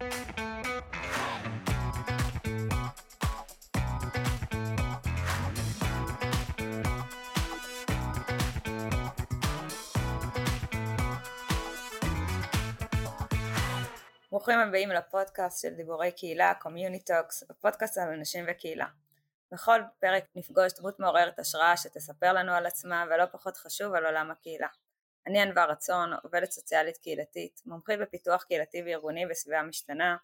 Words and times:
ברוכים 0.00 0.10
הבאים 14.58 14.90
לפודקאסט 14.90 15.62
של 15.62 15.74
דיבורי 15.74 16.12
קהילה, 16.12 16.52
Community 16.62 17.10
Talks, 17.10 17.50
הפודקאסט 17.50 17.98
על 17.98 18.08
אנשים 18.08 18.44
וקהילה. 18.48 18.86
בכל 19.52 19.80
פרק 19.98 20.24
נפגוש 20.34 20.72
דמות 20.72 21.00
מעוררת 21.00 21.38
השראה 21.38 21.76
שתספר 21.76 22.32
לנו 22.32 22.52
על 22.52 22.66
עצמה 22.66 23.04
ולא 23.10 23.24
פחות 23.32 23.56
חשוב 23.56 23.94
על 23.94 24.06
עולם 24.06 24.30
הקהילה. 24.30 24.68
אני 25.30 25.40
ענווה 25.40 25.64
רצון, 25.64 26.10
עובדת 26.22 26.50
סוציאלית 26.50 26.96
קהילתית, 26.96 27.60
מומחית 27.66 28.00
בפיתוח 28.00 28.42
קהילתי 28.42 28.82
וארגוני 28.86 29.26
בסביבה 29.26 29.62
משתנה, 29.62 30.16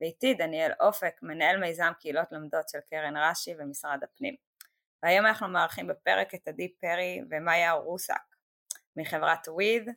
ואיתי 0.00 0.34
דניאל 0.34 0.72
אופק, 0.80 1.20
מנהל 1.22 1.56
מיזם 1.56 1.92
קהילות 2.00 2.32
לומדות 2.32 2.68
של 2.68 2.78
קרן 2.90 3.16
רש"י 3.16 3.54
ומשרד 3.58 3.98
הפנים. 4.04 4.34
והיום 5.02 5.26
אנחנו 5.26 5.48
מארחים 5.48 5.86
בפרק 5.86 6.34
את 6.34 6.48
עדי 6.48 6.68
פרי 6.68 7.20
ומאיה 7.30 7.72
רוסק 7.72 8.14
מחברת 8.96 9.48
וויד, 9.48 9.88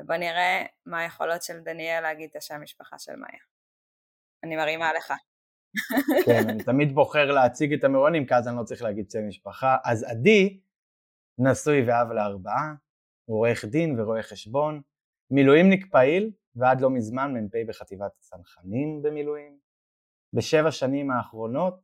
ובוא 0.00 0.16
נראה 0.16 0.64
מה 0.86 1.00
היכולות 1.00 1.42
של 1.42 1.60
דניאל 1.60 2.00
להגיד 2.00 2.30
את 2.30 2.36
השם 2.36 2.62
משפחה 2.62 2.98
של 2.98 3.16
מאיה. 3.16 3.42
אני 4.44 4.56
מרימה 4.56 4.92
לך. 4.92 5.12
כן, 6.26 6.48
אני 6.50 6.64
תמיד 6.64 6.94
בוחר 6.94 7.32
להציג 7.32 7.72
את 7.72 7.84
המרואיינים, 7.84 8.26
כי 8.26 8.34
אז 8.34 8.48
אני 8.48 8.56
לא 8.56 8.62
צריך 8.62 8.82
להגיד 8.82 9.10
שם 9.10 9.28
משפחה. 9.28 9.76
אז 9.84 10.02
עדי, 10.02 10.60
נשוי 11.38 11.82
ואב 11.82 12.12
לארבעה, 12.12 12.85
הוא 13.26 13.38
עורך 13.38 13.64
דין 13.64 14.00
ורואה 14.00 14.22
חשבון, 14.22 14.80
מילואימניק 15.30 15.86
פעיל, 15.90 16.30
ועד 16.56 16.80
לא 16.80 16.90
מזמן 16.90 17.34
מ"פ 17.34 17.68
בחטיבת 17.68 18.12
הצנחנים 18.18 19.02
במילואים. 19.02 19.58
בשבע 20.32 20.70
שנים 20.70 21.10
האחרונות 21.10 21.80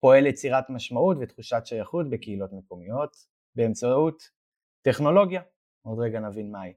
פועל 0.00 0.26
יצירת 0.26 0.70
משמעות 0.70 1.16
ותחושת 1.20 1.62
שייכות 1.64 2.10
בקהילות 2.10 2.52
מקומיות 2.52 3.16
באמצעות 3.54 4.22
טכנולוגיה, 4.82 5.42
עוד 5.82 5.98
רגע 6.00 6.20
נבין 6.20 6.50
מהי. 6.50 6.72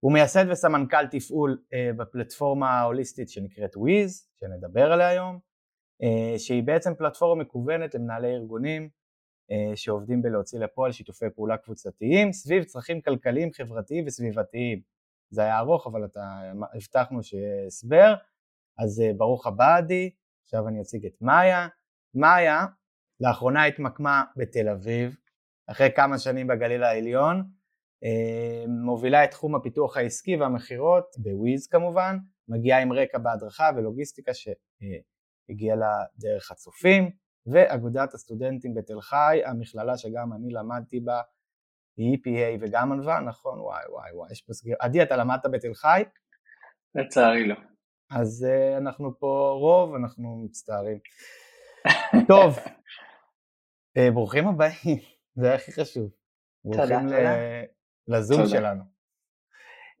הוא 0.00 0.12
מייסד 0.12 0.44
וסמנכ"ל 0.50 1.06
תפעול 1.06 1.62
uh, 1.62 1.96
בפלטפורמה 1.96 2.70
ההוליסטית 2.70 3.28
שנקראת 3.28 3.76
וויז, 3.76 4.28
שנדבר 4.40 4.92
עליה 4.92 5.08
היום, 5.08 5.38
uh, 6.02 6.38
שהיא 6.38 6.62
בעצם 6.62 6.94
פלטפורמה 6.94 7.42
מקוונת 7.42 7.94
למנהלי 7.94 8.34
ארגונים 8.34 8.88
שעובדים 9.74 10.22
בלהוציא 10.22 10.58
לפועל 10.58 10.92
שיתופי 10.92 11.26
פעולה 11.34 11.56
קבוצתיים 11.56 12.32
סביב 12.32 12.64
צרכים 12.64 13.00
כלכליים, 13.00 13.52
חברתיים 13.52 14.04
וסביבתיים. 14.06 14.80
זה 15.30 15.42
היה 15.42 15.58
ארוך 15.58 15.86
אבל 15.86 16.04
אתה, 16.04 16.20
הבטחנו 16.74 17.22
שיהיה 17.22 17.66
הסבר, 17.66 18.14
אז 18.78 19.00
uh, 19.00 19.16
ברוך 19.16 19.46
הבא 19.46 19.76
עדי, 19.76 20.10
עכשיו 20.44 20.68
אני 20.68 20.80
אציג 20.80 21.06
את 21.06 21.12
מאיה. 21.20 21.68
מאיה 22.14 22.66
לאחרונה 23.20 23.64
התמקמה 23.64 24.22
בתל 24.36 24.68
אביב, 24.68 25.16
אחרי 25.66 25.88
כמה 25.96 26.18
שנים 26.18 26.46
בגליל 26.46 26.82
העליון, 26.82 27.50
אה, 28.04 28.64
מובילה 28.68 29.24
את 29.24 29.30
תחום 29.30 29.54
הפיתוח 29.54 29.96
העסקי 29.96 30.36
והמכירות 30.36 31.04
בוויז 31.18 31.66
כמובן, 31.66 32.16
מגיעה 32.48 32.82
עם 32.82 32.92
רקע 32.92 33.18
בהדרכה 33.18 33.70
ולוגיסטיקה 33.76 34.32
שהגיעה 34.34 35.76
לה 35.76 36.04
דרך 36.16 36.50
הצופים, 36.50 37.10
ואגודת 37.46 38.14
הסטודנטים 38.14 38.74
בתל 38.74 39.00
חי, 39.00 39.40
המכללה 39.46 39.96
שגם 39.96 40.32
אני 40.32 40.50
למדתי 40.50 41.00
בה, 41.00 41.20
היא 41.96 42.18
EPA 42.18 42.58
וגם 42.60 42.92
ענווה, 42.92 43.20
נכון? 43.20 43.60
וואי 43.60 43.82
וואי 43.90 44.12
וואי, 44.12 44.32
יש 44.32 44.42
פה 44.42 44.52
סגיר. 44.52 44.76
עדי, 44.80 45.02
אתה 45.02 45.16
למדת 45.16 45.46
בתל 45.52 45.74
חי? 45.74 46.02
לצערי 46.94 47.48
לא. 47.48 47.54
אז 48.10 48.46
uh, 48.48 48.78
אנחנו 48.78 49.18
פה 49.18 49.56
רוב, 49.60 49.94
אנחנו 49.94 50.42
מצטערים. 50.44 50.98
טוב, 52.28 52.58
uh, 53.98 54.10
ברוכים 54.14 54.48
הבאים, 54.48 54.98
זה 55.40 55.54
הכי 55.54 55.72
חשוב. 55.72 56.10
תודה, 56.72 57.00
תודה. 57.02 57.36
לזום 58.08 58.36
תודה. 58.36 58.48
שלנו. 58.48 58.82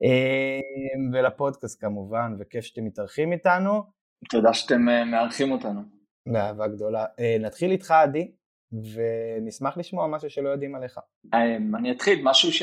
אמ, 0.02 1.12
ולפודקאסט 1.12 1.80
כמובן, 1.80 2.36
וכיף 2.38 2.64
שאתם 2.64 2.84
מתארחים 2.84 3.32
איתנו. 3.32 3.82
תודה 4.28 4.54
שאתם 4.54 4.88
אה, 4.88 5.04
מארחים 5.04 5.52
אותנו. 5.52 5.99
באהבה 6.30 6.68
גדולה. 6.68 7.06
אה, 7.18 7.36
נתחיל 7.40 7.70
איתך 7.70 7.90
עדי, 7.90 8.30
ונשמח 8.72 9.76
לשמוע 9.76 10.06
משהו 10.06 10.30
שלא 10.30 10.48
יודעים 10.48 10.74
עליך. 10.74 10.98
אמ, 11.34 11.76
אני 11.76 11.92
אתחיל, 11.92 12.20
משהו 12.22 12.52
ש... 12.52 12.62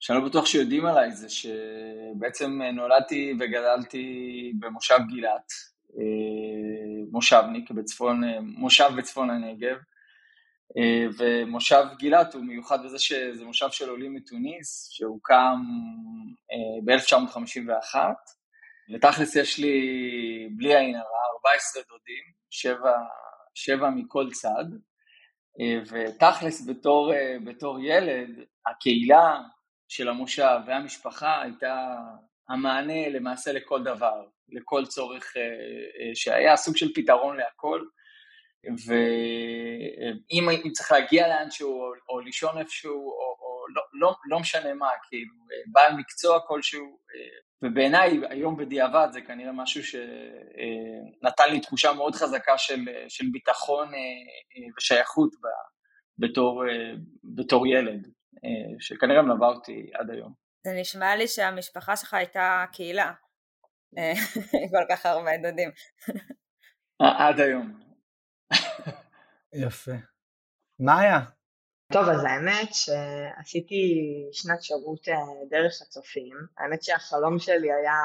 שאני 0.00 0.18
לא 0.18 0.28
בטוח 0.28 0.46
שיודעים 0.46 0.86
עליי, 0.86 1.12
זה 1.12 1.28
שבעצם 1.28 2.60
נולדתי 2.74 3.34
וגדלתי 3.40 4.52
במושב 4.58 4.98
גילת, 5.08 5.52
אה, 5.98 7.04
מושבניק 7.10 7.70
בצפון, 7.70 8.22
מושב 8.42 8.90
בצפון 8.96 9.30
הנגב. 9.30 9.76
אה, 10.78 11.06
ומושב 11.18 11.84
גילת 11.98 12.34
הוא 12.34 12.44
מיוחד 12.44 12.84
בזה 12.84 12.98
שזה 12.98 13.44
מושב 13.44 13.70
של 13.70 13.88
עולים 13.88 14.14
מתוניס 14.14 14.88
שהוקם 14.90 15.60
אה, 16.52 16.80
ב-1951 16.84 17.96
ותכלס 18.94 19.36
יש 19.36 19.58
לי 19.58 20.48
בלי 20.56 20.76
עין 20.76 20.94
הרע 20.94 21.19
14 21.46 21.82
דודים, 21.88 22.24
שבע, 22.50 22.96
שבע 23.54 23.90
מכל 23.90 24.26
צד 24.32 24.64
אה, 25.60 25.78
ותכלס 25.90 26.68
בתור, 26.68 27.12
בתור 27.44 27.80
ילד 27.80 28.28
הקהילה 28.66 29.40
של 29.88 30.08
המושב 30.08 30.58
והמשפחה 30.66 31.42
הייתה 31.42 31.96
המענה 32.48 33.08
למעשה 33.08 33.52
לכל 33.52 33.82
דבר, 33.82 34.26
לכל 34.48 34.86
צורך 34.86 35.32
שהיה, 36.14 36.56
סוג 36.56 36.76
של 36.76 36.92
פתרון 36.94 37.36
להכל. 37.36 37.84
ואם 38.86 40.70
צריך 40.72 40.92
להגיע 40.92 41.28
לאנשהו 41.28 41.82
או, 41.82 41.92
או 42.08 42.20
לישון 42.20 42.58
איפשהו 42.58 43.10
או 43.10 43.39
לא, 44.00 44.14
לא, 44.24 44.40
משנה 44.40 44.74
מה, 44.74 44.88
כאילו 45.08 45.34
בעל 45.72 45.96
מקצוע 45.96 46.40
כלשהו 46.46 46.98
ובעיניי 47.62 48.20
היום 48.30 48.56
בדיעבד 48.56 49.08
זה 49.12 49.20
כנראה 49.20 49.52
משהו 49.52 49.82
שנתן 49.84 51.44
לי 51.50 51.60
תחושה 51.60 51.92
מאוד 51.92 52.14
חזקה 52.14 52.58
של, 52.58 52.84
של 53.08 53.24
ביטחון 53.32 53.92
ושייכות 54.78 55.30
בתור, 56.18 56.64
בתור 57.36 57.66
ילד 57.66 58.08
שכנראה 58.80 59.22
מלווה 59.22 59.48
אותי 59.48 59.90
עד 59.94 60.10
היום. 60.10 60.32
זה 60.66 60.72
נשמע 60.80 61.16
לי 61.16 61.28
שהמשפחה 61.28 61.96
שלך 61.96 62.14
הייתה 62.14 62.64
קהילה, 62.72 63.12
כל 64.72 64.84
כך 64.90 65.06
הרבה 65.06 65.30
דודים. 65.42 65.70
עד 66.98 67.40
היום, 67.40 67.80
יפה. 69.52 69.92
מאיה. 70.80 71.20
טוב, 71.92 72.08
אז 72.08 72.24
האמת 72.24 72.68
שעשיתי 72.72 73.82
שנת 74.32 74.62
שירות 74.62 75.08
אה, 75.08 75.14
דרך 75.50 75.82
הצופים. 75.82 76.36
האמת 76.58 76.82
שהחלום 76.82 77.38
שלי 77.38 77.72
היה 77.72 78.00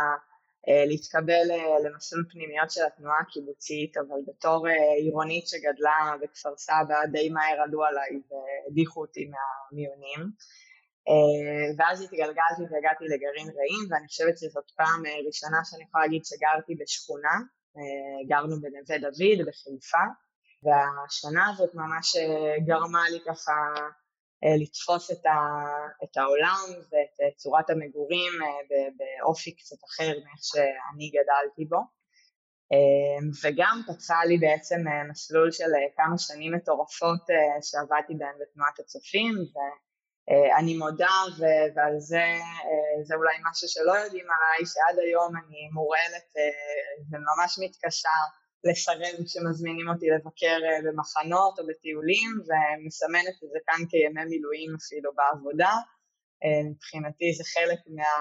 אה, 0.67 0.85
להתקבל 0.85 1.47
אה, 1.51 1.79
למסלול 1.83 2.25
פנימיות 2.31 2.71
של 2.71 2.81
התנועה 2.87 3.19
הקיבוצית, 3.19 3.97
אבל 3.97 4.19
בתור 4.27 4.67
עירונית 5.01 5.47
שגדלה 5.47 6.15
בכפר 6.21 6.53
סבא, 6.57 7.05
די 7.11 7.29
מהר 7.29 7.61
עלו 7.63 7.85
עליי 7.85 8.11
והדיחו 8.29 9.01
אותי 9.01 9.29
מהמיונים. 9.33 10.31
ואז 11.77 12.01
התגלגלתי 12.01 12.61
והגעתי 12.71 13.03
לגרעין 13.13 13.47
רעים, 13.57 13.83
ואני 13.89 14.07
חושבת 14.07 14.37
שזאת 14.37 14.71
פעם 14.77 15.03
ראשונה 15.27 15.57
שאני 15.63 15.83
יכולה 15.83 16.03
להגיד 16.03 16.25
שגרתי 16.25 16.75
בשכונה. 16.81 17.35
גרנו 18.29 18.55
בנווה 18.61 18.97
דוד 18.97 19.47
בחיפה. 19.47 20.05
והשנה 20.63 21.49
הזאת 21.49 21.69
ממש 21.73 22.15
אה, 22.15 22.59
גרמה 22.65 23.09
לי 23.09 23.19
ככה 23.27 23.51
אה, 24.43 24.55
לתפוס 24.61 25.11
את, 25.11 25.25
ה, 25.25 25.37
את 26.03 26.17
העולם 26.17 26.65
ואת 26.69 27.15
אה, 27.21 27.31
צורת 27.35 27.69
המגורים 27.69 28.33
באופי 28.97 29.55
קצת 29.55 29.83
אחר 29.89 30.07
מאיך 30.07 30.41
שאני 30.41 31.09
גדלתי 31.09 31.65
בו. 31.65 31.81
וגם 33.43 33.81
פתחה 33.87 34.25
לי 34.25 34.37
בעצם 34.37 34.75
מסלול 35.09 35.51
של 35.51 35.71
כמה 35.97 36.17
שנים 36.17 36.53
מטורפות 36.55 37.23
שעבדתי 37.61 38.13
בהן 38.19 38.35
בתנועת 38.41 38.79
הצופים, 38.79 39.33
ואני 39.53 40.77
מודה, 40.77 41.17
ועל 41.75 41.99
זה, 41.99 42.25
זה 43.03 43.15
אולי 43.15 43.35
משהו 43.49 43.67
שלא 43.67 43.91
יודעים 43.91 44.25
עליי, 44.35 44.65
שעד 44.65 44.99
היום 44.99 45.33
אני 45.37 45.69
מורעלת 45.73 46.29
וממש 47.11 47.59
מתקשה 47.63 48.17
לסרב 48.63 49.25
כשמזמינים 49.25 49.89
אותי 49.89 50.05
לבקר 50.09 50.59
אה, 50.65 50.79
במחנות 50.83 51.59
או 51.59 51.67
בטיולים 51.67 52.31
ומסמנת 52.47 53.43
את 53.43 53.49
זה 53.49 53.59
כאן 53.65 53.85
כימי 53.89 54.25
מילואים 54.29 54.75
אפילו 54.75 55.11
בעבודה. 55.15 55.73
אה, 56.43 56.69
מבחינתי 56.69 57.33
זה 57.33 57.43
חלק 57.43 57.79
מה, 57.87 58.13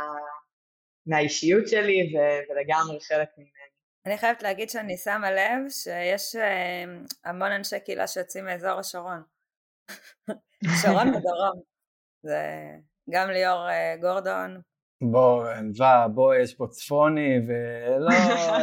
מהאישיות 1.07 1.69
שלי 1.69 2.13
ולגמרי 2.49 3.01
חלק 3.01 3.29
ממני. 3.39 3.71
אני 4.07 4.19
חייבת 4.19 4.43
להגיד 4.43 4.71
שאני 4.71 4.97
שמה 4.97 5.31
לב 5.31 5.69
שיש 5.69 6.37
אה, 6.37 6.85
המון 7.25 7.53
אנשי 7.53 7.81
קהילה 7.81 8.07
שיוצאים 8.07 8.45
מאזור 8.45 8.79
השרון. 8.79 9.23
שרון 10.83 11.09
ודרום. 11.09 11.63
זה 12.23 12.41
גם 13.11 13.31
ליאור 13.31 13.69
גורדון. 14.01 14.61
בוא, 15.13 15.49
ענווה, 15.49 16.09
בוא, 16.09 16.35
יש 16.35 16.55
פה 16.55 16.67
צפוני, 16.71 17.39
ולא 17.47 18.09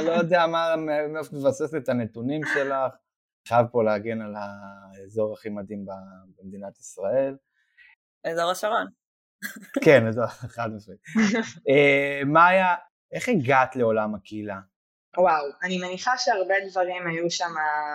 לא 0.06 0.12
יודע 0.12 0.48
מה, 0.48 0.76
מאיפה 1.14 1.36
מבסס 1.36 1.76
את 1.76 1.90
הנתונים 1.90 2.42
שלך. 2.54 2.94
חייב 3.48 3.68
פה 3.72 3.84
להגן 3.84 4.22
על 4.22 4.34
האזור 4.36 5.34
הכי 5.34 5.50
מדהים 5.50 5.86
במדינת 6.38 6.80
ישראל. 6.80 7.36
אזור 8.24 8.52
השרון. 8.52 8.88
כן, 9.86 10.08
אזור, 10.08 10.28
חד 10.28 10.70
משמעית. 10.76 11.02
אה, 11.70 12.22
מאיה, 12.26 12.76
איך 13.12 13.30
הגעת 13.30 13.76
לעולם 13.76 14.16
הקהילה? 14.16 14.60
וואו, 15.18 15.46
אני 15.64 15.78
מניחה 15.78 16.18
שהרבה 16.18 16.56
דברים 16.70 17.08
היו 17.08 17.32
שם, 17.32 17.54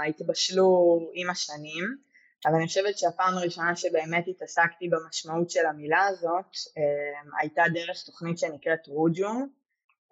התבשלו 0.09 0.99
עם 1.15 1.31
השנים. 1.31 2.06
אבל 2.47 2.55
אני 2.55 2.67
חושבת 2.67 2.99
שהפעם 2.99 3.35
הראשונה 3.35 3.77
שבאמת 3.77 4.25
התעסקתי 4.29 4.89
במשמעות 4.89 5.51
של 5.51 5.67
המילה 5.67 6.07
הזאת 6.07 6.45
אה, 6.79 7.41
הייתה 7.41 7.63
דרך 7.75 8.03
תוכנית 8.07 8.39
שנקראת 8.39 8.87
רוג'ו, 8.87 9.31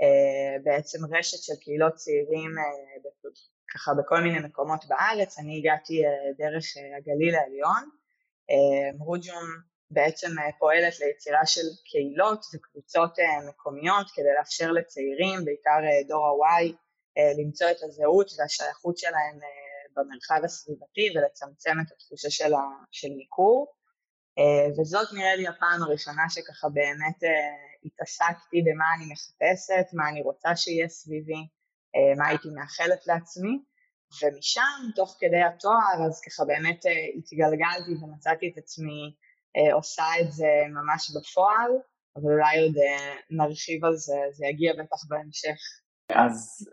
אה, 0.03 0.57
בעצם 0.65 0.99
רשת 1.17 1.43
של 1.43 1.53
קהילות 1.61 1.95
צעירים 1.95 2.51
אה, 2.59 3.11
ככה 3.75 3.93
בכל 3.95 4.21
מיני 4.21 4.39
מקומות 4.39 4.85
בארץ, 4.89 5.39
אני 5.39 5.59
הגעתי 5.59 6.03
דרך 6.39 6.65
הגליל 6.99 7.35
העליון, 7.35 7.89
רוג'ום 8.99 9.45
בעצם 9.91 10.29
פועלת 10.59 11.01
ליצירה 11.01 11.47
של 11.47 11.67
קהילות 11.91 12.47
וקבוצות 12.55 13.19
מקומיות 13.49 14.07
כדי 14.15 14.33
לאפשר 14.39 14.73
לצעירים, 14.73 15.45
בעיקר 15.45 15.79
דור 16.09 16.47
ה-Y, 16.47 16.73
למצוא 17.39 17.71
את 17.71 17.83
הזהות 17.83 18.31
והשייכות 18.39 18.99
שלהם 18.99 19.39
במרחב 19.97 20.45
הסביבתי 20.45 21.07
ולצמצם 21.15 21.77
את 21.87 21.93
התחושה 21.93 22.31
של, 22.31 22.55
ה, 22.55 22.61
של 22.91 23.09
ניכור. 23.09 23.75
אה, 24.39 24.81
וזאת 24.81 25.09
נראה 25.13 25.37
לי 25.37 25.49
הפעם 25.49 25.83
הראשונה 25.83 26.23
שככה 26.29 26.69
באמת 26.69 27.25
אה, 27.25 27.31
התעסקתי 27.85 28.63
במה 28.67 28.85
אני 28.97 29.13
מחפשת, 29.13 29.87
מה 29.93 30.09
אני 30.09 30.23
רוצה 30.23 30.57
שיהיה 30.57 30.89
סביבי, 30.89 31.43
אה, 31.95 32.15
מה 32.19 32.29
הייתי 32.29 32.49
מאחלת 32.55 33.07
לעצמי, 33.07 33.59
ומשם, 34.23 34.91
תוך 34.97 35.17
כדי 35.21 35.43
התואר, 35.43 36.07
אז 36.07 36.21
ככה 36.27 36.45
באמת 36.45 36.81
התגלגלתי 37.19 37.93
ומצאתי 38.03 38.51
את 38.53 38.59
עצמי 38.59 39.15
עושה 39.73 40.05
את 40.21 40.33
זה 40.33 40.53
ממש 40.69 41.11
בפועל, 41.17 41.71
אבל 42.17 42.33
אולי 42.33 42.61
עוד 42.63 42.75
נרחיב 43.31 43.85
על 43.85 43.97
זה, 43.97 44.17
זה 44.33 44.47
יגיע 44.47 44.73
בטח 44.73 44.97
בהמשך. 45.09 45.59
אז 46.11 46.69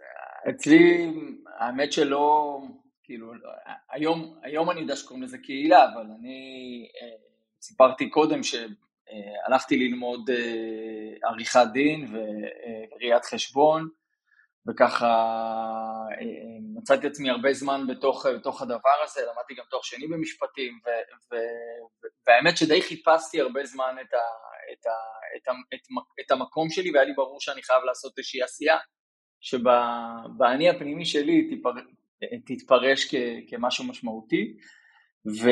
אצלי, 0.49 1.13
האמת 1.59 1.93
שלא, 1.93 2.57
כאילו, 3.11 3.33
היום, 3.89 4.39
היום 4.43 4.71
אני 4.71 4.81
יודע 4.81 4.95
שקוראים 4.95 5.23
לזה 5.23 5.37
קהילה, 5.37 5.85
אבל 5.93 6.01
אני 6.19 6.87
אה, 7.01 7.17
סיפרתי 7.61 8.09
קודם 8.09 8.39
שהלכתי 8.43 9.77
ללמוד 9.77 10.29
אה, 10.29 11.29
עריכת 11.29 11.65
דין 11.73 12.13
וראיית 12.13 13.25
חשבון, 13.25 13.89
וככה 14.67 15.07
אה, 16.11 16.25
מצאתי 16.75 17.07
עצמי 17.07 17.29
הרבה 17.29 17.53
זמן 17.53 17.87
בתוך, 17.87 18.25
בתוך 18.25 18.61
הדבר 18.61 18.97
הזה, 19.03 19.21
למדתי 19.21 19.53
גם 19.55 19.63
תואר 19.69 19.81
שני 19.81 20.07
במשפטים, 20.07 20.79
ו, 20.85 20.89
ו, 21.31 21.35
והאמת 22.27 22.57
שדי 22.57 22.81
חיפשתי 22.81 23.41
הרבה 23.41 23.65
זמן 23.65 23.95
את, 24.01 24.13
ה, 24.13 24.17
את, 24.73 24.85
ה, 24.85 24.91
את, 25.37 25.47
ה, 25.47 25.51
את, 25.73 25.81
את 26.25 26.31
המקום 26.31 26.69
שלי, 26.69 26.91
והיה 26.91 27.05
לי 27.05 27.13
ברור 27.13 27.39
שאני 27.39 27.63
חייב 27.63 27.83
לעשות 27.83 28.17
איזושהי 28.17 28.43
עשייה. 28.43 28.77
שבאני 29.41 30.69
הפנימי 30.69 31.05
שלי 31.05 31.49
תתפרש 32.45 33.15
כ, 33.15 33.15
כמשהו 33.47 33.87
משמעותי. 33.87 34.57
ו, 35.27 35.49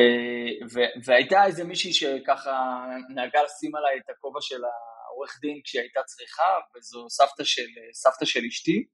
ו, 0.72 0.80
והייתה 1.04 1.44
איזה 1.46 1.64
מישהי 1.64 1.92
שככה 1.92 2.86
נהגה 3.14 3.42
לשים 3.42 3.76
עליי 3.76 3.98
את 3.98 4.10
הכובע 4.10 4.40
של 4.40 4.60
העורך 4.64 5.38
דין 5.40 5.60
כשהיא 5.64 5.82
הייתה 5.82 6.00
צריכה, 6.06 6.52
וזו 6.76 7.06
סבתא 7.10 7.44
של, 7.44 7.66
סבתא 7.92 8.24
של 8.24 8.40
אשתי. 8.48 8.84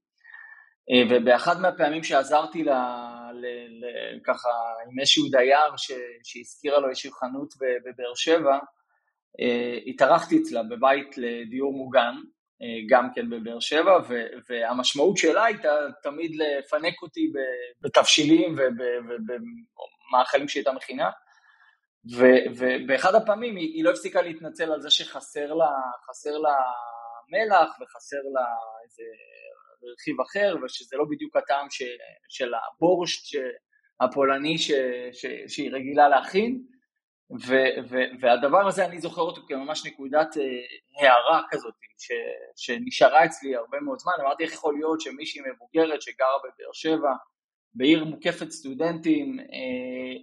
ובאחד 1.11 1.61
מהפעמים 1.61 2.05
שעזרתי 2.05 2.65
לה, 2.65 3.07
ל, 3.35 3.47
ל, 3.81 3.85
ככה 4.25 4.49
עם 4.91 5.01
איזשהו 5.01 5.29
דייר 5.31 5.77
ש, 5.77 5.93
שהזכירה 6.25 6.79
לו 6.79 6.89
איזושהי 6.89 7.11
חנות 7.13 7.55
בבאר 7.61 8.15
שבע, 8.15 8.59
התארחתי 9.87 10.39
אצלה 10.43 10.63
בבית 10.63 11.19
לדיור 11.19 11.73
מוגן, 11.73 12.15
אה, 12.15 12.36
גם 12.89 13.09
כן 13.15 13.31
בבאר 13.31 13.61
שבע, 13.61 13.99
והמשמעות 14.49 15.17
שלה 15.17 15.45
הייתה 15.45 15.71
תמיד 16.03 16.31
לפנק 16.35 17.03
אותי 17.03 17.33
בתבשילים 17.81 18.57
ובמאכלים 18.59 20.49
שהיא 20.49 20.61
הייתה 20.61 20.73
מכינה. 20.73 21.11
ובאחד 22.57 23.15
הפעמים 23.15 23.57
היא, 23.57 23.75
היא 23.75 23.85
לא 23.85 23.91
הפסיקה 23.91 24.23
להתנצל 24.23 24.73
על 24.73 24.81
זה 24.81 24.91
שחסר 24.91 25.55
לה, 25.55 25.71
לה 26.43 26.57
מלח 27.29 27.77
וחסר 27.81 28.21
לה 28.35 28.47
איזה 28.85 29.03
רכיב 29.93 30.21
אחר 30.21 30.57
ושזה 30.65 30.97
לא 30.97 31.05
בדיוק 31.11 31.37
הטעם 31.37 31.67
של 32.29 32.53
הבורשט 32.55 33.39
הפולני 34.01 34.59
ש, 34.59 34.71
ש, 35.13 35.27
שהיא 35.49 35.71
רגילה 35.73 36.09
להכין 36.09 36.63
ו- 37.31 37.89
ו- 37.89 38.11
והדבר 38.21 38.69
הזה 38.69 38.85
אני 38.85 38.99
זוכר 38.99 39.23
אותו 39.23 39.41
כממש 39.49 39.87
נקודת 39.87 40.37
אה, 40.37 40.43
הערה 41.01 41.43
כזאת 41.51 41.75
ש- 41.99 42.67
שנשארה 42.67 43.25
אצלי 43.25 43.57
הרבה 43.57 43.81
מאוד 43.81 43.99
זמן, 43.99 44.13
אמרתי 44.21 44.45
איך 44.45 44.53
יכול 44.53 44.75
להיות 44.75 45.01
שמישהי 45.01 45.41
מבוגרת 45.41 46.03
שגרה 46.03 46.39
בבאר 46.39 46.73
שבע, 46.73 47.11
בעיר 47.75 48.05
מוקפת 48.05 48.51
סטודנטים, 48.51 49.41
אה, 49.41 49.45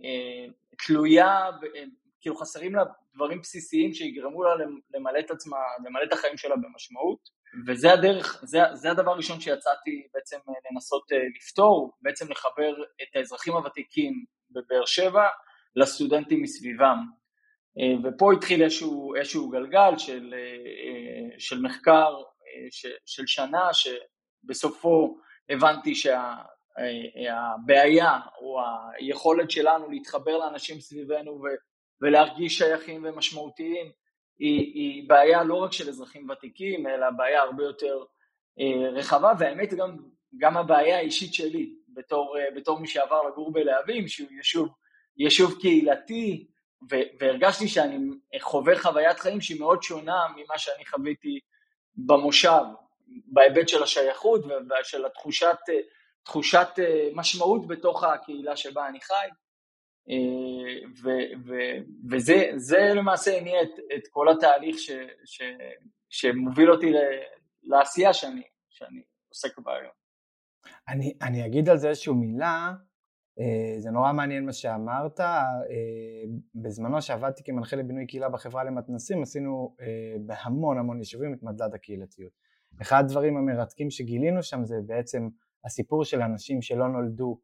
אה, 0.04 0.54
תלויה, 0.86 1.50
אה, 1.76 1.84
כאילו 2.22 2.36
חסרים 2.36 2.76
לה 2.76 2.84
דברים 3.16 3.42
בסיסיים 3.42 3.94
שיגרמו 3.94 4.44
לה 4.44 4.52
למלא 4.94 5.20
את 5.20 5.32
עצמה, 5.32 5.58
למלא 5.86 6.04
את 6.04 6.14
החיים 6.14 6.38
שלה 6.38 6.56
במשמעות, 6.56 7.30
וזה 7.68 7.94
הדרך, 7.94 8.42
זה, 8.44 8.60
זה 8.74 8.92
הדבר 8.92 9.12
הראשון 9.12 9.40
שיצאתי 9.40 10.08
בעצם 10.14 10.38
אה, 10.50 10.54
לנסות 10.72 11.12
אה, 11.12 11.18
לפתור, 11.36 11.92
בעצם 12.02 12.32
לחבר 12.32 12.74
את 13.02 13.16
האזרחים 13.16 13.54
הוותיקים 13.54 14.26
בבאר 14.52 14.86
שבע 14.86 15.28
לסטודנטים 15.76 16.42
מסביבם. 16.42 16.98
אה, 17.80 17.94
ופה 18.04 18.34
התחיל 18.34 18.64
איזשהו, 18.64 19.16
איזשהו 19.16 19.50
גלגל 19.50 19.98
של, 19.98 20.34
אה, 20.38 21.40
של 21.40 21.62
מחקר 21.62 22.14
אה, 22.16 22.68
של 23.06 23.28
שנה 23.28 23.70
שבסופו 23.74 25.18
הבנתי 25.50 25.94
שהבעיה 27.16 28.20
או 28.42 28.60
היכולת 28.94 29.52
שלנו 29.52 29.90
להתחבר 29.90 30.38
לאנשים 30.38 30.80
סביבנו 30.80 31.44
ולהרגיש 32.02 32.58
שייכים 32.58 33.06
ומשמעותיים 33.06 33.92
היא, 34.40 34.60
היא 34.60 35.10
בעיה 35.10 35.44
לא 35.44 35.56
רק 35.56 35.72
של 35.72 35.90
אזרחים 35.90 36.30
ותיקים 36.30 36.88
אלא 36.88 37.10
בעיה 37.10 37.42
הרבה 37.42 37.64
יותר 37.64 38.04
רחבה 38.94 39.34
והאמת 39.40 39.74
גם, 39.74 39.98
גם 40.38 40.58
הבעיה 40.58 40.98
האישית 40.98 41.34
שלי 41.34 41.76
בתור, 41.94 42.38
בתור 42.56 42.80
מי 42.80 42.88
שעבר 42.88 43.28
לגור 43.28 43.54
בלהבים 43.54 44.08
שהוא 44.08 44.32
יישוב 44.32 44.70
יישוב 45.18 45.60
קהילתי, 45.60 46.48
והרגשתי 47.20 47.68
שאני 47.68 47.98
חווה 48.42 48.80
חוויית 48.80 49.20
חיים 49.20 49.42
שהיא 49.42 49.60
מאוד 49.60 49.84
שונה 49.84 50.28
ממה 50.36 50.58
שאני 50.58 50.86
חוויתי 50.86 51.40
במושב, 51.96 52.64
בהיבט 53.08 53.68
של 53.68 53.84
השייכות 53.84 54.42
ושל 54.46 55.06
התחושת 55.06 55.58
תחושת 56.24 56.68
משמעות 57.14 57.68
בתוך 57.68 58.04
הקהילה 58.04 58.58
שבה 58.58 58.88
אני 58.88 59.02
חי. 59.02 59.28
ו, 61.04 61.10
ו, 61.46 61.54
וזה 62.12 62.76
למעשה 62.96 63.38
הניע 63.38 63.62
את, 63.62 63.70
את 63.96 64.08
כל 64.10 64.30
התהליך 64.30 64.80
ש, 64.80 64.92
ש, 65.26 65.42
שמוביל 66.10 66.72
אותי 66.72 66.92
לעשייה 67.64 68.14
שאני, 68.14 68.44
שאני 68.70 69.02
עוסק 69.30 69.60
בה 69.60 69.76
היום. 69.76 69.92
אני, 70.88 71.14
אני 71.22 71.46
אגיד 71.46 71.70
על 71.70 71.78
זה 71.78 71.90
איזושהי 71.90 72.14
מילה, 72.14 72.46
אה, 72.46 72.72
זה 73.78 73.92
נורא 73.92 74.14
מעניין 74.14 74.46
מה 74.46 74.54
שאמרת, 74.54 75.20
אה, 75.20 75.44
בזמנו 76.56 77.02
שעבדתי 77.02 77.44
כמנחה 77.44 77.76
לבינוי 77.76 78.06
קהילה 78.06 78.30
בחברה 78.30 78.64
למתנסים 78.64 79.22
עשינו 79.22 79.76
אה, 79.82 80.16
בהמון 80.26 80.78
המון 80.78 81.00
יישובים 81.00 81.34
את 81.34 81.44
מדד 81.44 81.74
הקהילתיות. 81.74 82.32
אחד 82.82 83.04
הדברים 83.04 83.38
המרתקים 83.38 83.90
שגילינו 83.90 84.44
שם 84.44 84.66
זה 84.66 84.76
בעצם 84.86 85.30
הסיפור 85.66 86.06
של 86.06 86.22
אנשים 86.22 86.62
שלא 86.62 86.88
נולדו 86.88 87.40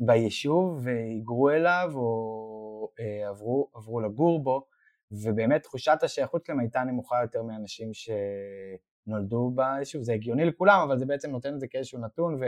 ביישוב 0.00 0.80
והיגרו 0.82 1.50
אליו 1.50 1.90
או 1.94 2.90
עברו, 3.28 3.70
עברו 3.74 4.00
לגור 4.00 4.42
בו 4.44 4.66
ובאמת 5.10 5.62
תחושת 5.62 5.98
השייכות 6.02 6.46
שלהם 6.46 6.60
הייתה 6.60 6.84
נמוכה 6.84 7.22
יותר 7.22 7.42
מאנשים 7.42 7.90
שנולדו 7.94 9.52
ביישוב, 9.54 10.02
זה 10.02 10.12
הגיוני 10.12 10.44
לכולם 10.44 10.80
אבל 10.88 10.98
זה 10.98 11.06
בעצם 11.06 11.30
נותן 11.30 11.54
את 11.54 11.60
זה 11.60 11.66
כאיזשהו 11.66 12.00
נתון 12.00 12.40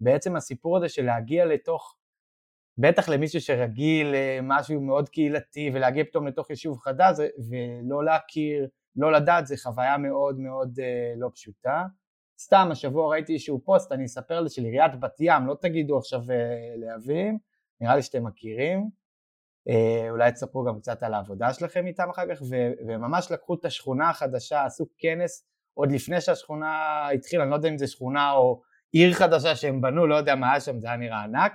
ובעצם 0.00 0.36
הסיפור 0.36 0.76
הזה 0.76 0.88
של 0.88 1.04
להגיע 1.04 1.44
לתוך 1.44 1.99
בטח 2.78 3.08
למישהו 3.08 3.40
שרגיל 3.40 4.14
למשהו 4.14 4.80
מאוד 4.80 5.08
קהילתי 5.08 5.70
ולהגיע 5.74 6.04
פתאום 6.04 6.26
לתוך 6.26 6.50
יישוב 6.50 6.78
חדש 6.78 7.16
ולא 7.50 8.04
להכיר, 8.04 8.68
לא 8.96 9.12
לדעת, 9.12 9.46
זה 9.46 9.56
חוויה 9.62 9.98
מאוד 9.98 10.38
מאוד 10.38 10.78
אה, 10.82 11.12
לא 11.16 11.30
פשוטה. 11.34 11.84
סתם 12.38 12.68
השבוע 12.70 13.10
ראיתי 13.10 13.32
איזשהו 13.32 13.60
פוסט, 13.64 13.92
אני 13.92 14.04
אספר 14.04 14.34
על 14.34 14.48
זה 14.48 14.54
של 14.54 14.64
עיריית 14.64 15.00
בת 15.00 15.16
ים, 15.20 15.46
לא 15.46 15.56
תגידו 15.60 15.98
עכשיו 15.98 16.20
אה, 16.30 16.36
להבים, 16.76 17.38
נראה 17.80 17.96
לי 17.96 18.02
שאתם 18.02 18.26
מכירים, 18.26 18.90
אה, 19.68 20.10
אולי 20.10 20.32
תספרו 20.32 20.64
גם 20.64 20.80
קצת 20.80 21.02
על 21.02 21.14
העבודה 21.14 21.54
שלכם 21.54 21.86
איתם 21.86 22.10
אחר 22.10 22.34
כך, 22.34 22.42
וממש 22.86 23.32
לקחו 23.32 23.54
את 23.54 23.64
השכונה 23.64 24.10
החדשה, 24.10 24.64
עשו 24.64 24.86
כנס 24.98 25.46
עוד 25.74 25.92
לפני 25.92 26.20
שהשכונה 26.20 27.08
התחילה, 27.08 27.42
אני 27.42 27.50
לא 27.50 27.56
יודע 27.56 27.68
אם 27.68 27.78
זה 27.78 27.86
שכונה 27.86 28.32
או 28.32 28.62
עיר 28.92 29.12
חדשה 29.12 29.56
שהם 29.56 29.80
בנו, 29.80 30.06
לא 30.06 30.14
יודע 30.14 30.34
מה 30.34 30.50
היה 30.50 30.60
שם, 30.60 30.80
זה 30.80 30.86
היה 30.86 30.96
נראה 30.96 31.22
ענק, 31.22 31.52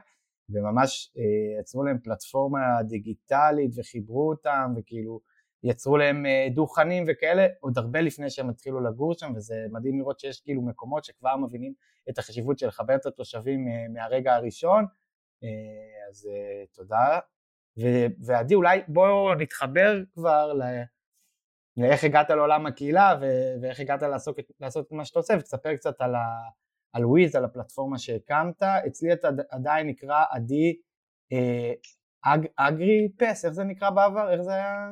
וממש 0.49 1.13
אה, 1.17 1.59
יצרו 1.59 1.83
להם 1.83 1.99
פלטפורמה 1.99 2.59
דיגיטלית 2.83 3.71
וחיברו 3.77 4.29
אותם, 4.29 4.73
וכאילו 4.77 5.21
יצרו 5.63 5.97
להם 5.97 6.25
אה, 6.25 6.47
דוכנים 6.53 7.03
וכאלה, 7.07 7.47
עוד 7.59 7.77
הרבה 7.77 8.01
לפני 8.01 8.29
שהם 8.29 8.49
התחילו 8.49 8.83
לגור 8.83 9.13
שם, 9.13 9.33
וזה 9.35 9.65
מדהים 9.71 9.99
לראות 9.99 10.19
שיש 10.19 10.41
כאילו 10.41 10.61
מקומות 10.61 11.05
שכבר 11.05 11.37
מבינים 11.37 11.73
את 12.09 12.17
החשיבות 12.17 12.59
של 12.59 12.67
לחבר 12.67 12.95
את 12.95 13.05
התושבים 13.05 13.67
אה, 13.67 13.87
מהרגע 13.93 14.35
הראשון, 14.35 14.85
אז 16.09 16.29
תודה. 16.73 17.19
ועדי, 18.25 18.55
אולי 18.55 18.81
בואו 18.87 19.35
נתחבר 19.35 20.03
כבר 20.13 20.53
ל... 20.53 20.61
לאיך 21.77 22.03
הגעת 22.03 22.29
לעולם 22.29 22.65
הקהילה 22.65 23.19
ואיך 23.61 23.79
הגעת 23.79 24.01
לעשות, 24.01 24.39
לעשות 24.59 24.87
את 24.87 24.91
מה 24.91 25.05
שאתה 25.05 25.19
עושה 25.19 25.33
ותספר 25.39 25.75
קצת 25.75 26.01
על, 26.01 26.15
ה, 26.15 26.19
על 26.95 27.05
וויז, 27.05 27.35
על 27.35 27.45
הפלטפורמה 27.45 27.97
שהקמת. 27.97 28.63
אצלי 28.63 29.13
אתה 29.13 29.27
עדיין 29.49 29.87
נקרא 29.87 30.23
עדי 30.31 30.77
אה, 31.33 31.73
אג, 32.25 32.45
אגרי 32.55 33.09
פס, 33.17 33.45
איך 33.45 33.53
זה 33.53 33.63
נקרא 33.63 33.89
בעבר? 33.89 34.31
איך 34.31 34.41
זה 34.41 34.51
היה? 34.51 34.89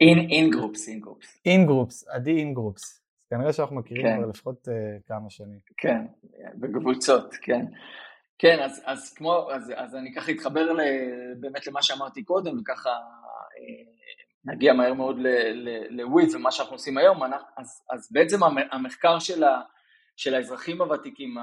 InGroups, 0.00 0.88
InGroups. 0.88 1.40
InGroups, 1.44 2.08
עדי 2.08 2.38
אין 2.38 2.54
גרופס. 2.54 3.00
כנראה 3.30 3.52
שאנחנו 3.52 3.76
מכירים 3.76 4.06
כן. 4.06 4.16
כבר 4.18 4.26
לפחות 4.26 4.68
אה, 4.68 5.02
כמה 5.06 5.30
שנים. 5.30 5.58
כן, 5.76 6.06
בקבוצות, 6.54 7.34
כן. 7.42 7.66
כן, 8.38 8.58
אז, 8.62 8.82
אז 8.84 9.14
כמו, 9.14 9.50
אז, 9.52 9.72
אז 9.76 9.96
אני 9.96 10.14
ככה 10.14 10.32
אתחבר 10.32 10.72
ל, 10.72 10.80
באמת 11.40 11.66
למה 11.66 11.82
שאמרתי 11.82 12.22
קודם, 12.22 12.58
וככה 12.58 12.90
אה, 12.90 12.94
נגיע 14.44 14.72
מהר 14.72 14.94
מאוד 14.94 15.16
לוויז 15.90 16.34
ומה 16.34 16.52
שאנחנו 16.52 16.74
עושים 16.74 16.98
היום, 16.98 17.22
אז, 17.56 17.82
אז 17.90 18.12
בעצם 18.12 18.38
המחקר 18.72 19.18
של, 19.18 19.44
ה, 19.44 19.60
של 20.16 20.34
האזרחים 20.34 20.80
הוותיקים, 20.82 21.36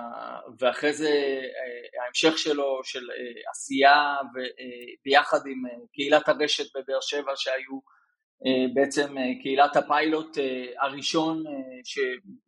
ואחרי 0.59 0.93
זה 0.93 1.09
אה, 1.09 2.03
ההמשך 2.03 2.37
שלו 2.37 2.79
של 2.83 3.11
אה, 3.11 3.51
עשייה 3.51 4.15
ביחד 5.05 5.39
עם 5.47 5.63
קהילת 5.93 6.29
הרשת 6.29 6.77
בבאר 6.77 7.01
שבע 7.01 7.31
שהיו 7.35 8.01
בעצם 8.73 9.15
קהילת 9.41 9.75
הפיילוט 9.75 10.37
הראשון 10.79 11.43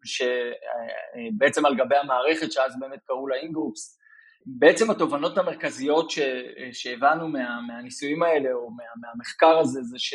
שבעצם 0.06 1.66
על 1.66 1.76
גבי 1.76 1.96
המערכת 1.96 2.52
שאז 2.52 2.80
באמת 2.80 3.00
קראו 3.06 3.28
לה 3.28 3.36
אינגרופס. 3.36 4.00
בעצם 4.46 4.92
התובנות 4.92 5.38
המרכזיות 5.38 6.12
ש, 6.12 6.20
שהבנו 6.72 7.28
מה, 7.28 7.62
מהניסויים 7.62 8.24
האלה 8.24 8.54
או 8.54 8.70
מה, 8.72 8.84
מהמחקר 9.02 9.60
הזה 9.60 9.82
זה, 9.84 10.00
ש, 10.00 10.14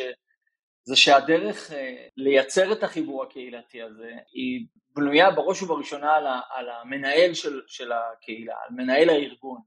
זה 0.89 0.95
שהדרך 0.95 1.71
אה, 1.71 1.95
לייצר 2.17 2.71
את 2.71 2.83
החיבור 2.83 3.23
הקהילתי 3.23 3.81
הזה 3.81 4.11
היא 4.33 4.65
בנויה 4.95 5.31
בראש 5.31 5.61
ובראשונה 5.61 6.15
על, 6.15 6.27
ה, 6.27 6.39
על 6.49 6.69
המנהל 6.69 7.33
של, 7.33 7.61
של 7.67 7.91
הקהילה, 7.91 8.53
על 8.63 8.75
מנהל 8.75 9.09
הארגון. 9.09 9.61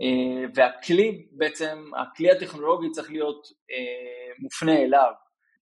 אה, 0.00 0.44
והכלי 0.54 1.26
בעצם, 1.32 1.90
הכלי 1.96 2.30
הטכנולוגי 2.30 2.90
צריך 2.90 3.10
להיות 3.10 3.46
אה, 3.70 4.32
מופנה 4.38 4.78
אליו. 4.78 5.12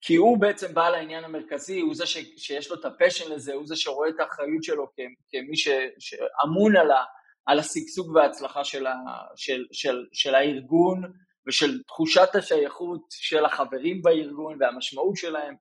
כי 0.02 0.16
הוא 0.16 0.38
בעצם 0.38 0.74
בעל 0.74 0.96
העניין 0.96 1.24
המרכזי, 1.24 1.80
הוא 1.80 1.96
זה 1.96 2.06
ש, 2.06 2.18
שיש 2.38 2.72
לו 2.72 2.80
את 2.80 2.86
הפשן 2.86 3.32
לזה, 3.32 3.54
הוא 3.54 3.68
זה 3.68 3.76
שרואה 3.76 4.10
את 4.10 4.20
האחריות 4.20 4.64
שלו 4.64 4.88
כמי 5.30 5.58
ש, 5.58 5.68
שאמון 6.00 6.78
על, 6.78 6.92
ה, 6.92 7.04
על 7.46 7.60
השגשוג 7.60 8.16
וההצלחה 8.16 8.64
של, 8.64 8.88
ה, 8.88 8.96
של, 9.36 9.66
של, 9.72 10.06
של 10.14 10.36
הארגון 10.36 11.04
ושל 11.48 11.84
תחושת 11.88 12.36
השייכות 12.36 13.02
של 13.10 13.46
החברים 13.46 14.02
בארגון 14.02 14.58
והמשמעות 14.60 15.16
שלהם. 15.16 15.56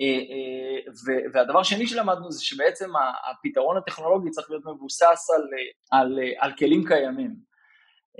אה, 0.00 0.20
אה, 0.32 0.92
והדבר 1.32 1.62
שני 1.62 1.86
שלמדנו 1.86 2.32
זה 2.32 2.44
שבעצם 2.44 2.90
הפתרון 3.30 3.76
הטכנולוגי 3.76 4.30
צריך 4.30 4.50
להיות 4.50 4.64
מבוסס 4.66 5.30
על, 5.36 5.48
על, 6.00 6.18
על 6.38 6.52
כלים 6.58 6.84
קיימים. 6.88 7.34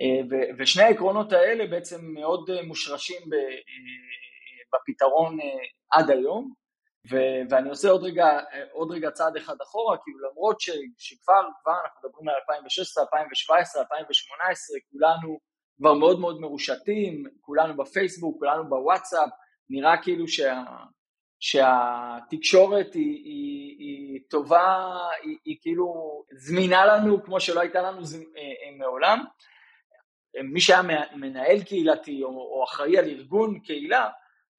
אה, 0.00 0.38
ושני 0.58 0.82
העקרונות 0.82 1.32
האלה 1.32 1.66
בעצם 1.66 2.04
מאוד 2.04 2.50
מושרשים 2.66 3.22
בפתרון 4.72 5.38
עד 5.92 6.10
היום. 6.10 6.52
ואני 7.50 7.68
עושה 7.68 7.88
עוד 7.90 8.02
רגע, 8.04 8.38
עוד 8.72 8.90
רגע 8.90 9.10
צעד 9.10 9.36
אחד 9.36 9.54
אחורה, 9.62 9.96
כאילו 9.98 10.18
למרות 10.30 10.60
ש- 10.60 10.70
שכבר 10.98 11.42
כבר 11.62 11.72
אנחנו 11.84 12.00
מדברים 12.04 12.28
על 12.28 12.34
2016, 12.34 13.04
2017, 13.04 13.82
2018, 13.82 14.76
כולנו 14.90 15.38
כבר 15.78 15.94
מאוד 15.94 16.20
מאוד 16.20 16.40
מרושתים, 16.40 17.24
כולנו 17.40 17.76
בפייסבוק, 17.76 18.38
כולנו 18.38 18.68
בוואטסאפ, 18.68 19.28
נראה 19.70 20.02
כאילו 20.02 20.28
שה, 20.28 20.62
שהתקשורת 21.40 22.94
היא, 22.94 23.24
היא, 23.24 23.76
היא 23.78 24.20
טובה, 24.30 24.96
היא, 25.22 25.36
היא 25.44 25.56
כאילו 25.60 25.94
זמינה 26.32 26.86
לנו 26.86 27.22
כמו 27.22 27.40
שלא 27.40 27.60
הייתה 27.60 27.82
לנו 27.82 28.04
זמ, 28.04 28.22
אה, 28.36 28.42
אה, 28.42 28.76
מעולם. 28.78 29.24
מי 30.44 30.60
שהיה 30.60 30.82
מנהל 31.14 31.62
קהילתי 31.62 32.22
או, 32.22 32.28
או 32.28 32.64
אחראי 32.64 32.98
על 32.98 33.08
ארגון 33.08 33.58
קהילה, 33.58 34.08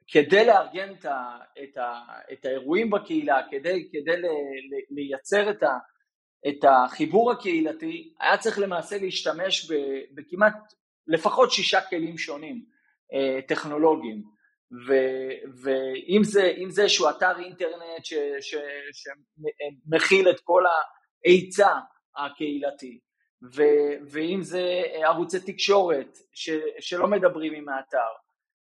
כדי 0.08 0.46
לארגן 0.46 0.94
את, 0.94 1.06
ה, 1.06 1.38
את, 1.64 1.78
ה, 1.78 2.02
את 2.34 2.46
האירועים 2.46 2.90
בקהילה, 2.90 3.42
כדי, 3.52 3.90
כדי 3.92 4.18
ל, 4.18 4.26
ל, 4.26 4.76
לייצר 4.90 5.50
את, 5.50 5.64
ה, 5.64 5.78
את 6.48 6.64
החיבור 6.64 7.32
הקהילתי, 7.32 8.14
היה 8.20 8.38
צריך 8.38 8.60
למעשה 8.60 8.98
להשתמש 8.98 9.72
ב, 9.72 9.76
בכמעט 10.12 10.74
לפחות 11.10 11.51
שישה 11.51 11.82
כלים 11.82 12.18
שונים 12.18 12.66
אה, 13.13 13.42
טכנולוגיים. 13.48 14.24
ו, 14.88 14.94
ואם 15.63 16.24
זה, 16.24 16.51
זה 16.70 16.82
איזשהו 16.82 17.10
אתר 17.10 17.39
אינטרנט 17.39 18.06
שמכיל 18.92 20.30
את 20.30 20.39
כל 20.39 20.63
ההיצע 21.25 21.78
הקהילתי, 22.18 23.00
ואם 24.12 24.42
זה 24.42 24.82
ערוצי 24.94 25.39
תקשורת 25.39 26.18
ש, 26.34 26.50
שלא 26.80 27.08
מדברים 27.08 27.54
עם 27.54 27.70
האתר, 27.70 28.10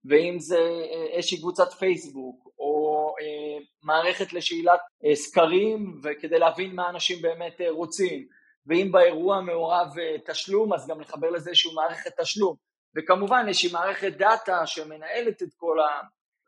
ואם 0.05 0.39
זה 0.39 0.59
אה, 0.59 1.05
איזושהי 1.11 1.37
קבוצת 1.37 1.73
פייסבוק 1.73 2.47
או 2.59 3.13
אה, 3.21 3.65
מערכת 3.83 4.33
לשאלת 4.33 4.79
אה, 5.05 5.15
סקרים 5.15 5.99
וכדי 6.03 6.39
להבין 6.39 6.75
מה 6.75 6.89
אנשים 6.89 7.21
באמת 7.21 7.61
רוצים 7.69 8.27
ואם 8.69 8.91
באירוע 8.91 9.41
מעורב 9.41 9.87
תשלום 10.25 10.73
אז 10.73 10.87
גם 10.87 11.01
לחבר 11.01 11.29
לזה 11.29 11.49
איזושהי 11.49 11.73
מערכת 11.73 12.19
תשלום. 12.19 12.55
וכמובן 12.95 13.45
איזושהי 13.47 13.71
מערכת 13.71 14.11
דאטה 14.17 14.65
שמנהלת 14.65 15.43
את 15.43 15.53
כל, 15.57 15.79
ה, 15.79 16.01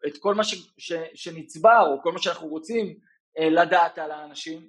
את 0.07 0.17
כל 0.19 0.35
מה 0.35 0.43
ש, 0.43 0.55
ש, 0.77 0.93
שנצבר 1.13 1.85
או 1.91 2.01
כל 2.01 2.11
מה 2.11 2.19
שאנחנו 2.19 2.47
רוצים 2.47 2.97
לדעת 3.39 3.97
על 3.97 4.11
האנשים. 4.11 4.67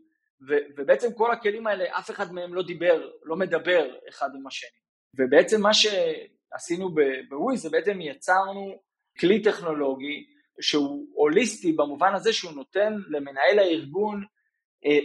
ו, 0.49 0.53
ובעצם 0.77 1.13
כל 1.13 1.33
הכלים 1.33 1.67
האלה 1.67 1.85
אף 1.99 2.11
אחד 2.11 2.33
מהם 2.33 2.55
לא 2.55 2.63
דיבר, 2.63 3.11
לא 3.23 3.37
מדבר 3.37 3.97
אחד 4.09 4.29
עם 4.39 4.47
השני. 4.47 4.71
ובעצם 5.19 5.61
מה 5.61 5.75
ש... 5.75 5.87
עשינו 6.53 6.91
בוויז 7.29 7.63
זה 7.63 7.71
בעצם 7.71 8.01
יצרנו 8.01 8.83
כלי 9.21 9.43
טכנולוגי 9.43 10.27
שהוא 10.61 11.07
הוליסטי 11.15 11.73
במובן 11.73 12.15
הזה 12.15 12.33
שהוא 12.33 12.53
נותן 12.53 12.93
למנהל 13.09 13.59
הארגון 13.59 14.17
אה, 14.17 14.27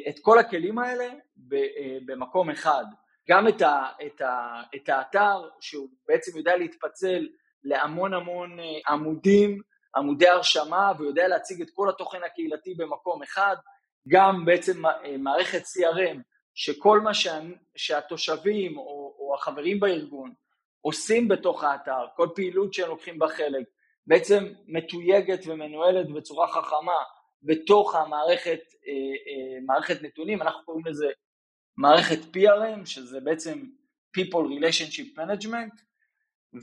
את 0.09 0.19
כל 0.21 0.39
הכלים 0.39 0.79
האלה 0.79 1.05
אה, 1.53 1.97
במקום 2.05 2.49
אחד. 2.49 2.85
גם 3.29 3.47
את, 3.47 3.61
ה, 3.61 3.85
את, 4.05 4.21
ה, 4.21 4.61
את 4.75 4.89
האתר 4.89 5.49
שהוא 5.59 5.89
בעצם 6.07 6.37
יודע 6.37 6.57
להתפצל 6.57 7.27
להמון 7.63 8.13
המון 8.13 8.59
אה, 8.59 8.65
עמודים, 8.93 9.61
עמודי 9.95 10.27
הרשמה 10.27 10.91
ויודע 10.99 11.27
להציג 11.27 11.61
את 11.61 11.69
כל 11.69 11.89
התוכן 11.89 12.23
הקהילתי 12.25 12.73
במקום 12.73 13.23
אחד, 13.23 13.55
גם 14.07 14.45
בעצם 14.45 14.81
מערכת 15.19 15.61
CRM 15.61 16.17
שכל 16.53 16.99
מה 16.99 17.13
שה, 17.13 17.39
שהתושבים 17.75 18.77
או, 18.77 19.15
או 19.19 19.35
החברים 19.35 19.79
בארגון 19.79 20.33
עושים 20.81 21.27
בתוך 21.27 21.63
האתר, 21.63 22.05
כל 22.15 22.27
פעילות 22.35 22.73
שהם 22.73 22.89
לוקחים 22.89 23.19
בה 23.19 23.27
חלק, 23.27 23.65
בעצם 24.07 24.45
מתויגת 24.67 25.39
ומנוהלת 25.47 26.09
בצורה 26.09 26.47
חכמה 26.47 26.97
בתוך 27.43 27.95
המערכת, 27.95 28.59
אה, 28.87 28.91
אה, 28.91 29.59
מערכת 29.65 30.01
נתונים, 30.01 30.41
אנחנו 30.41 30.65
קוראים 30.65 30.85
לזה 30.85 31.07
מערכת 31.77 32.19
PRM, 32.35 32.85
שזה 32.85 33.19
בעצם 33.19 33.63
People 34.17 34.47
Relationship 34.59 35.19
Management, 35.19 35.81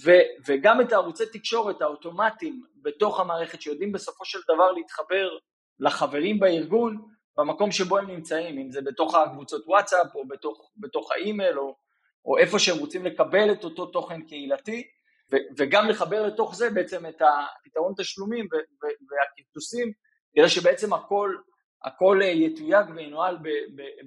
ו, 0.05 0.11
וגם 0.47 0.81
את 0.81 0.93
הערוצי 0.93 1.25
תקשורת 1.33 1.83
האוטומטיים 1.83 2.65
בתוך 2.83 3.21
המערכת 3.21 3.63
שיודעים 3.63 3.93
בסופו 3.93 4.25
של 4.25 4.39
דבר 4.55 4.73
להתחבר 4.73 5.39
לחברים 5.79 6.41
בארגון 6.41 7.07
במקום 7.37 7.73
שבו 7.73 7.99
הם 7.99 8.11
נמצאים, 8.11 8.59
אם 8.59 8.71
זה 8.71 8.81
בתוך 8.83 9.15
הקבוצות 9.15 9.65
וואטסאפ 9.67 10.15
או 10.15 10.29
בתוך, 10.29 10.73
בתוך 10.77 11.13
האימייל 11.13 11.59
או 11.59 11.77
או 12.25 12.39
איפה 12.39 12.59
שהם 12.59 12.79
רוצים 12.79 13.05
לקבל 13.05 13.53
את 13.53 13.65
אותו 13.65 13.87
תוכן 13.87 14.23
קהילתי, 14.23 14.89
ו- 15.33 15.47
וגם 15.57 15.89
לחבר 15.89 16.27
לתוך 16.27 16.55
זה 16.55 16.71
בעצם 16.71 17.07
את 17.07 17.23
הפתרון 17.23 17.93
תשלומים 17.97 18.49
והכרטוסים, 18.83 19.93
כדי 20.35 20.49
שבעצם 20.49 20.93
הכל, 20.93 21.37
הכל 21.85 22.21
יתויג 22.23 22.87
וינוהל 22.95 23.39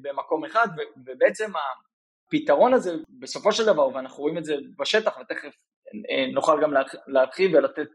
במקום 0.02 0.46
אחד, 0.46 0.68
ובעצם 1.06 1.52
הפתרון 2.28 2.74
הזה 2.74 2.96
בסופו 3.20 3.52
של 3.52 3.66
דבר, 3.66 3.88
ואנחנו 3.88 4.24
רואים 4.24 4.38
את 4.38 4.46
זה 4.46 4.56
בשטח, 4.78 5.18
ותכף 5.22 5.56
אה, 6.10 6.26
נוכל 6.34 6.62
גם 6.62 6.74
להרחיב 7.08 7.52
ולתת 7.54 7.88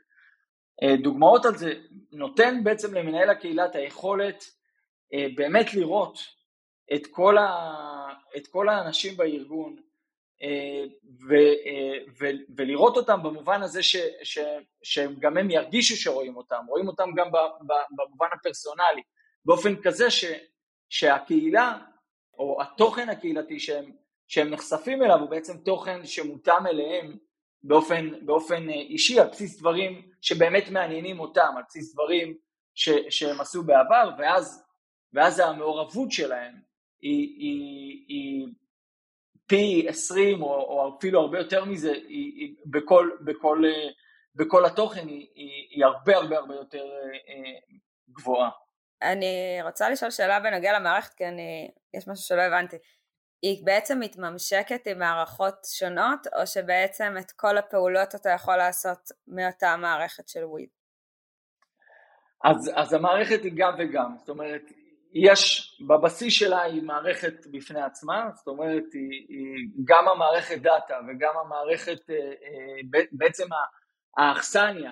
אה, 0.82 0.96
דוגמאות 0.96 1.44
על 1.44 1.56
זה, 1.56 1.72
נותן 2.12 2.64
בעצם 2.64 2.94
למנהל 2.94 3.30
הקהילה 3.30 3.66
את 3.66 3.74
היכולת 3.74 4.44
אה, 5.14 5.26
באמת 5.36 5.74
לראות 5.74 6.18
את 6.94 7.06
כל, 7.10 7.38
ה, 7.38 7.48
את 8.36 8.46
כל 8.46 8.68
האנשים 8.68 9.16
בארגון 9.16 9.76
אה, 9.76 9.82
ו, 11.28 11.34
ו, 12.18 12.26
ולראות 12.56 12.96
אותם 12.96 13.22
במובן 13.22 13.62
הזה 13.62 13.82
ש, 13.82 13.96
ש, 14.22 14.38
שגם 14.82 15.36
הם 15.36 15.50
ירגישו 15.50 15.96
שרואים 15.96 16.36
אותם, 16.36 16.64
רואים 16.68 16.88
אותם 16.88 17.10
גם 17.16 17.30
במובן 17.96 18.26
הפרסונלי, 18.32 19.02
באופן 19.44 19.82
כזה 19.82 20.10
ש, 20.10 20.24
שהקהילה 20.88 21.78
או 22.38 22.62
התוכן 22.62 23.08
הקהילתי 23.08 23.60
שהם, 23.60 23.92
שהם 24.28 24.50
נחשפים 24.50 25.02
אליו 25.02 25.18
הוא 25.18 25.30
בעצם 25.30 25.58
תוכן 25.58 26.06
שמותאם 26.06 26.66
אליהם 26.66 27.16
באופן, 27.62 28.26
באופן 28.26 28.68
אישי 28.68 29.20
על 29.20 29.28
בסיס 29.28 29.58
דברים 29.58 30.02
שבאמת 30.20 30.68
מעניינים 30.70 31.20
אותם, 31.20 31.54
על 31.56 31.62
בסיס 31.68 31.92
דברים 31.92 32.36
ש, 32.74 32.88
שהם 33.10 33.40
עשו 33.40 33.62
בעבר 33.62 34.10
ואז, 34.18 34.64
ואז 35.12 35.38
המעורבות 35.38 36.12
שלהם 36.12 36.54
היא, 37.00 37.36
היא, 37.38 38.04
היא 38.08 38.46
פי 39.52 39.87
עשרים 39.88 40.42
או, 40.42 40.49
או 40.49 40.97
אפילו 40.99 41.21
הרבה 41.21 41.38
יותר 41.38 41.64
מזה 41.64 41.92
היא, 41.92 42.32
היא 42.37 42.54
בכל, 42.66 43.11
בכל, 43.21 43.62
בכל 44.35 44.64
התוכן 44.64 45.09
היא, 45.09 45.26
היא, 45.35 45.66
היא 45.71 45.85
הרבה 45.85 46.16
הרבה 46.16 46.38
הרבה 46.38 46.54
יותר 46.54 46.85
אה, 47.28 47.76
גבוהה. 48.11 48.50
אני 49.02 49.59
רוצה 49.62 49.90
לשאול 49.90 50.11
שאלה 50.11 50.40
בנוגע 50.40 50.78
למערכת 50.78 51.14
כי 51.14 51.26
אני, 51.26 51.71
יש 51.94 52.09
משהו 52.09 52.25
שלא 52.25 52.42
הבנתי. 52.42 52.76
היא 53.42 53.66
בעצם 53.66 54.00
מתממשקת 54.00 54.87
עם 54.87 54.99
מערכות 54.99 55.54
שונות 55.64 56.26
או 56.26 56.47
שבעצם 56.47 57.14
את 57.21 57.30
כל 57.30 57.59
הפעולות 57.59 58.14
אתה 58.14 58.30
יכול 58.30 58.56
לעשות 58.56 59.09
מאותה 59.26 59.76
מערכת 59.76 60.28
של 60.28 60.44
וויד? 60.44 60.68
אז, 62.44 62.71
אז 62.75 62.92
המערכת 62.92 63.42
היא 63.42 63.52
גם 63.56 63.75
וגם, 63.78 64.14
זאת 64.18 64.28
אומרת 64.28 64.62
יש, 65.14 65.73
בבסיס 65.88 66.35
שלה 66.35 66.62
היא 66.62 66.83
מערכת 66.83 67.47
בפני 67.50 67.83
עצמה, 67.83 68.31
זאת 68.35 68.47
אומרת 68.47 68.85
היא, 68.92 69.26
היא 69.28 69.69
גם 69.85 70.09
המערכת 70.09 70.59
דאטה 70.59 70.95
וגם 71.09 71.35
המערכת, 71.45 72.11
אה, 72.11 72.16
אה, 72.16 73.02
בעצם 73.12 73.45
האכסניה, 74.16 74.90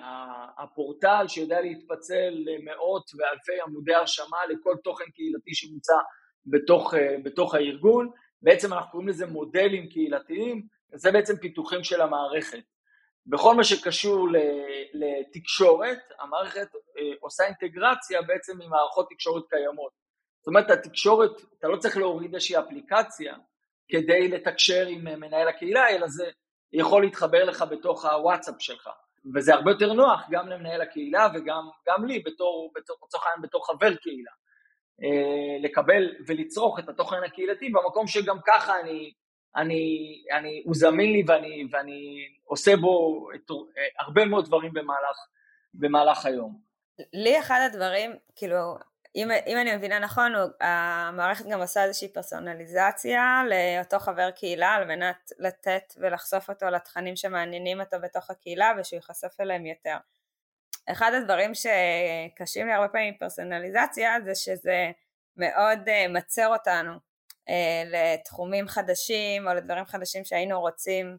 הפורטל 0.57 1.25
שיודע 1.27 1.61
להתפצל 1.61 2.29
למאות 2.29 3.11
ואלפי 3.17 3.61
עמודי 3.67 3.93
הרשמה 3.93 4.37
לכל 4.49 4.75
תוכן 4.83 5.05
קהילתי 5.15 5.53
שמוצע 5.53 5.97
בתוך, 6.45 6.93
אה, 6.93 7.15
בתוך 7.23 7.55
הארגון, 7.55 8.09
בעצם 8.41 8.73
אנחנו 8.73 8.91
קוראים 8.91 9.09
לזה 9.09 9.25
מודלים 9.27 9.89
קהילתיים, 9.89 10.61
זה 10.93 11.11
בעצם 11.11 11.37
פיתוחים 11.37 11.83
של 11.83 12.01
המערכת. 12.01 12.63
בכל 13.25 13.55
מה 13.55 13.63
שקשור 13.63 14.27
לתקשורת, 14.93 15.99
המערכת 16.19 16.67
עושה 17.19 17.43
אינטגרציה 17.43 18.21
בעצם 18.21 18.61
עם 18.61 18.69
מערכות 18.69 19.07
תקשורת 19.09 19.43
קיימות. 19.49 20.00
זאת 20.41 20.47
אומרת, 20.47 20.69
התקשורת, 20.69 21.31
אתה 21.59 21.67
לא 21.67 21.77
צריך 21.77 21.97
להוריד 21.97 22.35
איזושהי 22.35 22.59
אפליקציה 22.59 23.35
כדי 23.87 24.27
לתקשר 24.27 24.87
עם 24.87 25.19
מנהל 25.19 25.47
הקהילה, 25.47 25.89
אלא 25.89 26.07
זה 26.07 26.29
יכול 26.73 27.03
להתחבר 27.03 27.43
לך 27.43 27.65
בתוך 27.71 28.05
הוואטסאפ 28.05 28.55
שלך. 28.59 28.89
וזה 29.35 29.53
הרבה 29.53 29.71
יותר 29.71 29.93
נוח 29.93 30.21
גם 30.31 30.47
למנהל 30.47 30.81
הקהילה 30.81 31.27
וגם 31.33 32.05
לי 32.05 32.19
בתור, 32.19 32.73
לצורך 32.77 33.23
העניין 33.25 33.41
בתור 33.41 33.67
חבר 33.67 33.95
קהילה. 33.95 34.31
אה, 35.03 35.57
לקבל 35.61 36.15
ולצרוך 36.27 36.79
את 36.79 36.89
התוכן 36.89 37.23
הקהילתי 37.25 37.69
במקום 37.69 38.07
שגם 38.07 38.37
ככה 38.47 38.79
אני, 38.79 39.13
אני, 39.55 40.13
אני, 40.37 40.63
הוא 40.65 40.75
זמין 40.75 41.11
לי 41.11 41.23
ואני, 41.27 41.67
ואני 41.71 42.27
עושה 42.43 42.77
בו 42.77 43.27
את, 43.35 43.51
הרבה 43.99 44.25
מאוד 44.25 44.45
דברים 44.45 44.73
במהלך, 44.73 45.17
במהלך 45.73 46.25
היום. 46.25 46.59
לי 47.13 47.39
אחד 47.39 47.59
הדברים, 47.65 48.11
כאילו, 48.35 48.57
אם, 49.15 49.31
אם 49.47 49.57
אני 49.57 49.75
מבינה 49.75 49.99
נכון, 49.99 50.33
המערכת 50.59 51.45
גם 51.45 51.61
עושה 51.61 51.83
איזושהי 51.83 52.07
פרסונליזציה 52.07 53.43
לאותו 53.49 53.99
חבר 53.99 54.31
קהילה 54.31 54.69
על 54.69 54.85
מנת 54.85 55.31
לתת 55.39 55.93
ולחשוף 55.97 56.49
אותו 56.49 56.65
לתכנים 56.65 57.15
שמעניינים 57.15 57.81
אותו 57.81 57.97
בתוך 58.01 58.29
הקהילה 58.29 58.71
ושהוא 58.77 58.97
ייחשף 58.97 59.41
אליהם 59.41 59.65
יותר. 59.65 59.97
אחד 60.89 61.11
הדברים 61.13 61.51
שקשים 61.53 62.67
לי 62.67 62.73
הרבה 62.73 62.87
פעמים 62.87 63.13
פרסונליזציה 63.19 64.17
זה 64.25 64.35
שזה 64.35 64.91
מאוד 65.37 65.79
uh, 65.87 66.09
מצר 66.09 66.47
אותנו 66.47 66.91
uh, 66.93 67.51
לתחומים 67.85 68.67
חדשים 68.67 69.47
או 69.47 69.53
לדברים 69.53 69.85
חדשים 69.85 70.25
שהיינו 70.25 70.59
רוצים 70.59 71.17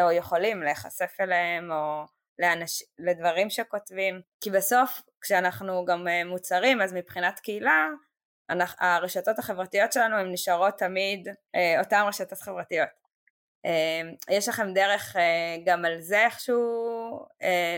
או 0.00 0.12
יכולים 0.12 0.62
להיחשף 0.62 1.16
אליהם 1.20 1.70
או 1.72 2.04
לאנש, 2.38 2.82
לדברים 2.98 3.50
שכותבים 3.50 4.20
כי 4.40 4.50
בסוף 4.50 5.02
כשאנחנו 5.20 5.84
גם 5.84 6.08
אה, 6.08 6.24
מוצרים 6.24 6.80
אז 6.80 6.94
מבחינת 6.94 7.40
קהילה 7.40 7.88
הרשתות 8.78 9.38
החברתיות 9.38 9.92
שלנו 9.92 10.16
הן 10.16 10.32
נשארות 10.32 10.78
תמיד 10.78 11.28
אה, 11.54 11.80
אותן 11.80 12.04
רשתות 12.08 12.38
חברתיות. 12.38 12.88
אה, 13.66 14.00
יש 14.30 14.48
לכם 14.48 14.72
דרך 14.72 15.16
גם 15.64 15.84
על 15.84 16.00
זה 16.00 16.24
איכשהו 16.24 16.60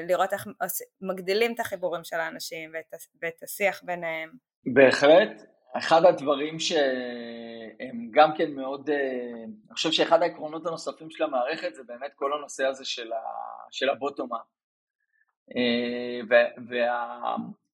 לראות 0.09 0.33
איך 0.33 0.47
מגדילים 1.01 1.55
את 1.55 1.61
החיבורים 1.61 2.05
של 2.05 2.17
האנשים 2.17 2.73
ואת, 3.23 3.43
השיח 3.43 3.83
ביניהם? 3.85 4.31
בהחלט. 4.75 5.43
אחד 5.77 6.05
הדברים 6.05 6.59
שהם 6.59 8.11
גם 8.11 8.31
כן 8.37 8.51
מאוד, 8.51 8.91
אני 8.91 9.75
חושב 9.75 9.91
שאחד 9.91 10.23
העקרונות 10.23 10.67
הנוספים 10.67 11.11
של 11.11 11.25
המערכת 11.25 11.75
זה 11.75 11.83
באמת 11.87 12.13
כל 12.15 12.33
הנושא 12.33 12.65
הזה 12.65 12.85
של 13.71 13.89
ה 13.89 13.95
bottom-up. 13.95 14.60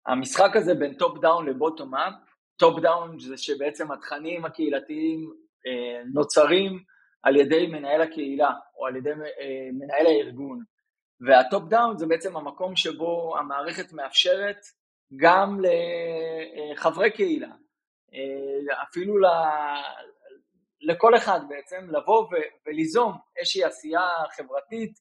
והמשחק 0.06 0.56
הזה 0.56 0.74
בין 0.74 0.94
top 0.94 1.18
down 1.18 1.48
ל 1.48 1.55
bottom 1.55 1.94
up, 1.94 2.14
top 2.56 2.80
down 2.80 3.18
זה 3.18 3.36
שבעצם 3.36 3.92
התכנים 3.92 4.44
הקהילתיים 4.44 5.32
אה, 5.66 6.02
נוצרים 6.14 6.82
על 7.22 7.36
ידי 7.36 7.66
מנהל 7.66 8.02
הקהילה 8.02 8.50
או 8.78 8.86
על 8.86 8.96
ידי 8.96 9.10
אה, 9.10 9.68
מנהל 9.72 10.06
הארגון. 10.06 10.62
וה 11.20 11.39
top 11.39 11.68
down 11.68 11.98
זה 11.98 12.06
בעצם 12.06 12.36
המקום 12.36 12.76
שבו 12.76 13.38
המערכת 13.38 13.92
מאפשרת 13.92 14.60
גם 15.16 15.60
לחברי 16.72 17.10
קהילה, 17.10 17.50
אה, 18.14 18.82
אפילו 18.82 19.14
לכל 20.80 21.16
אחד 21.16 21.40
בעצם 21.48 21.88
לבוא 21.90 22.28
וליזום 22.66 23.12
איזושהי 23.36 23.64
עשייה 23.64 24.08
חברתית 24.36 24.92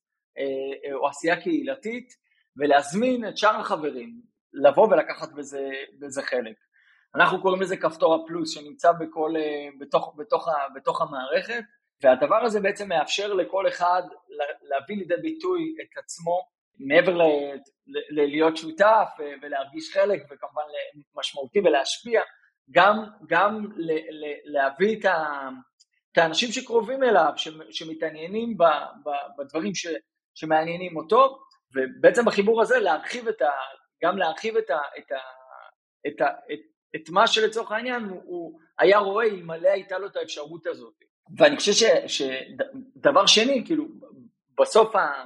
או 0.93 1.07
עשייה 1.07 1.41
קהילתית 1.41 2.13
ולהזמין 2.57 3.27
את 3.27 3.37
שאר 3.37 3.55
החברים 3.59 4.21
לבוא 4.53 4.87
ולקחת 4.87 5.33
בזה, 5.33 5.69
בזה 5.99 6.21
חלק. 6.21 6.55
אנחנו 7.15 7.41
קוראים 7.41 7.61
לזה 7.61 7.77
כפתור 7.77 8.15
הפלוס 8.15 8.53
שנמצא 8.53 8.91
בכל, 8.91 9.33
אה, 9.37 9.67
בתוך, 9.79 10.15
בתוך, 10.17 10.49
בתוך 10.75 11.01
המערכת 11.01 11.63
והדבר 12.03 12.45
הזה 12.45 12.59
בעצם 12.59 12.89
מאפשר 12.89 13.33
לכל 13.33 13.67
אחד 13.67 14.01
להביא 14.61 14.97
לידי 14.97 15.15
ביטוי 15.21 15.75
את 15.81 15.97
עצמו 16.03 16.39
מעבר 16.79 17.17
ל, 17.17 17.21
ל, 17.87 18.25
להיות 18.25 18.57
שותף 18.57 19.07
אה, 19.19 19.33
ולהרגיש 19.41 19.93
חלק 19.93 20.23
וכמובן 20.23 20.63
משמעותי 21.15 21.59
ולהשפיע, 21.59 22.21
גם, 22.71 23.05
גם 23.27 23.67
ל, 23.75 23.91
ל, 23.91 24.25
להביא 24.45 24.99
את, 24.99 25.05
ה, 25.05 25.49
את 26.11 26.17
האנשים 26.17 26.51
שקרובים 26.51 27.03
אליו, 27.03 27.33
שמתעניינים 27.71 28.57
ב, 28.57 28.63
ב, 29.05 29.09
בדברים 29.37 29.75
ש, 29.75 29.87
שמעניינים 30.33 30.97
אותו 30.97 31.39
ובעצם 31.75 32.25
בחיבור 32.25 32.61
הזה 32.61 32.79
להרחיב 32.79 33.27
את 33.27 33.41
ה... 33.41 33.49
גם 34.03 34.17
להרחיב 34.17 34.57
את 34.57 34.69
ה... 34.69 34.77
את 34.97 35.11
ה... 35.11 35.17
את 36.07 36.21
ה... 36.21 36.25
את, 36.53 36.59
את 36.95 37.09
מה 37.09 37.27
שלצורך 37.27 37.71
העניין 37.71 38.03
הוא, 38.03 38.21
הוא 38.25 38.59
היה 38.79 38.97
רואה 38.97 39.25
אלמלא 39.25 39.69
הייתה 39.69 39.97
לו 39.97 40.07
את 40.07 40.15
האפשרות 40.15 40.67
הזאת. 40.67 40.93
ואני 41.37 41.57
חושב 41.57 41.87
שדבר 42.07 43.25
שני, 43.25 43.63
כאילו 43.65 43.85
בסוף 44.59 44.95
ה, 44.95 45.25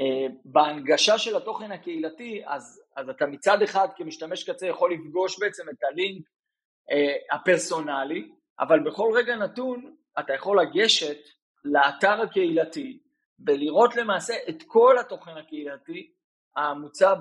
אה, 0.00 0.26
בהנגשה 0.44 1.18
של 1.18 1.36
התוכן 1.36 1.72
הקהילתי, 1.72 2.42
אז, 2.46 2.82
אז 2.96 3.08
אתה 3.08 3.26
מצד 3.26 3.62
אחד 3.62 3.88
כמשתמש 3.96 4.50
קצה 4.50 4.66
יכול 4.66 4.92
לפגוש 4.92 5.38
בעצם 5.38 5.68
את 5.68 5.84
הלינק 5.90 6.22
אה, 6.90 7.36
הפרסונלי, 7.36 8.30
אבל 8.60 8.80
בכל 8.80 9.12
רגע 9.14 9.36
נתון 9.36 9.96
אתה 10.18 10.34
יכול 10.34 10.60
לגשת 10.62 11.18
לאתר 11.64 12.22
הקהילתי 12.22 12.98
ולראות 13.46 13.96
למעשה 13.96 14.34
את 14.48 14.62
כל 14.66 14.98
התוכן 14.98 15.36
הקהילתי 15.36 16.12
המוצע 16.56 17.14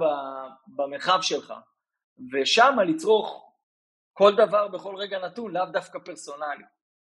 במרחב 0.67 1.19
שלך, 1.21 1.53
ושם 2.33 2.77
לצרוך 2.87 3.49
כל 4.13 4.35
דבר 4.35 4.67
בכל 4.67 4.95
רגע 4.95 5.19
נתון, 5.25 5.51
לאו 5.51 5.65
דווקא 5.65 5.99
פרסונלי. 5.99 6.63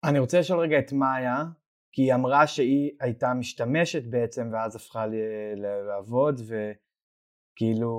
אני 0.05 0.19
רוצה 0.19 0.41
לשאול 0.41 0.61
רגע 0.61 0.79
את 0.79 0.93
מאיה, 0.93 1.45
כי 1.93 2.03
היא 2.03 2.15
אמרה 2.15 2.47
שהיא 2.47 2.91
הייתה 3.01 3.35
משתמשת 3.35 4.03
בעצם 4.11 4.51
ואז 4.53 4.77
הפכה 4.77 5.05
לעבוד 5.89 6.41
וכאילו 6.41 7.91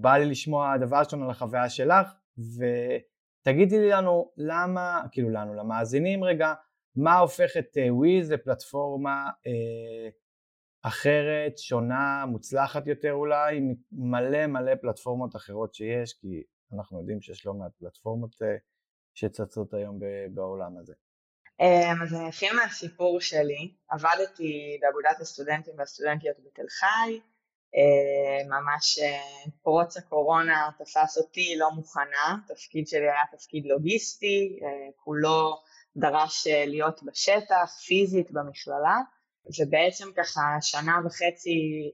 בא 0.00 0.16
לי 0.16 0.26
לשמוע 0.26 0.76
דבר 0.76 1.04
שלנו 1.04 1.24
על 1.24 1.30
החוויה 1.30 1.68
שלך 1.68 2.12
ותגידי 2.38 3.78
לי 3.78 3.90
לנו 3.90 4.32
למה, 4.36 5.02
כאילו 5.12 5.30
לנו, 5.30 5.54
למאזינים 5.54 6.24
רגע, 6.24 6.54
מה 6.96 7.18
הופך 7.18 7.56
את 7.58 7.76
וויז 7.90 8.32
לפלטפורמה 8.32 9.30
אה, 9.46 10.08
אחרת, 10.82 11.58
שונה, 11.58 12.24
מוצלחת 12.26 12.86
יותר 12.86 13.12
אולי, 13.12 13.60
מלא 13.92 14.46
מלא 14.46 14.74
פלטפורמות 14.74 15.36
אחרות 15.36 15.74
שיש, 15.74 16.14
כי 16.20 16.42
אנחנו 16.72 16.98
יודעים 16.98 17.20
שיש 17.20 17.46
לא 17.46 17.54
מעט 17.54 17.72
פלטפורמות 17.78 18.42
אה, 18.42 18.56
שצצות 19.14 19.74
היום 19.74 19.98
בעולם 20.34 20.78
הזה? 20.78 20.92
אמ, 21.60 22.02
אז 22.02 22.14
אני 22.14 22.28
אתחיל 22.28 22.56
מהסיפור 22.56 23.20
שלי. 23.20 23.74
עבדתי 23.88 24.78
באגודת 24.80 25.20
הסטודנטים 25.20 25.74
והסטודנטיות 25.78 26.36
בתל 26.46 26.68
חי, 26.68 27.20
אמ, 27.74 28.48
ממש 28.48 28.98
אה, 28.98 29.50
פרוץ 29.62 29.96
הקורונה 29.96 30.70
תפס 30.78 31.18
אותי 31.18 31.56
לא 31.58 31.70
מוכנה, 31.70 32.36
התפקיד 32.44 32.88
שלי 32.88 33.10
היה 33.10 33.38
תפקיד 33.38 33.66
לוגיסטי, 33.66 34.58
אה, 34.62 34.90
כולו 34.96 35.62
דרש 35.96 36.46
להיות 36.46 37.02
בשטח, 37.02 37.78
פיזית 37.86 38.30
במכללה, 38.30 38.96
ובעצם 39.46 40.08
ככה 40.16 40.40
שנה 40.60 40.98
וחצי 41.04 41.90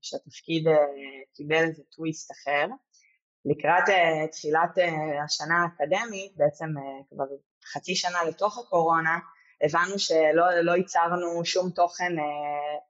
שהתפקיד 0.00 0.66
קיבל 1.34 1.64
איזה 1.64 1.82
טוויסט 1.96 2.30
אחר. 2.32 2.66
לקראת 3.44 3.84
תחילת 4.32 4.70
השנה 5.24 5.54
האקדמית, 5.64 6.36
בעצם 6.36 6.66
כבר 7.10 7.24
חצי 7.72 7.94
שנה 7.94 8.24
לתוך 8.24 8.58
הקורונה, 8.58 9.18
הבנו 9.62 9.98
שלא 9.98 10.60
לא 10.62 10.72
ייצרנו 10.72 11.44
שום 11.44 11.70
תוכן 11.70 12.18
אה, 12.18 12.24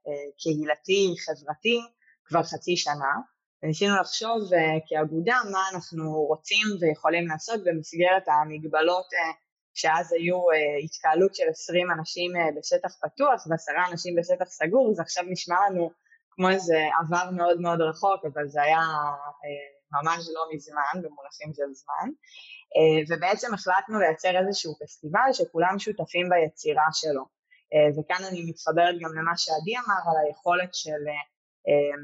אה, 0.08 0.30
קהילתי, 0.38 1.14
חברתי, 1.24 1.80
כבר 2.24 2.42
חצי 2.42 2.76
שנה, 2.76 3.14
וניסינו 3.62 3.96
לחשוב 4.00 4.54
אה, 4.54 4.78
כאגודה 4.86 5.36
מה 5.52 5.62
אנחנו 5.74 6.12
רוצים 6.12 6.66
ויכולים 6.80 7.28
לעשות 7.28 7.60
במסגרת 7.64 8.24
המגבלות 8.26 9.08
אה, 9.14 9.32
שאז 9.80 10.12
היו 10.12 10.50
אה, 10.50 10.76
התקהלות 10.84 11.34
של 11.34 11.48
20 11.50 11.90
אנשים 11.90 12.36
אה, 12.36 12.42
בשטח 12.56 12.92
פתוח 13.02 13.46
ועשרה 13.48 13.82
אנשים 13.90 14.16
בשטח 14.18 14.44
סגור, 14.44 14.94
זה 14.94 15.02
עכשיו 15.02 15.24
נשמע 15.28 15.56
לנו 15.66 15.90
כמו 16.30 16.48
איזה 16.50 16.78
עבר 17.00 17.30
מאוד 17.30 17.60
מאוד 17.60 17.80
רחוק, 17.80 18.20
אבל 18.32 18.48
זה 18.48 18.62
היה 18.62 18.84
אה, 19.42 19.66
ממש 19.96 20.20
לא 20.34 20.42
מזמן, 20.54 20.94
במונחים 21.02 21.50
של 21.54 21.70
זמן. 21.72 22.08
אה, 22.76 23.00
ובעצם 23.08 23.54
החלטנו 23.54 24.00
לייצר 24.00 24.32
איזשהו 24.38 24.74
פסטיבל 24.80 25.30
שכולם 25.32 25.78
שותפים 25.78 26.26
ביצירה 26.30 26.88
שלו. 26.92 27.24
אה, 27.72 27.88
וכאן 27.94 28.24
אני 28.30 28.40
מתחברת 28.48 28.94
גם 29.02 29.10
למה 29.18 29.36
שעדי 29.36 29.74
אמר 29.76 30.02
על 30.10 30.26
היכולת 30.26 30.74
של 30.74 31.02
אה, 31.68 31.96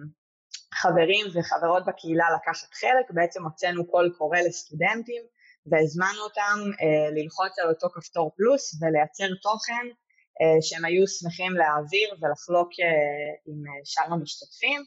חברים 0.81 1.27
וחברות 1.35 1.85
בקהילה 1.87 2.27
לקחת 2.37 2.75
חלק, 2.75 3.07
בעצם 3.11 3.45
הוצאנו 3.45 3.91
קול 3.91 4.15
קורא 4.19 4.39
לסטודנטים 4.39 5.23
והזמנו 5.71 6.21
אותם 6.25 6.59
ללחוץ 7.17 7.59
על 7.59 7.69
אותו 7.69 7.89
כפתור 7.95 8.31
פלוס 8.37 8.65
ולייצר 8.81 9.35
תוכן 9.43 9.87
שהם 10.61 10.85
היו 10.85 11.05
שמחים 11.07 11.53
להעביר 11.53 12.09
ולחלוק 12.21 12.71
עם 13.47 13.63
שאר 13.85 14.13
המשתתפים. 14.13 14.81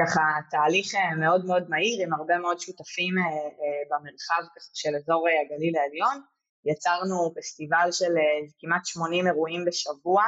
ככה 0.00 0.20
תהליך 0.50 0.94
אה, 0.94 1.14
מאוד 1.14 1.44
מאוד 1.44 1.64
מהיר 1.70 2.02
עם 2.02 2.12
הרבה 2.14 2.38
מאוד 2.38 2.60
שותפים 2.60 3.14
אה, 3.18 3.24
אה, 3.24 3.82
במרחב 3.90 4.42
של 4.74 4.96
אזור 4.96 5.26
הגליל 5.28 5.76
העליון. 5.76 6.22
יצרנו 6.64 7.34
פסטיבל 7.36 7.88
של 7.92 8.14
כמעט 8.58 8.86
80 8.86 9.26
אירועים 9.26 9.64
בשבוע 9.64 10.22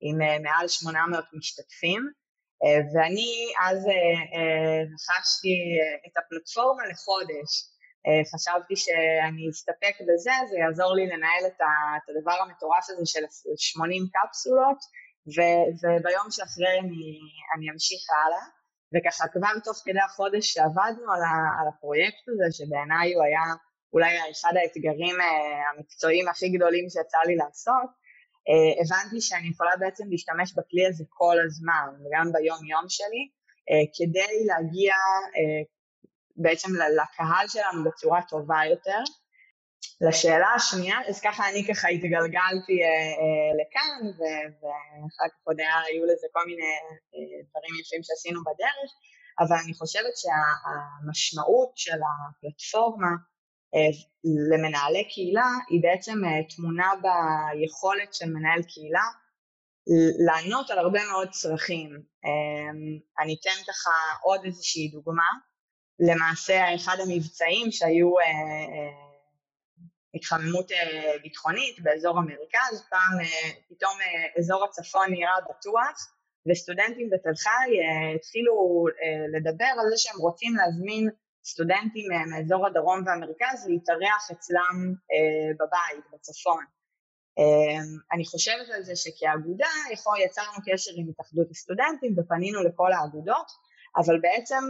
עם 0.00 0.18
מעל 0.42 0.68
800 0.68 1.24
משתתפים 1.32 2.02
ואני 2.94 3.32
אז 3.66 3.78
רכשתי 4.94 5.56
את 6.06 6.14
הפלטפורמה 6.16 6.82
לחודש. 6.90 7.50
חשבתי 8.34 8.76
שאני 8.76 9.50
אסתפק 9.50 9.94
בזה, 10.08 10.30
זה 10.50 10.56
יעזור 10.58 10.94
לי 10.94 11.06
לנהל 11.06 11.42
את 11.46 12.08
הדבר 12.08 12.36
המטורף 12.42 12.84
הזה 12.90 13.06
של 13.06 13.24
80 13.56 14.02
קפסולות 14.14 14.78
וביום 15.80 16.30
שאחרי 16.30 16.78
אני, 16.80 17.18
אני 17.54 17.70
אמשיך 17.70 18.02
הלאה. 18.10 18.44
וככה 18.92 19.28
כבר 19.28 19.54
תוך 19.64 19.76
כדי 19.84 20.00
החודש 20.00 20.44
שעבדנו 20.52 21.12
על, 21.14 21.22
ה, 21.22 21.34
על 21.60 21.66
הפרויקט 21.68 22.24
הזה, 22.28 22.46
שבעיניי 22.56 23.14
הוא 23.14 23.24
היה 23.24 23.46
אולי 23.92 24.12
אחד 24.30 24.52
האתגרים 24.56 25.16
uh, 25.20 25.24
המקצועיים 25.68 26.28
הכי 26.28 26.48
גדולים 26.48 26.88
שיצא 26.88 27.18
לי 27.26 27.36
לעשות, 27.36 27.90
uh, 28.48 28.74
הבנתי 28.80 29.20
שאני 29.20 29.48
יכולה 29.48 29.70
בעצם 29.80 30.04
להשתמש 30.10 30.48
בכלי 30.56 30.86
הזה 30.86 31.04
כל 31.08 31.36
הזמן, 31.46 31.86
גם 32.12 32.26
ביום 32.32 32.64
יום 32.72 32.86
שלי, 32.88 33.24
כדי 33.96 34.46
להגיע 34.48 34.94
בעצם 36.38 36.68
לקהל 36.74 37.48
שלנו 37.48 37.84
בצורה 37.84 38.20
טובה 38.28 38.60
יותר. 38.70 39.02
לשאלה 40.00 40.48
השנייה, 40.56 40.96
אז 41.08 41.20
ככה 41.20 41.48
אני 41.50 41.66
ככה 41.68 41.88
התגלגלתי 41.88 42.76
אה, 42.82 42.88
אה, 43.20 43.50
לכאן, 43.60 44.06
ואחר 44.58 45.28
כך 45.28 45.40
עוד 45.44 45.56
היו 45.60 46.04
לזה 46.04 46.26
כל 46.32 46.46
מיני 46.46 46.72
אה, 47.14 47.42
דברים 47.50 47.74
יפים 47.80 48.02
שעשינו 48.02 48.40
בדרך, 48.40 48.90
אבל 49.40 49.56
אני 49.64 49.74
חושבת 49.74 50.14
שהמשמעות 50.16 51.72
של 51.76 51.98
הפלטפורמה 52.06 53.08
אה, 53.74 53.90
למנהלי 54.52 55.08
קהילה 55.08 55.50
היא 55.68 55.82
בעצם 55.82 56.24
אה, 56.24 56.56
תמונה 56.56 56.90
ביכולת 57.02 58.14
של 58.14 58.26
מנהל 58.26 58.62
קהילה 58.62 59.06
לענות 60.26 60.70
על 60.70 60.78
הרבה 60.78 61.00
מאוד 61.10 61.28
צרכים. 61.30 61.90
אה, 62.24 62.70
אני 63.22 63.36
אתן 63.40 63.58
ככה 63.68 63.90
עוד 64.22 64.40
איזושהי 64.44 64.88
דוגמה. 64.88 65.30
למעשה 66.00 66.74
אחד 66.74 66.96
המבצעים 67.00 67.70
שהיו 67.70 68.18
אה, 68.18 68.24
אה, 68.24 69.08
התחממות 70.14 70.72
אה, 70.72 71.12
ביטחונית 71.22 71.80
באזור 71.80 72.18
המרכז, 72.18 72.86
פעם 72.90 73.20
אה, 73.20 73.50
פתאום 73.68 73.92
אה, 74.00 74.40
אזור 74.40 74.64
הצפון 74.64 75.06
נראה 75.10 75.40
בטוח, 75.50 76.14
וסטודנטים 76.50 77.10
בתל 77.10 77.34
חי 77.34 77.70
התחילו 78.16 78.84
לדבר 79.36 79.72
על 79.80 79.90
זה 79.90 79.96
שהם 79.96 80.20
רוצים 80.20 80.56
להזמין 80.56 81.08
סטודנטים 81.44 82.04
מאזור 82.30 82.66
הדרום 82.66 83.02
והמרכז 83.06 83.66
להתארח 83.68 84.30
אצלם 84.32 84.94
בבית, 85.58 86.04
בצפון. 86.12 86.64
אני 88.12 88.24
חושבת 88.24 88.68
על 88.74 88.82
זה 88.82 88.96
שכאגודה 88.96 89.68
יכול, 89.92 90.18
יצרנו 90.20 90.58
קשר 90.66 90.90
עם 90.96 91.08
התאחדות 91.08 91.50
הסטודנטים 91.50 92.14
ופנינו 92.18 92.62
לכל 92.62 92.92
האגודות, 92.92 93.50
אבל 93.96 94.20
בעצם 94.20 94.64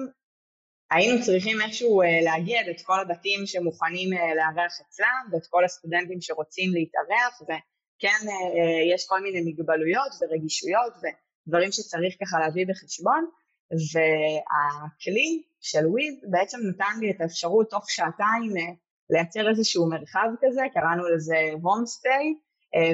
היינו 0.91 1.23
צריכים 1.25 1.61
איכשהו 1.61 2.03
אה, 2.03 2.21
לאגד 2.25 2.65
את 2.71 2.81
כל 2.83 3.01
הבתים 3.01 3.47
שמוכנים 3.47 4.13
אה, 4.13 4.35
לארח 4.35 4.73
אצלם 4.81 5.25
ואת 5.33 5.47
כל 5.47 5.65
הסטודנטים 5.65 6.21
שרוצים 6.21 6.71
להתארח 6.73 7.43
וכן 7.43 8.29
אה, 8.29 8.95
יש 8.95 9.07
כל 9.07 9.21
מיני 9.23 9.41
מגבלויות 9.41 10.13
ורגישויות 10.21 10.93
ודברים 11.01 11.73
שצריך 11.73 12.15
ככה 12.21 12.39
להביא 12.41 12.67
בחשבון 12.69 13.27
והכלי 13.71 15.43
של 15.61 15.87
וויז 15.87 16.15
בעצם 16.31 16.59
נתן 16.69 17.01
לי 17.01 17.11
את 17.11 17.21
האפשרות 17.21 17.71
תוך 17.71 17.91
שעתיים 17.91 18.53
לייצר 19.11 19.51
איזשהו 19.51 19.91
מרחב 19.91 20.29
כזה, 20.41 20.63
קראנו 20.75 21.09
לזה 21.09 21.37
הומסטי 21.63 22.39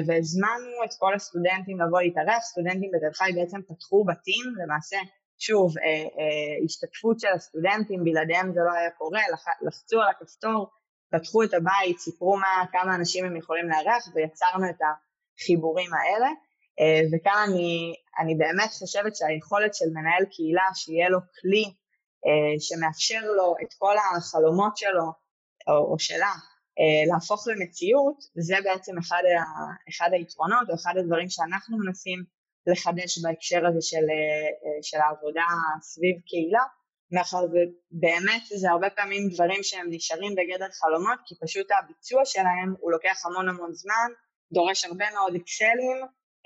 והזמנו 0.07 0.83
את 0.85 0.93
כל 0.99 1.13
הסטודנטים 1.15 1.81
לבוא 1.81 2.01
להתארח, 2.01 2.41
סטודנטים 2.41 2.91
בתל 2.93 3.13
חי 3.13 3.31
בעצם 3.35 3.61
פתחו 3.67 4.03
בתים, 4.03 4.45
למעשה 4.63 4.97
שוב, 5.37 5.77
אה, 5.77 5.83
אה, 5.83 6.65
השתתפות 6.65 7.19
של 7.19 7.27
הסטודנטים, 7.35 8.03
בלעדיהם 8.03 8.53
זה 8.53 8.59
לא 8.65 8.71
היה 8.71 8.89
קורה, 8.91 9.21
לח, 9.33 9.45
לחצו 9.61 10.01
על 10.01 10.07
הכפתור, 10.09 10.69
פתחו 11.11 11.43
את 11.43 11.53
הבית, 11.53 11.99
סיפרו 11.99 12.37
מה, 12.37 12.65
כמה 12.71 12.95
אנשים 12.95 13.25
הם 13.25 13.35
יכולים 13.35 13.69
לארח 13.69 14.07
ויצרנו 14.15 14.69
את 14.69 14.79
החיבורים 15.39 15.89
האלה. 15.93 16.27
אה, 16.79 17.01
וכאן 17.11 17.47
אני, 17.47 17.93
אני 18.19 18.35
באמת 18.35 18.69
חושבת 18.79 19.15
שהיכולת 19.15 19.75
של 19.75 19.85
מנהל 19.89 20.25
קהילה, 20.31 20.63
שיהיה 20.73 21.09
לו 21.09 21.19
כלי 21.41 21.73
שמאפשר 22.59 23.21
לו 23.37 23.55
את 23.61 23.73
כל 23.77 23.95
החלומות 23.97 24.77
שלו, 24.77 25.11
או, 25.67 25.91
או 25.91 25.99
שלה, 25.99 26.33
להפוך 27.11 27.47
למציאות, 27.47 28.17
זה 28.35 28.55
בעצם 28.63 28.97
אחד, 28.97 29.21
ה, 29.37 29.43
אחד 29.89 30.09
היתרונות 30.13 30.69
או 30.69 30.75
אחד 30.75 30.93
הדברים 30.97 31.29
שאנחנו 31.29 31.77
מנסים 31.77 32.23
לחדש 32.67 33.19
בהקשר 33.23 33.67
הזה 33.67 33.81
של, 33.81 34.05
אה, 34.15 34.47
אה, 34.63 34.79
של 34.81 34.97
העבודה 34.97 35.47
סביב 35.81 36.15
קהילה, 36.27 36.63
מאחר 37.11 37.43
ובאמת 37.51 38.43
זה 38.45 38.71
הרבה 38.71 38.89
פעמים 38.89 39.29
דברים 39.33 39.63
שהם 39.63 39.87
נשארים 39.89 40.35
בגדר 40.35 40.71
חלומות, 40.71 41.19
כי 41.25 41.35
פשוט 41.41 41.67
הביצוע 41.71 42.21
שלהם 42.25 42.73
הוא 42.79 42.91
לוקח 42.91 43.25
המון 43.25 43.49
המון 43.49 43.73
זמן, 43.73 44.09
דורש 44.53 44.85
הרבה 44.85 45.05
מאוד 45.13 45.35
אקסלים, 45.35 45.97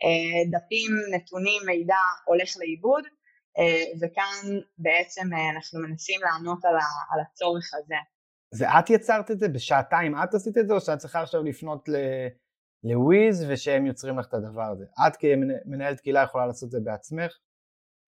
אה, 0.03 0.41
דפים, 0.53 0.91
נתונים, 1.15 1.62
מידע 1.65 2.03
הולך 2.25 2.49
לאיבוד, 2.60 3.03
וכאן 4.01 4.60
בעצם 4.77 5.21
אנחנו 5.53 5.79
מנסים 5.79 6.21
לענות 6.21 6.65
על 7.12 7.19
הצורך 7.21 7.73
הזה. 7.73 7.95
זה 8.53 8.65
את 8.79 8.89
יצרת 8.89 9.32
את 9.32 9.39
זה? 9.39 9.47
בשעתיים 9.47 10.15
את 10.23 10.34
עשית 10.34 10.58
את 10.58 10.67
זה, 10.67 10.73
או 10.73 10.82
שאת 10.82 10.97
צריכה 10.97 11.21
עכשיו 11.21 11.43
לפנות 11.43 11.89
ל... 11.89 11.95
לוויז 12.84 13.46
ושהם 13.50 13.86
יוצרים 13.86 14.20
לך 14.20 14.26
את 14.28 14.34
הדבר 14.34 14.63
הזה. 14.72 14.86
את 15.08 15.15
כמנהלת 15.20 16.00
קהילה 16.00 16.24
יכולה 16.24 16.46
לעשות 16.46 16.68
את 16.68 16.72
זה 16.72 16.80
בעצמך? 16.80 17.38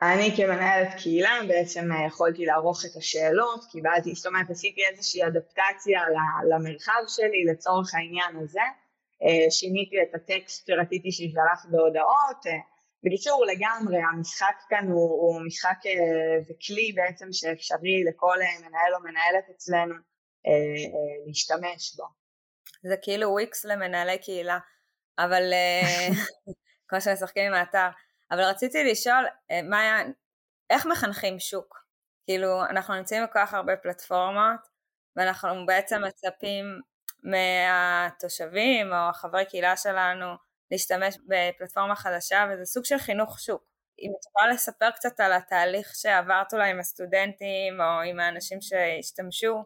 אני 0.02 0.32
כמנהלת 0.38 0.88
קהילה 0.98 1.40
בעצם 1.48 1.92
אה, 1.92 2.06
יכולתי 2.08 2.46
לערוך 2.46 2.86
את 2.86 2.96
השאלות, 2.96 3.66
קיבלתי, 3.72 4.16
זאת 4.16 4.26
אומרת 4.26 4.50
עשיתי 4.50 4.82
איזושהי 4.92 5.28
אדפטציה 5.28 6.02
למרחב 6.50 7.02
שלי 7.08 7.46
לצורך 7.52 7.96
העניין 7.96 8.36
הזה, 8.44 8.66
אה, 9.24 9.52
שיניתי 9.52 9.96
את 10.02 10.16
הטקסט 10.16 10.68
שרציתי 10.68 11.12
שישלח 11.12 11.66
בהודעות, 11.72 12.48
אה, 12.48 12.52
בקיצור 13.04 13.46
לגמרי 13.46 13.98
המשחק 14.12 14.56
כאן 14.70 14.88
הוא, 14.88 15.12
הוא 15.22 15.42
משחק 15.46 15.78
וכלי 16.50 16.94
בעצם 16.96 17.28
שאפשרי 17.32 18.04
לכל 18.10 18.38
מנהל 18.60 18.94
או 18.96 19.00
מנהלת 19.00 19.50
אצלנו 19.56 19.96
להשתמש 21.28 21.96
בו. 21.96 22.21
זה 22.84 22.96
כאילו 23.02 23.30
וויקס 23.30 23.66
למנהלי 23.66 24.18
קהילה, 24.18 24.60
אבל 25.20 25.54
אה, 25.54 26.08
כמו 26.88 27.02
שמשחקים 27.02 27.44
עם 27.46 27.54
האתר. 27.54 27.88
אבל 28.32 28.44
רציתי 28.44 28.84
לשאול, 28.84 29.26
אה, 29.52 29.62
מה, 29.62 30.02
איך 30.70 30.86
מחנכים 30.86 31.40
שוק? 31.40 31.86
כאילו, 32.26 32.66
אנחנו 32.66 32.96
נמצאים 32.96 33.24
בכל 33.24 33.34
כך 33.34 33.54
הרבה 33.54 33.78
פלטפורמות, 33.78 34.68
ואנחנו 35.16 35.66
בעצם 35.66 36.02
מצפים 36.08 36.66
מהתושבים 37.24 38.94
או 38.94 39.10
החברי 39.10 39.46
קהילה 39.46 39.78
שלנו 39.78 40.26
להשתמש 40.72 41.18
בפלטפורמה 41.28 41.96
חדשה, 41.96 42.46
וזה 42.52 42.66
סוג 42.66 42.86
של 42.86 42.98
חינוך 42.98 43.40
שוק. 43.40 43.64
אם 44.00 44.12
את 44.20 44.26
יכולה 44.26 44.48
לספר 44.54 44.92
קצת 44.92 45.20
על 45.20 45.34
התהליך 45.34 45.96
שעברת 45.96 46.54
אולי 46.54 46.70
עם 46.70 46.80
הסטודנטים 46.80 47.82
או 47.82 48.02
עם 48.02 48.20
האנשים 48.20 48.62
שהשתמשו 48.62 49.64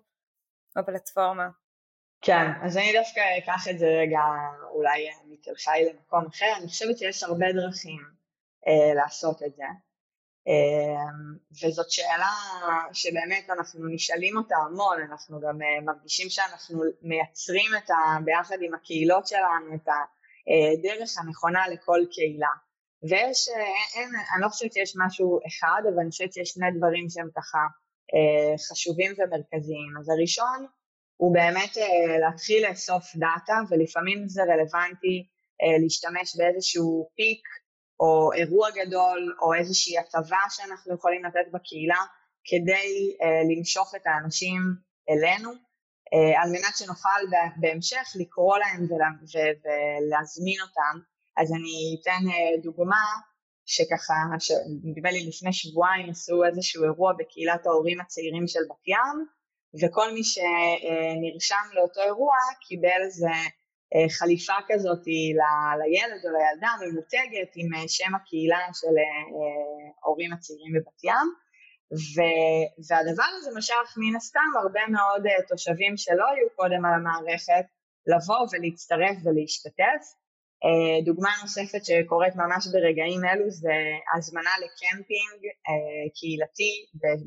בפלטפורמה. 0.78 1.48
כן, 2.26 2.46
אז 2.62 2.78
אני 2.78 2.94
דווקא 2.94 3.22
אקח 3.38 3.68
את 3.70 3.80
זה 3.80 3.86
רגע 3.86 4.20
אולי 4.72 5.08
מתל 5.26 5.56
חי 5.56 5.86
למקום 5.90 6.26
אחר, 6.26 6.54
אני 6.58 6.68
חושבת 6.68 6.98
שיש 6.98 7.24
הרבה 7.24 7.46
דרכים 7.54 8.02
אה, 8.68 8.94
לעשות 8.94 9.44
את 9.44 9.56
זה. 9.56 9.64
אה, 10.48 11.12
וזאת 11.64 11.92
שאלה 11.92 12.34
שבאמת 12.94 13.50
אנחנו 13.50 13.88
נשאלים 13.88 14.38
אותה 14.38 14.56
המון, 14.56 15.02
אנחנו 15.02 15.40
גם 15.40 15.62
אה, 15.62 15.82
מרגישים 15.82 16.30
שאנחנו 16.30 16.84
מייצרים 17.02 17.72
את 17.78 17.90
ה, 17.90 17.96
ביחד 18.26 18.58
עם 18.62 18.74
הקהילות 18.74 19.28
שלנו 19.28 19.76
את 19.76 19.88
הדרך 19.88 21.10
הנכונה 21.18 21.68
לכל 21.68 22.00
קהילה. 22.12 22.54
ויש, 23.10 23.50
אה, 23.50 24.02
אין, 24.02 24.10
אני 24.34 24.42
לא 24.42 24.50
חושבת 24.50 24.74
שיש 24.74 24.94
משהו 25.06 25.40
אחד, 25.48 25.82
אבל 25.90 26.00
אני 26.02 26.10
חושבת 26.10 26.34
שיש 26.34 26.50
שני 26.50 26.72
דברים 26.78 27.06
שהם 27.10 27.30
ככה 27.36 27.58
אה, 28.14 28.58
חשובים 28.70 29.12
ומרכזיים. 29.18 29.92
אז 30.00 30.10
הראשון 30.10 30.66
הוא 31.18 31.34
באמת 31.34 31.78
אה, 31.78 32.18
להתחיל 32.20 32.70
לאסוף 32.70 33.16
דאטה, 33.16 33.60
ולפעמים 33.70 34.28
זה 34.28 34.42
רלוונטי 34.44 35.28
להשתמש 35.84 36.36
באיזשהו 36.38 37.10
פיק 37.16 37.42
או 38.00 38.34
אירוע 38.34 38.70
גדול 38.72 39.36
או 39.42 39.54
איזושהי 39.54 39.98
הטבה 39.98 40.40
שאנחנו 40.50 40.94
יכולים 40.94 41.26
לתת 41.26 41.52
בקהילה 41.54 42.02
כדי 42.46 43.18
למשוך 43.58 43.96
את 43.96 44.02
האנשים 44.06 44.62
אלינו, 45.10 45.50
על 46.42 46.50
מנת 46.50 46.78
שנוכל 46.78 47.22
בהמשך 47.58 48.06
לקרוא 48.20 48.58
להם 48.58 48.88
ולהזמין 48.92 50.62
אותם. 50.62 51.00
אז 51.38 51.54
אני 51.54 51.98
אתן 52.02 52.30
אה, 52.32 52.62
דוגמה 52.64 53.04
שככה, 53.66 54.14
נדמה 54.84 55.12
לי 55.12 55.28
לפני 55.28 55.54
שבועיים 55.54 56.10
עשו 56.10 56.46
איזשהו 56.46 56.84
אירוע 56.84 57.14
בקהילת 57.14 57.66
ההורים 57.66 58.02
הצעירים 58.02 58.48
של 58.48 58.60
בת 58.70 58.88
ים, 58.88 59.26
וכל 59.82 60.14
מי 60.14 60.24
שנרשם 60.24 61.66
לאותו 61.74 62.02
אירוע 62.02 62.38
קיבל 62.68 63.02
איזה 63.06 63.28
אה, 63.96 64.10
חליפה 64.10 64.54
כזאת 64.68 65.08
לילד 65.80 66.22
או 66.26 66.30
לילדה 66.38 66.72
ממותגת 66.82 67.52
עם 67.56 67.74
אה, 67.74 67.88
שם 67.88 68.16
הקהילה 68.16 68.60
של 68.74 68.96
ההורים 70.04 70.34
הצעירים 70.34 70.74
בבת 70.74 71.04
ים. 71.04 71.28
ו, 71.94 72.16
והדבר 72.88 73.30
הזה 73.38 73.50
משך 73.58 73.88
מן 73.98 74.16
הסתם 74.16 74.50
הרבה 74.62 74.80
מאוד 74.88 75.24
תושבים 75.48 75.98
שלא 75.98 76.26
היו 76.32 76.48
קודם 76.56 76.86
על 76.86 76.94
המערכת 76.94 77.66
לבוא 78.08 78.48
ולהצטרף 78.52 79.18
ולהשתתף, 79.24 80.04
אה, 80.12 80.25
דוגמה 81.06 81.30
נוספת 81.42 81.86
שקורית 81.86 82.36
ממש 82.36 82.68
ברגעים 82.74 83.22
אלו 83.26 83.50
זה 83.50 83.78
הזמנה 84.16 84.54
לקמפינג 84.64 85.40
אה, 85.68 86.10
קהילתי 86.16 86.74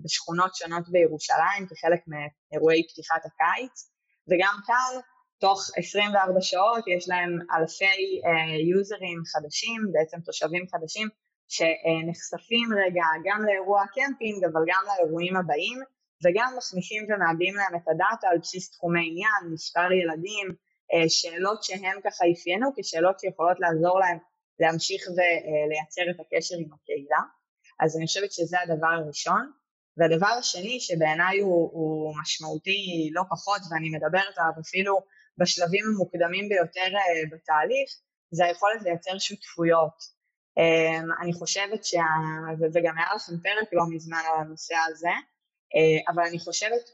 בשכונות 0.05 0.55
שונות 0.55 0.89
בירושלים 0.89 1.67
כחלק 1.71 2.01
מאירועי 2.11 2.83
פתיחת 2.89 3.23
הקיץ. 3.27 3.91
וגם 4.29 4.55
כאן 4.67 5.01
תוך 5.41 5.71
24 5.77 6.41
שעות 6.41 6.85
יש 6.97 7.09
להם 7.09 7.39
אלפי 7.57 8.21
יוזרים 8.71 9.19
אה, 9.19 9.31
חדשים, 9.33 9.81
בעצם 9.93 10.21
תושבים 10.21 10.65
חדשים 10.73 11.09
שנחשפים 11.55 12.69
רגע 12.83 13.07
גם 13.27 13.41
לאירוע 13.47 13.83
הקמפינג 13.83 14.45
אבל 14.45 14.63
גם 14.71 14.83
לאירועים 14.89 15.37
הבאים 15.37 15.79
וגם 16.25 16.51
מכניסים 16.59 17.03
ומעבים 17.09 17.55
להם 17.55 17.75
את 17.77 17.89
הדאטה 17.89 18.29
על 18.31 18.39
בסיס 18.39 18.71
תחומי 18.71 19.05
עניין, 19.11 19.53
מספר 19.53 19.93
ילדים, 19.93 20.47
אה, 20.51 20.55
שאלות 21.09 21.63
שהן 21.63 22.01
ככה 22.05 22.25
אפיינו 22.33 22.71
כשאלות 22.77 23.21
שיכולות 23.21 23.57
לעזור 23.61 24.01
להם 24.01 24.19
להמשיך 24.61 25.03
ולייצר 25.09 26.03
את 26.11 26.21
הקשר 26.21 26.55
עם 26.59 26.73
הקהילה. 26.73 27.23
אז 27.81 27.97
אני 27.97 28.07
חושבת 28.07 28.33
שזה 28.33 28.57
הדבר 28.61 28.87
הראשון. 28.87 29.53
והדבר 29.99 30.27
השני 30.27 30.81
שבעיניי 30.81 31.39
הוא, 31.39 31.71
הוא 31.73 32.15
משמעותי 32.21 33.11
לא 33.13 33.23
פחות 33.31 33.61
ואני 33.71 33.91
מדברת 33.91 34.39
עליו 34.39 34.53
אפילו 34.61 35.01
בשלבים 35.39 35.85
המוקדמים 35.87 36.49
ביותר 36.49 36.97
אה, 36.97 37.23
בתהליך, 37.31 37.91
זה 38.31 38.45
היכולת 38.45 38.83
לייצר 38.83 39.19
שותפויות. 39.19 40.19
אה, 40.59 41.01
אני 41.23 41.33
חושבת 41.33 41.85
שה... 41.85 42.03
וגם 42.75 42.99
היה 42.99 43.15
לכם 43.15 43.33
פרק 43.43 43.69
לא 43.73 43.83
מזמן 43.91 44.19
על 44.19 44.41
הנושא 44.41 44.75
הזה, 44.89 45.15
אבל 46.09 46.23
אני 46.23 46.39
חושבת 46.39 46.91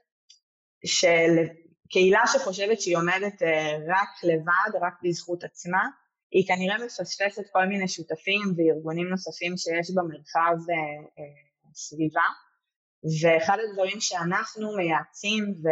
של... 0.87 1.47
קהילה 1.91 2.23
שחושבת 2.27 2.81
שהיא 2.81 2.97
עומדת 2.97 3.43
אה, 3.43 3.77
רק 3.89 4.09
לבד, 4.25 4.87
רק 4.87 4.95
בזכות 5.03 5.45
עצמה, 5.45 5.83
היא 6.31 6.47
כנראה 6.49 6.85
מפספסת 6.85 7.43
כל 7.53 7.67
מיני 7.67 7.89
שותפים 7.89 8.43
וארגונים 8.57 9.09
נוספים 9.09 9.57
שיש 9.57 9.91
במרחב 9.95 10.71
אה, 10.71 10.75
אה, 11.19 11.71
סביבה, 11.75 12.29
ואחד 13.23 13.59
הדברים 13.61 14.01
שאנחנו 14.01 14.77
מייעצים 14.77 15.45
ו, 15.45 15.67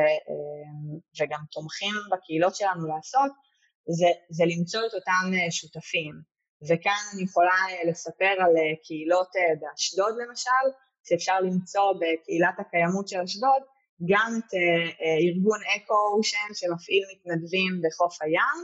וגם 1.20 1.40
תומכים 1.53 1.94
בקהילות 2.12 2.55
שלנו 2.55 2.88
לעשות, 2.88 3.33
זה, 3.98 4.07
זה 4.31 4.44
למצוא 4.46 4.81
את 4.87 4.94
אותם 4.94 5.51
שותפים. 5.51 6.14
וכאן 6.68 7.03
אני 7.14 7.22
יכולה 7.22 7.59
לספר 7.88 8.35
על 8.38 8.53
קהילות 8.85 9.29
באשדוד 9.61 10.14
למשל, 10.22 10.64
שאפשר 11.09 11.40
למצוא 11.40 11.92
בקהילת 11.92 12.55
הקיימות 12.59 13.09
של 13.09 13.20
אשדוד, 13.20 13.62
גם 14.10 14.32
את 14.38 14.44
uh, 14.44 14.56
uh, 14.56 15.28
ארגון 15.28 15.60
אקו-אושן 15.76 16.48
שמפעיל 16.54 17.04
מתנדבים 17.12 17.72
בחוף 17.84 18.22
הים, 18.22 18.58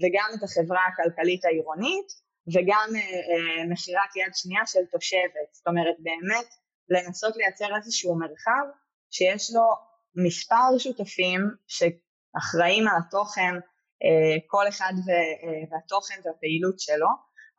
וגם 0.00 0.28
את 0.34 0.42
החברה 0.42 0.82
הכלכלית 0.86 1.44
העירונית, 1.44 2.08
וגם 2.54 2.88
uh, 2.92 3.72
מכירת 3.72 4.16
יד 4.16 4.32
שנייה 4.34 4.66
של 4.66 4.84
תושבת. 4.92 5.48
זאת 5.52 5.66
אומרת, 5.66 5.96
באמת 5.98 6.48
לנסות 6.88 7.36
לייצר 7.36 7.76
איזשהו 7.76 8.18
מרחב 8.18 8.66
שיש 9.10 9.50
לו 9.54 9.66
מספר 10.26 10.78
שותפים 10.78 11.40
שאחראים 11.66 12.88
על 12.88 12.96
התוכן, 13.06 13.54
כל 14.46 14.68
אחד 14.68 14.92
והתוכן 15.70 16.14
והפעילות 16.24 16.80
שלו, 16.80 17.08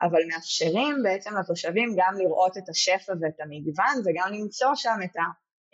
אבל 0.02 0.19
מאפשרים 0.32 0.95
בעצם 1.04 1.38
לתושבים 1.38 1.95
גם 1.98 2.13
לראות 2.17 2.58
את 2.58 2.69
השפע 2.69 3.13
ואת 3.21 3.39
המגוון 3.39 3.95
וגם 4.06 4.34
למצוא 4.34 4.71
שם 4.76 4.98
את 5.06 5.15
ה... 5.15 5.21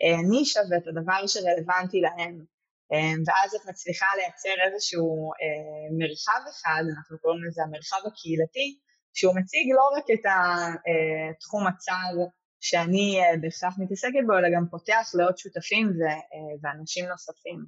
הנישה 0.02 0.60
ואת 0.70 0.86
הדבר 0.86 1.26
שרלוונטי 1.26 2.00
להם. 2.00 2.44
אה, 2.92 3.14
ואז 3.26 3.54
את 3.54 3.68
מצליחה 3.68 4.06
לייצר 4.16 4.56
איזשהו 4.66 5.30
אה, 5.32 5.96
מרחב 5.98 6.42
אחד, 6.50 6.82
אנחנו 6.96 7.18
קוראים 7.18 7.44
לזה 7.44 7.62
המרחב 7.62 8.02
הקהילתי, 8.06 8.78
שהוא 9.14 9.34
מציג 9.36 9.66
לא 9.76 9.86
רק 9.96 10.04
את 10.14 10.24
התחום 11.36 11.66
אה, 11.66 11.68
הצר 11.68 12.14
שאני 12.60 13.20
בהכרח 13.40 13.74
מתעסקת 13.78 14.24
בו, 14.26 14.32
אלא 14.38 14.48
גם 14.56 14.64
פותח 14.70 15.10
לעוד 15.14 15.38
שותפים 15.38 15.92
ואנשים 16.62 17.04
נוספים. 17.08 17.64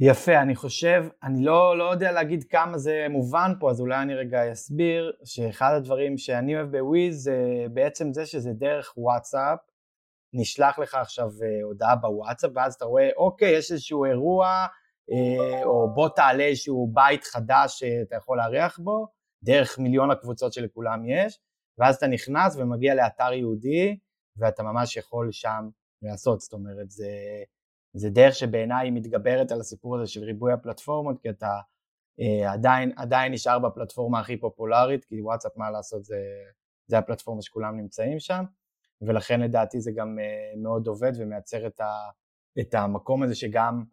יפה, 0.00 0.42
אני 0.42 0.56
חושב, 0.56 1.04
אני 1.22 1.44
לא, 1.44 1.78
לא 1.78 1.84
יודע 1.92 2.12
להגיד 2.12 2.44
כמה 2.44 2.78
זה 2.78 3.06
מובן 3.10 3.52
פה, 3.60 3.70
אז 3.70 3.80
אולי 3.80 4.02
אני 4.02 4.14
רגע 4.14 4.52
אסביר, 4.52 5.12
שאחד 5.24 5.72
הדברים 5.76 6.18
שאני 6.18 6.56
אוהב 6.56 6.76
בוויז 6.76 7.22
זה 7.22 7.66
בעצם 7.72 8.12
זה 8.12 8.26
שזה 8.26 8.52
דרך 8.52 8.92
וואטסאפ, 8.96 9.58
נשלח 10.32 10.78
לך 10.78 10.94
עכשיו 10.94 11.28
אה, 11.42 11.62
הודעה 11.62 11.96
בוואטסאפ, 11.96 12.50
ואז 12.54 12.74
אתה 12.74 12.84
רואה, 12.84 13.08
אוקיי, 13.16 13.58
יש 13.58 13.72
איזשהו 13.72 14.04
אירוע, 14.04 14.66
אה, 15.10 15.64
או 15.64 15.94
בוא 15.94 16.08
תעלה 16.08 16.44
איזשהו 16.44 16.90
בית 16.94 17.24
חדש 17.24 17.78
שאתה 17.78 18.16
יכול 18.16 18.38
לארח 18.38 18.78
בו, 18.78 19.06
דרך 19.42 19.78
מיליון 19.78 20.10
הקבוצות 20.10 20.52
שלכולם 20.52 21.08
יש, 21.08 21.40
ואז 21.78 21.96
אתה 21.96 22.06
נכנס 22.06 22.56
ומגיע 22.56 22.94
לאתר 22.94 23.32
יהודי, 23.32 23.98
ואתה 24.36 24.62
ממש 24.62 24.96
יכול 24.96 25.32
שם 25.32 25.68
לעשות, 26.02 26.40
זאת 26.40 26.52
אומרת, 26.52 26.90
זה, 26.90 27.10
זה 27.94 28.10
דרך 28.10 28.34
שבעיניי 28.34 28.90
מתגברת 28.90 29.52
על 29.52 29.60
הסיפור 29.60 29.96
הזה 29.96 30.06
של 30.06 30.24
ריבוי 30.24 30.52
הפלטפורמות, 30.52 31.16
כי 31.22 31.30
אתה 31.30 31.60
אה, 32.20 32.52
עדיין, 32.52 32.92
עדיין 32.96 33.32
נשאר 33.32 33.58
בפלטפורמה 33.58 34.20
הכי 34.20 34.36
פופולרית, 34.36 35.04
כי 35.04 35.20
וואטסאפ, 35.20 35.56
מה 35.56 35.70
לעשות, 35.70 36.04
זה, 36.04 36.18
זה 36.86 36.98
הפלטפורמה 36.98 37.42
שכולם 37.42 37.76
נמצאים 37.76 38.20
שם. 38.20 38.44
ולכן 39.06 39.40
לדעתי 39.40 39.80
זה 39.80 39.92
גם 39.96 40.18
אה, 40.18 40.52
מאוד 40.62 40.86
עובד 40.86 41.12
ומייצר 41.18 41.66
את, 41.66 41.80
ה, 41.80 41.92
את 42.60 42.74
המקום 42.74 43.22
הזה 43.22 43.34
שגם 43.34 43.84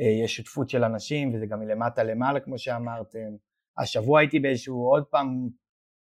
אה, 0.00 0.24
יש 0.24 0.36
שותפות 0.36 0.70
של 0.70 0.84
אנשים 0.84 1.34
וזה 1.34 1.46
גם 1.46 1.60
מלמטה 1.60 2.02
למעלה 2.02 2.40
כמו 2.40 2.58
שאמרתם. 2.58 3.36
השבוע 3.78 4.20
הייתי 4.20 4.40
באיזשהו 4.40 4.88
עוד 4.88 5.04
פעם 5.10 5.48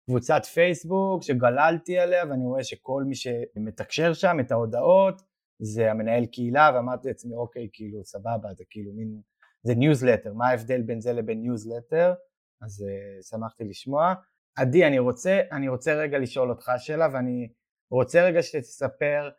קבוצת 0.05 0.45
פייסבוק 0.45 1.23
שגללתי 1.23 1.99
עליה 1.99 2.23
ואני 2.29 2.45
רואה 2.45 2.63
שכל 2.63 3.03
מי 3.07 3.15
שמתקשר 3.15 4.13
שם 4.13 4.37
את 4.39 4.51
ההודעות 4.51 5.21
זה 5.61 5.91
המנהל 5.91 6.25
קהילה 6.25 6.71
ואמרתי 6.75 7.07
לעצמי 7.07 7.35
אוקיי 7.35 7.69
כאילו 7.73 8.03
סבבה 8.03 8.53
זה 8.53 8.63
כאילו 8.69 8.93
מין 8.93 9.21
זה 9.63 9.75
ניוזלטר, 9.75 10.33
מה 10.33 10.47
ההבדל 10.47 10.81
בין 10.81 11.01
זה 11.01 11.13
לבין 11.13 11.41
ניוזלטר, 11.41 12.13
אז 12.61 12.85
אה, 12.85 13.29
שמחתי 13.29 13.63
לשמוע. 13.63 14.13
עדי, 14.57 14.87
אני 14.87 14.99
רוצה, 14.99 15.41
אני 15.51 15.67
רוצה 15.67 15.93
רגע 15.93 16.19
לשאול 16.19 16.49
אותך 16.49 16.71
שאלה, 16.77 17.07
ואני 17.13 17.49
רוצה 17.93 18.25
רגע 18.25 18.41
שתספר 18.43 19.29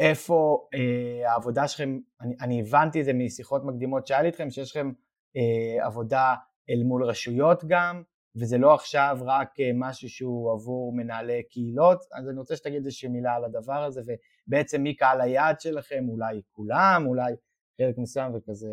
איפה 0.00 0.68
אה, 0.74 1.28
העבודה 1.28 1.68
שלכם, 1.68 1.98
אני, 2.20 2.34
אני 2.40 2.60
הבנתי 2.60 3.00
את 3.00 3.04
זה 3.04 3.12
משיחות 3.12 3.64
מקדימות 3.64 4.06
שהיה 4.06 4.22
לי 4.22 4.26
איתכם, 4.26 4.50
שיש 4.50 4.70
לכם 4.70 4.90
uh, 5.36 5.84
עבודה 5.84 6.34
אל 6.70 6.82
מול 6.82 7.04
רשויות 7.04 7.64
גם, 7.66 8.02
וזה 8.36 8.58
לא 8.58 8.74
עכשיו 8.74 9.18
רק 9.20 9.50
uh, 9.60 9.62
משהו 9.74 10.08
שהוא 10.08 10.52
עבור 10.52 10.92
מנהלי 10.92 11.42
קהילות, 11.42 12.04
אז 12.12 12.28
אני 12.28 12.38
רוצה 12.38 12.56
שתגיד 12.56 12.84
איזושהי 12.84 13.08
מילה 13.08 13.34
על 13.34 13.44
הדבר 13.44 13.84
הזה, 13.84 14.00
ובעצם 14.46 14.82
מי 14.82 14.96
קהל 14.96 15.20
היעד 15.20 15.60
שלכם, 15.60 16.04
אולי 16.08 16.42
כולם, 16.52 17.04
אולי 17.06 17.32
חלק 17.78 17.98
מסוים, 17.98 18.34
וכזה 18.34 18.68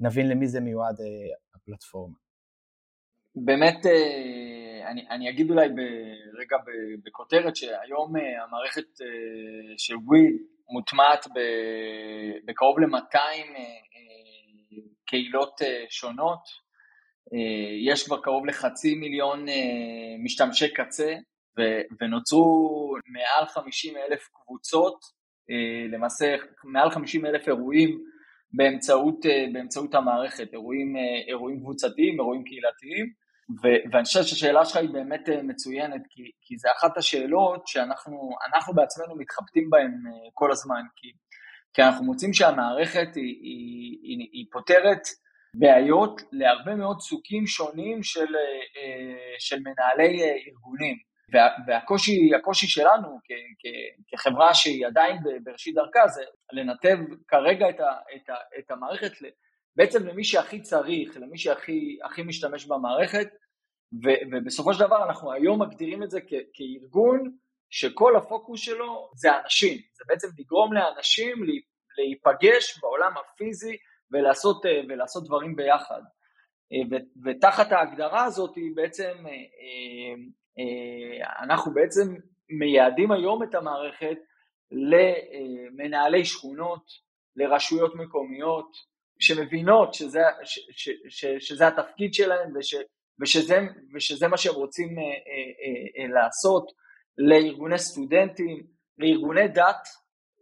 נבין 0.00 0.28
למי 0.28 0.48
זה 0.48 0.60
מיועד 0.60 0.96
uh, 1.00 1.04
הפלטפורמה. 1.54 2.14
באמת, 3.36 3.86
אה, 3.86 4.63
אני, 4.86 5.06
אני 5.10 5.30
אגיד 5.30 5.50
אולי 5.50 5.68
רגע 6.38 6.56
בכותרת 7.04 7.56
שהיום 7.56 8.16
אה, 8.16 8.44
המערכת 8.44 9.00
אה, 9.02 9.06
של 9.78 9.94
וויד 9.96 10.36
מוטמעת 10.68 11.26
בקרוב 12.46 12.78
ל-200 12.80 13.58
קהילות 15.06 15.60
שונות, 15.88 16.64
יש 17.84 18.06
כבר 18.06 18.22
קרוב 18.22 18.46
לחצי 18.46 18.94
מיליון 18.94 19.46
משתמשי 20.24 20.68
קצה 20.74 21.14
ונוצרו 22.00 22.96
מעל 23.06 23.46
50 23.46 23.96
אלף 23.96 24.28
קבוצות, 24.32 25.00
למעשה 25.92 26.36
מעל 26.64 26.90
50 26.90 27.26
אלף 27.26 27.48
אירועים 27.48 28.04
באמצעות, 28.52 29.26
באמצעות 29.52 29.94
המערכת, 29.94 30.52
אירועים, 30.52 30.96
אירועים 31.28 31.60
קבוצתיים, 31.60 32.20
אירועים 32.20 32.44
קהילתיים. 32.44 33.23
ו- 33.50 33.82
ואני 33.92 34.04
חושב 34.04 34.22
שהשאלה 34.22 34.64
שלך 34.64 34.76
היא 34.76 34.90
באמת 34.90 35.28
אה, 35.28 35.42
מצוינת, 35.42 36.02
כי, 36.10 36.22
כי 36.42 36.58
זה 36.58 36.68
אחת 36.78 36.98
השאלות 36.98 37.66
שאנחנו 37.66 38.74
בעצמנו 38.74 39.16
מתחבטים 39.16 39.70
בהן 39.70 39.92
אה, 40.06 40.30
כל 40.34 40.52
הזמן, 40.52 40.82
כי, 40.96 41.08
כי 41.74 41.82
אנחנו 41.82 42.04
מוצאים 42.04 42.32
שהמערכת 42.32 43.14
היא, 43.14 43.36
היא, 43.42 43.98
היא, 44.02 44.28
היא 44.32 44.46
פותרת 44.52 45.02
בעיות 45.54 46.20
להרבה 46.32 46.74
מאוד 46.74 47.00
סוגים 47.00 47.46
שונים 47.46 48.02
של, 48.02 48.36
אה, 48.76 49.34
של 49.38 49.56
מנהלי 49.60 50.22
ארגונים. 50.48 50.96
וה, 51.32 51.48
והקושי 51.66 52.66
שלנו 52.66 53.18
כ, 53.24 53.30
כ, 53.58 53.66
כחברה 54.08 54.54
שהיא 54.54 54.86
עדיין 54.86 55.16
בראשית 55.44 55.74
דרכה 55.74 56.08
זה 56.08 56.22
לנתב 56.52 56.96
כרגע 57.28 57.68
את, 57.70 57.80
ה, 57.80 57.92
את, 58.16 58.30
ה, 58.30 58.34
את 58.58 58.70
המערכת 58.70 59.12
בעצם 59.76 60.06
למי 60.06 60.24
שהכי 60.24 60.60
צריך, 60.60 61.16
למי 61.16 61.38
שהכי 61.38 62.22
משתמש 62.24 62.66
במערכת, 62.66 63.28
ו, 64.04 64.08
ובסופו 64.32 64.74
של 64.74 64.86
דבר 64.86 65.08
אנחנו 65.08 65.32
היום 65.32 65.62
מגדירים 65.62 66.02
את 66.02 66.10
זה 66.10 66.20
כ, 66.20 66.32
כארגון 66.52 67.36
שכל 67.70 68.16
הפוקוס 68.16 68.60
שלו 68.60 69.10
זה 69.14 69.28
אנשים, 69.44 69.78
זה 69.92 70.04
בעצם 70.08 70.28
לגרום 70.38 70.72
לאנשים 70.72 71.44
להיפגש 71.98 72.78
בעולם 72.80 73.12
הפיזי 73.16 73.76
ולעשות, 74.10 74.62
ולעשות 74.88 75.24
דברים 75.24 75.56
ביחד. 75.56 76.02
ו, 76.90 76.94
ותחת 77.24 77.72
ההגדרה 77.72 78.24
הזאת 78.24 78.54
בעצם 78.74 79.12
אה, 79.26 80.14
אה, 80.58 81.44
אנחנו 81.44 81.74
בעצם 81.74 82.14
מייעדים 82.48 83.12
היום 83.12 83.42
את 83.42 83.54
המערכת 83.54 84.18
למנהלי 84.70 86.24
שכונות, 86.24 86.84
לרשויות 87.36 87.94
מקומיות, 87.94 88.76
שמבינות 89.18 89.94
שזה, 89.94 90.20
ש, 90.44 90.58
ש, 90.70 90.90
ש, 91.08 91.24
שזה 91.38 91.66
התפקיד 91.66 92.14
שלהם 92.14 92.52
וש, 92.56 92.74
ושזה, 93.20 93.58
ושזה 93.94 94.28
מה 94.28 94.36
שהם 94.36 94.54
רוצים 94.54 94.98
אה, 94.98 95.02
אה, 95.04 96.02
אה, 96.04 96.08
לעשות 96.08 96.64
לארגוני 97.18 97.78
סטודנטים, 97.78 98.62
לארגוני 98.98 99.48
דת 99.48 99.88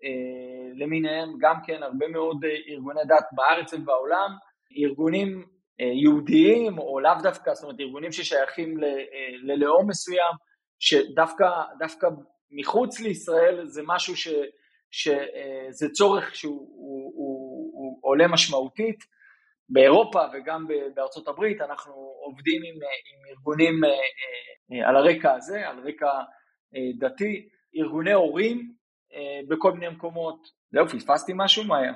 אה, 0.05 0.71
למיניהם, 0.75 1.29
גם 1.41 1.57
כן 1.67 1.83
הרבה 1.83 2.09
מאוד 2.09 2.45
אה, 2.45 2.51
ארגוני 2.69 3.01
דת 3.09 3.27
בארץ 3.33 3.75
ובעולם, 3.75 4.31
ארגונים 4.79 5.45
אה, 5.81 5.87
יהודיים 5.87 6.79
או 6.79 7.01
לאו 7.01 7.13
דווקא, 7.23 7.55
זאת 7.55 7.65
אומרת 7.65 7.81
ארגונים 7.81 8.13
ששייכים 8.13 8.79
ל, 8.79 8.85
אה, 8.85 9.29
ללאום 9.43 9.89
מסוים, 9.89 10.35
שדווקא 10.79 12.09
מחוץ 12.51 13.01
לישראל 13.01 13.67
זה 13.67 13.83
משהו 13.87 14.17
ש, 14.17 14.29
שזה 14.91 15.89
צורך 15.93 16.35
שהוא 16.35 16.53
הוא, 16.55 17.13
הוא, 17.15 17.15
הוא 17.15 17.32
עולה 18.03 18.29
משמעותית. 18.29 19.05
באירופה 19.69 20.21
וגם 20.33 20.67
בארצות 20.95 21.29
הברית 21.29 21.61
אנחנו 21.61 21.93
עובדים 21.95 22.63
עם, 22.65 22.75
עם 22.75 23.31
ארגונים 23.31 23.85
אה, 23.85 23.91
אה, 24.73 24.89
על 24.89 24.97
הרקע 24.97 25.35
הזה, 25.35 25.69
על 25.69 25.89
רקע 25.89 26.11
אה, 26.75 26.81
דתי, 26.99 27.49
ארגוני 27.77 28.13
הורים 28.13 28.75
בכל 29.49 29.73
מיני 29.73 29.89
מקומות. 29.89 30.49
זהו, 30.73 30.89
פספסתי 30.89 31.33
משהו, 31.37 31.65
מאיה? 31.65 31.93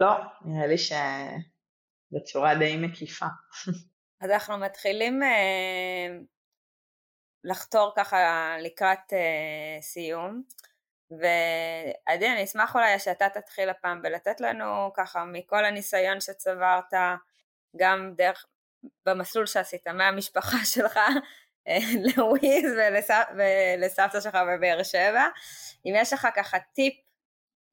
לא, 0.00 0.08
נראה 0.44 0.66
לי 0.66 0.76
שבצורה 0.78 2.54
די 2.54 2.76
מקיפה. 2.76 3.26
אז 4.22 4.30
אנחנו 4.30 4.58
מתחילים 4.58 5.20
לחתור 7.44 7.92
ככה 7.96 8.16
לקראת 8.60 9.12
סיום. 9.80 10.42
ועדי, 11.10 12.28
אני 12.28 12.44
אשמח 12.44 12.76
אולי 12.76 12.98
שאתה 12.98 13.28
תתחיל 13.28 13.68
הפעם 13.68 14.00
ולתת 14.04 14.40
לנו 14.40 14.90
ככה 14.94 15.24
מכל 15.24 15.64
הניסיון 15.64 16.20
שצברת, 16.20 16.94
גם 17.76 18.12
דרך, 18.16 18.46
במסלול 19.06 19.46
שעשית, 19.46 19.88
מהמשפחה 19.88 20.64
שלך 20.74 20.98
אה, 21.68 21.78
לוויז 22.16 22.74
ולסבתא 23.36 24.20
שלך 24.20 24.34
בבאר 24.34 24.82
שבע, 24.82 25.26
אם 25.86 25.92
יש 25.96 26.12
לך 26.12 26.28
ככה 26.36 26.58
טיפ 26.58 26.94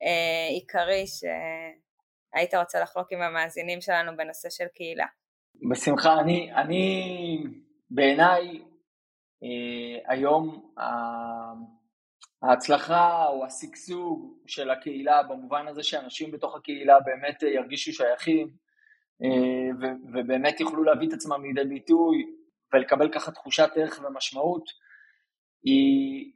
אה, 0.03 0.47
עיקרי 0.49 1.05
שהיית 1.07 2.53
רוצה 2.53 2.79
לחלוק 2.79 3.11
עם 3.11 3.21
המאזינים 3.21 3.81
שלנו 3.81 4.17
בנושא 4.17 4.49
של 4.49 4.67
קהילה. 4.75 5.05
בשמחה, 5.69 6.19
אני, 6.19 6.51
אני 6.53 7.43
בעיניי 7.89 8.61
אה, 9.43 10.13
היום 10.13 10.73
ההצלחה 12.43 13.25
או 13.27 13.45
השגשוג 13.45 14.37
של 14.47 14.69
הקהילה 14.69 15.23
במובן 15.23 15.67
הזה 15.67 15.83
שאנשים 15.83 16.31
בתוך 16.31 16.55
הקהילה 16.55 16.99
באמת 17.05 17.43
ירגישו 17.43 17.93
שייכים 17.93 18.47
אה, 19.23 19.87
ובאמת 20.13 20.59
יוכלו 20.59 20.83
להביא 20.83 21.07
את 21.07 21.13
עצמם 21.13 21.43
לידי 21.43 21.69
ביטוי 21.69 22.17
ולקבל 22.73 23.11
ככה 23.11 23.31
תחושת 23.31 23.69
ערך 23.75 23.99
ומשמעות, 24.03 24.63
היא 25.63 26.31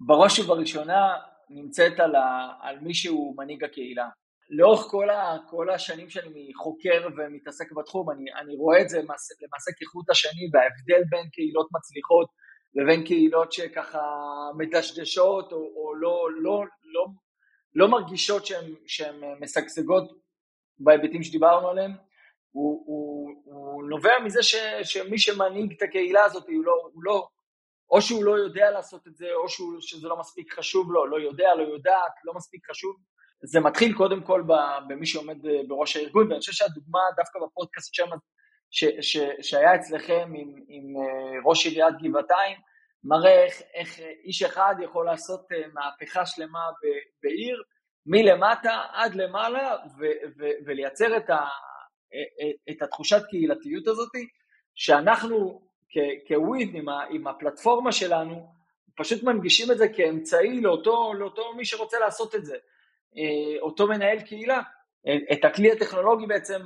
בראש 0.00 0.38
ובראשונה 0.38 1.16
נמצאת 1.50 2.00
על, 2.00 2.14
ה, 2.14 2.52
על 2.60 2.80
מי 2.80 2.94
שהוא 2.94 3.36
מנהיג 3.36 3.64
הקהילה. 3.64 4.08
לאורך 4.50 4.80
כל, 4.80 5.10
ה, 5.10 5.36
כל 5.50 5.70
השנים 5.70 6.10
שאני 6.10 6.50
חוקר 6.62 7.08
ומתעסק 7.16 7.72
בתחום, 7.72 8.10
אני, 8.10 8.24
אני 8.40 8.56
רואה 8.56 8.82
את 8.82 8.88
זה 8.88 8.98
למעשה 8.98 9.72
כחוט 9.80 10.10
השני 10.10 10.50
וההבדל 10.52 11.08
בין 11.10 11.28
קהילות 11.32 11.68
מצליחות 11.76 12.28
לבין 12.74 13.04
קהילות 13.04 13.52
שככה 13.52 14.02
מדשדשות 14.58 15.52
או, 15.52 15.58
או 15.58 15.94
לא, 15.94 16.28
לא, 16.36 16.64
לא, 16.84 17.06
לא 17.74 17.88
מרגישות 17.88 18.46
שהן 18.86 19.20
משגשגות 19.40 20.12
בהיבטים 20.78 21.22
שדיברנו 21.22 21.68
עליהם, 21.68 21.90
הוא, 22.50 22.82
הוא, 22.86 23.30
הוא 23.44 23.84
נובע 23.84 24.18
מזה 24.24 24.42
ש, 24.42 24.54
שמי 24.82 25.18
שמנהיג 25.18 25.72
את 25.76 25.82
הקהילה 25.82 26.24
הזאת 26.24 26.46
הוא 26.46 26.64
לא, 26.64 26.72
הוא 26.92 27.04
לא, 27.04 27.28
או 27.90 28.02
שהוא 28.02 28.24
לא 28.24 28.38
יודע 28.38 28.70
לעשות 28.70 29.06
את 29.06 29.16
זה, 29.16 29.26
או 29.34 29.48
שהוא, 29.48 29.76
שזה 29.80 30.08
לא 30.08 30.18
מספיק 30.18 30.52
חשוב 30.52 30.92
לו, 30.92 31.06
לא 31.06 31.20
יודע, 31.20 31.54
לא 31.54 31.62
יודעת, 31.62 32.12
לא 32.24 32.34
מספיק 32.34 32.70
חשוב. 32.70 32.96
זה 33.42 33.60
מתחיל 33.60 33.96
קודם 33.96 34.22
כל 34.22 34.42
במי 34.88 35.06
שעומד 35.06 35.36
בראש 35.68 35.96
הארגון, 35.96 36.28
ואני 36.28 36.40
חושב 36.40 36.52
שהדוגמה 36.52 37.00
דווקא 37.16 37.38
בפודקאסט 37.46 37.94
שם 37.94 38.08
ש, 38.70 38.84
ש, 39.00 39.18
שהיה 39.42 39.74
אצלכם 39.74 40.32
עם, 40.36 40.54
עם 40.68 40.96
אה, 40.96 41.40
ראש 41.44 41.66
עיריית 41.66 41.94
גבעתיים, 42.02 42.58
מראה 43.04 43.44
איך, 43.44 43.62
איך 43.74 44.00
איש 44.24 44.42
אחד 44.42 44.74
יכול 44.82 45.06
לעשות 45.06 45.52
אה, 45.52 45.62
מהפכה 45.72 46.26
שלמה 46.26 46.70
בעיר, 47.22 47.62
מלמטה 48.06 48.82
עד 48.92 49.14
למעלה, 49.14 49.76
ו, 49.98 50.04
ו, 50.38 50.44
ולייצר 50.66 51.16
את, 51.16 51.30
ה, 51.30 51.38
אה, 52.14 52.50
את 52.70 52.82
התחושת 52.82 53.22
קהילתיות 53.30 53.86
הזאת, 53.86 54.12
שאנחנו 54.74 55.60
כוויד 56.28 56.74
עם, 56.74 56.88
עם 56.88 57.26
הפלטפורמה 57.26 57.92
שלנו, 57.92 58.46
פשוט 58.96 59.22
מנגישים 59.22 59.72
את 59.72 59.78
זה 59.78 59.88
כאמצעי 59.88 60.60
לאותו, 60.60 61.14
לאותו 61.14 61.54
מי 61.56 61.64
שרוצה 61.64 61.98
לעשות 61.98 62.34
את 62.34 62.44
זה, 62.44 62.56
אותו 63.60 63.86
מנהל 63.86 64.20
קהילה, 64.20 64.60
את 65.32 65.44
הכלי 65.44 65.72
הטכנולוגי 65.72 66.26
בעצם 66.26 66.60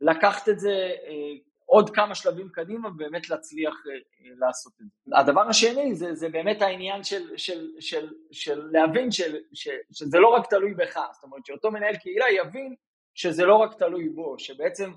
לקחת 0.00 0.48
את 0.48 0.58
זה 0.58 0.92
אה, 1.06 1.34
עוד 1.74 1.90
כמה 1.90 2.14
שלבים 2.14 2.48
קדימה 2.48 2.88
ובאמת 2.88 3.30
להצליח 3.30 3.74
אה, 3.74 4.30
לעשות 4.38 4.72
את 4.80 4.86
זה. 4.86 5.18
הדבר 5.18 5.48
השני 5.48 5.94
זה, 5.94 6.14
זה 6.14 6.28
באמת 6.28 6.62
העניין 6.62 7.04
של, 7.04 7.36
של, 7.36 7.68
של, 7.80 8.12
של 8.32 8.68
להבין 8.72 9.10
של, 9.10 9.36
של, 9.52 9.76
שזה 9.92 10.18
לא 10.18 10.28
רק 10.28 10.46
תלוי 10.50 10.74
בך, 10.74 11.00
זאת 11.12 11.22
אומרת 11.24 11.46
שאותו 11.46 11.70
מנהל 11.70 11.96
קהילה 11.96 12.24
יבין 12.30 12.74
שזה 13.14 13.44
לא 13.44 13.54
רק 13.54 13.78
תלוי 13.78 14.08
בו, 14.08 14.38
שבעצם 14.38 14.92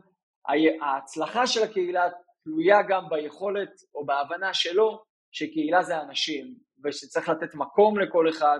ההצלחה 0.81 1.47
של 1.47 1.63
הקהילה 1.63 2.03
תלויה 2.43 2.81
גם 2.81 3.09
ביכולת 3.09 3.71
או 3.95 4.05
בהבנה 4.05 4.53
שלו 4.53 5.03
שקהילה 5.31 5.83
זה 5.83 6.01
אנשים, 6.01 6.55
ושצריך 6.83 7.29
לתת 7.29 7.55
מקום 7.55 7.99
לכל 7.99 8.29
אחד, 8.29 8.59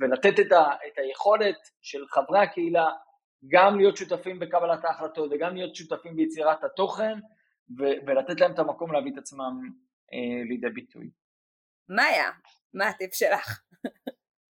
ולתת 0.00 0.40
את, 0.40 0.52
ה- 0.52 0.74
את 0.86 0.98
היכולת 0.98 1.56
של 1.82 2.06
חברי 2.08 2.38
הקהילה 2.38 2.90
גם 3.48 3.78
להיות 3.78 3.96
שותפים 3.96 4.38
בקבלת 4.38 4.84
ההחלטות 4.84 5.30
וגם 5.32 5.54
להיות 5.54 5.74
שותפים 5.74 6.16
ביצירת 6.16 6.64
התוכן, 6.64 7.18
ו- 7.78 8.06
ולתת 8.06 8.40
להם 8.40 8.52
את 8.52 8.58
המקום 8.58 8.92
להביא 8.92 9.12
את 9.12 9.18
עצמם 9.18 9.70
אה, 10.12 10.44
לידי 10.48 10.70
ביטוי. 10.70 11.10
מאיה, 11.88 12.30
מה 12.74 12.88
הטיפ 12.88 13.14
שלך? 13.14 13.60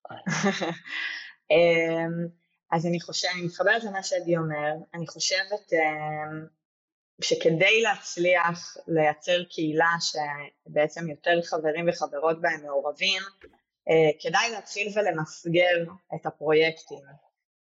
אמ, 1.52 2.28
אז 2.72 2.86
אני 2.86 3.02
חושבת, 3.02 3.32
אני 3.34 3.42
מתחברת 3.42 3.84
למה 3.84 4.04
שעדי 4.04 4.38
אומר, 4.38 4.72
אני 4.94 5.08
חושבת 5.08 5.74
אמ, 5.74 6.46
שכדי 7.22 7.82
להצליח 7.82 8.78
לייצר 8.88 9.44
קהילה 9.44 9.92
שבעצם 10.00 11.10
יותר 11.10 11.42
חברים 11.42 11.86
וחברות 11.90 12.42
בהם 12.42 12.64
מעורבים, 12.64 13.22
אה, 13.90 14.20
כדאי 14.20 14.52
להתחיל 14.52 14.88
ולמסגר 14.96 15.94
את 16.16 16.26
הפרויקטים. 16.26 17.25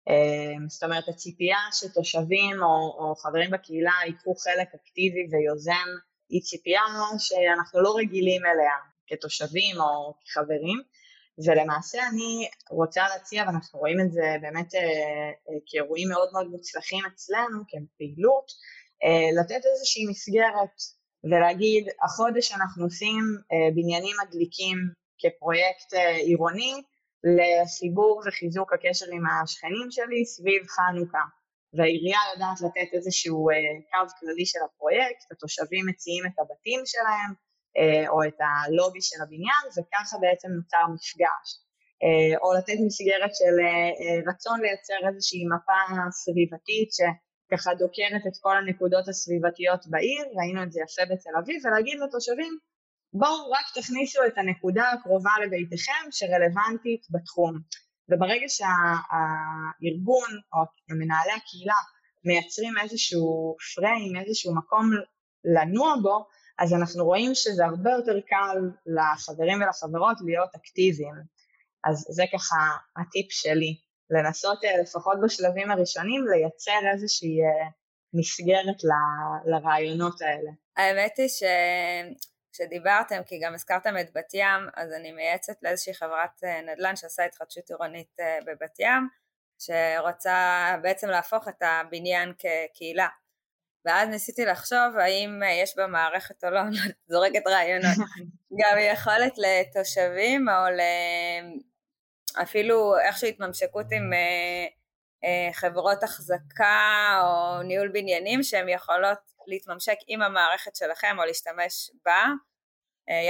אמ, 0.09 0.69
זאת 0.69 0.83
אומרת, 0.83 1.09
הציפייה 1.09 1.59
שתושבים 1.73 2.63
או, 2.63 2.97
או 2.99 3.15
חברים 3.17 3.51
בקהילה 3.51 3.93
ייקחו 4.07 4.35
חלק 4.35 4.69
אקטיבי 4.75 5.27
ויוזם, 5.31 5.89
היא 6.29 6.43
ציפייה 6.43 6.83
שאנחנו 7.19 7.81
לא 7.81 7.95
רגילים 7.99 8.43
אליה 8.47 8.77
כתושבים 9.07 9.81
או 9.81 10.15
כחברים, 10.25 10.79
ולמעשה 11.47 11.99
אני 12.09 12.49
רוצה 12.71 13.09
להציע, 13.09 13.45
ואנחנו 13.47 13.79
רואים 13.79 14.01
את 14.01 14.13
זה 14.13 14.37
באמת 14.41 14.75
אה, 14.75 14.81
אה, 14.81 15.59
כאירועים 15.67 16.09
מאוד 16.09 16.29
מאוד 16.33 16.47
מוצלחים 16.47 17.05
אצלנו, 17.07 17.63
כפעילות, 17.69 18.53
אה, 19.05 19.41
לתת 19.41 19.61
איזושהי 19.73 20.07
מסגרת 20.07 20.77
ולהגיד, 21.25 21.89
החודש 22.05 22.53
אנחנו 22.53 22.85
עושים 22.85 23.23
בניינים 23.75 24.17
מדליקים 24.27 24.77
כפרויקט 25.19 25.93
עירוני 26.25 26.83
לחיבור 27.25 28.23
וחיזוק 28.27 28.73
הקשר 28.73 29.07
עם 29.12 29.25
השכנים 29.27 29.89
שלי 29.91 30.25
סביב 30.25 30.62
חנוכה. 30.66 31.25
והעירייה 31.75 32.21
יודעת 32.33 32.61
לתת 32.61 32.91
איזשהו 32.93 33.49
קו 33.91 34.07
כללי 34.21 34.47
של 34.47 34.59
הפרויקט, 34.66 35.33
התושבים 35.33 35.87
מציעים 35.87 36.25
את 36.27 36.37
הבתים 36.39 36.81
שלהם, 36.85 37.31
אה, 37.79 38.09
או 38.12 38.19
את 38.29 38.39
הלובי 38.47 39.03
של 39.03 39.19
הבניין, 39.23 39.64
וככה 39.75 40.16
בעצם 40.23 40.49
נוצר 40.59 40.85
מפגש. 40.95 41.49
אה, 42.03 42.39
או 42.43 42.49
לתת 42.59 42.79
מסגרת 42.87 43.33
של 43.41 43.55
אה, 43.66 44.31
רצון 44.31 44.61
לייצר 44.61 45.01
איזושהי 45.09 45.45
מפה 45.55 45.81
סביבתית 46.11 46.91
שככה 46.97 47.75
דוקרת 47.75 48.23
את 48.29 48.37
כל 48.41 48.57
הנקודות 48.57 49.09
הסביבתיות 49.09 49.83
בעיר, 49.87 50.25
ראינו 50.39 50.62
את 50.62 50.73
זה 50.73 50.81
יפה 50.85 51.05
בתל 51.12 51.35
אביב, 51.41 51.59
ולהגיד 51.64 51.99
לתושבים, 52.05 52.59
בואו 53.13 53.51
רק 53.51 53.65
תכניסו 53.75 54.21
את 54.27 54.39
הנקודה 54.39 54.91
הקרובה 54.91 55.31
לביתכם 55.45 56.03
שרלוונטית 56.11 57.07
בתחום. 57.11 57.59
וברגע 58.09 58.47
שהארגון 58.49 60.31
או 60.53 60.59
מנהלי 60.89 61.33
הקהילה 61.33 61.81
מייצרים 62.25 62.73
איזשהו 62.83 63.57
פריים, 63.75 64.17
איזשהו 64.17 64.55
מקום 64.55 64.91
לנוע 65.45 65.95
בו, 66.03 66.27
אז 66.59 66.73
אנחנו 66.75 67.05
רואים 67.05 67.35
שזה 67.35 67.65
הרבה 67.65 67.91
יותר 67.91 68.21
קל 68.21 68.57
לחברים 68.87 69.63
ולחברות 69.63 70.17
להיות 70.27 70.55
אקטיביים. 70.55 71.15
אז 71.85 72.07
זה 72.09 72.25
ככה 72.33 72.57
הטיפ 72.97 73.27
שלי, 73.31 73.77
לנסות 74.11 74.65
אה, 74.65 74.83
לפחות 74.83 75.19
בשלבים 75.25 75.71
הראשונים 75.71 76.25
לייצר 76.31 76.81
איזושהי 76.93 77.37
אה, 77.43 77.69
מסגרת 78.15 78.85
ל, 78.85 78.91
לרעיונות 79.51 80.23
האלה. 80.23 80.51
האמת 80.77 81.19
היא 81.19 81.29
שכשדיברתם, 82.59 83.21
כי 83.27 83.41
גם 83.43 83.55
הזכרתם 83.55 83.95
את 84.01 84.11
בת 84.15 84.35
ים, 84.35 84.69
אז 84.77 84.93
אני 84.93 85.13
מייעצת 85.13 85.63
לאיזושהי 85.63 85.95
חברת 85.95 86.45
אה, 86.45 86.61
נדל"ן 86.61 86.97
שעושה 86.97 87.25
התחדשות 87.25 87.71
עירונית 87.71 88.17
בבת 88.47 88.81
ים, 88.81 89.09
שרוצה 89.59 90.77
בעצם 90.83 91.09
להפוך 91.09 91.49
את 91.49 91.63
הבניין 91.63 92.33
כקהילה. 92.39 93.09
ואז 93.85 94.09
ניסיתי 94.09 94.45
לחשוב 94.45 94.99
האם 94.99 95.43
אה, 95.43 95.53
יש 95.53 95.75
במערכת 95.77 96.45
או 96.45 96.51
לא, 96.51 96.61
אני 96.69 96.79
זורקת 97.09 97.47
רעיונות, 97.47 97.97
גם 98.61 98.79
יכולת 98.93 99.33
לתושבים 99.39 100.49
או 100.49 100.77
אפילו 102.43 102.99
איכשהו 102.99 103.29
התממשקות 103.29 103.87
עם 103.93 104.13
אה, 104.13 104.19
אה, 104.19 104.67
חברות 105.53 106.03
החזקה 106.03 107.21
או 107.23 107.62
ניהול 107.62 107.89
בניינים 107.89 108.43
שהן 108.43 108.69
יכולות 108.69 109.19
להתממשק 109.47 109.97
עם 110.07 110.23
המערכת 110.23 110.77
שלכם 110.77 111.16
או 111.19 111.25
להשתמש 111.25 111.91
בה 112.05 112.25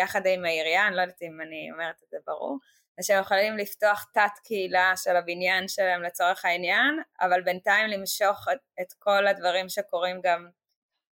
יחד 0.01 0.21
עם 0.27 0.45
העירייה, 0.45 0.87
אני 0.87 0.97
לא 0.97 1.01
יודעת 1.01 1.23
אם 1.23 1.41
אני 1.41 1.71
אומרת 1.73 2.03
את 2.05 2.09
זה 2.11 2.17
ברור, 2.27 2.59
ושהם 3.01 3.21
יכולים 3.21 3.57
לפתוח 3.57 4.11
תת 4.15 4.39
קהילה 4.45 4.93
של 4.97 5.17
הבניין 5.17 5.69
שלהם 5.69 6.03
לצורך 6.03 6.45
העניין, 6.45 7.03
אבל 7.21 7.43
בינתיים 7.43 7.87
למשוך 7.89 8.49
את, 8.53 8.59
את 8.81 8.93
כל 8.99 9.27
הדברים 9.27 9.69
שקורים 9.69 10.21
גם 10.23 10.49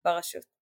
ברשות. 0.05 0.55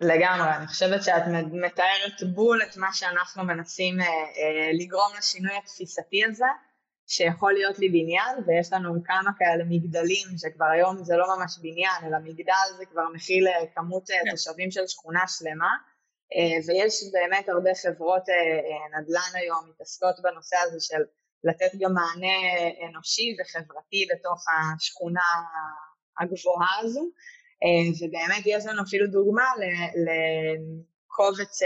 לגמרי, 0.00 0.56
אני 0.56 0.66
חושבת 0.66 1.02
שאת 1.04 1.22
מתארת 1.52 2.34
בול 2.34 2.62
את 2.62 2.76
מה 2.76 2.88
שאנחנו 2.92 3.44
מנסים 3.44 4.00
אה, 4.00 4.06
אה, 4.06 4.70
לגרום 4.80 5.12
לשינוי 5.18 5.56
התפיסתי 5.56 6.24
הזה, 6.24 6.46
שיכול 7.14 7.52
להיות 7.52 7.78
לי 7.78 7.88
בניין, 7.88 8.34
ויש 8.46 8.72
לנו 8.72 8.94
כמה 9.04 9.30
כאלה 9.38 9.64
מגדלים, 9.68 10.26
שכבר 10.38 10.64
היום 10.64 11.04
זה 11.04 11.16
לא 11.16 11.26
ממש 11.36 11.58
בניין, 11.62 12.00
אלא 12.06 12.18
מגדל 12.24 12.68
זה 12.78 12.84
כבר 12.86 13.08
מכיל 13.14 13.48
אה, 13.48 13.66
כמות 13.74 14.10
אה, 14.10 14.16
כן. 14.24 14.30
תושבים 14.30 14.70
של 14.70 14.86
שכונה 14.86 15.24
שלמה. 15.28 15.72
אה, 16.34 16.58
ויש 16.66 16.94
באמת 17.12 17.48
הרבה 17.48 17.70
חברות 17.82 18.22
נדל"ן 18.94 19.32
היום 19.40 19.70
מתעסקות 19.70 20.14
בנושא 20.22 20.56
הזה 20.62 20.80
של 20.80 21.02
לתת 21.44 21.72
גם 21.80 21.94
מענה 21.94 22.36
אנושי 22.88 23.36
וחברתי 23.40 24.06
בתוך 24.12 24.44
השכונה 24.52 25.28
הגבוהה 26.20 26.78
הזו, 26.80 27.04
ובאמת 28.00 28.42
יש 28.46 28.66
לנו 28.66 28.82
אפילו 28.82 29.06
דוגמה 29.06 29.44
לקובץ 30.04 31.60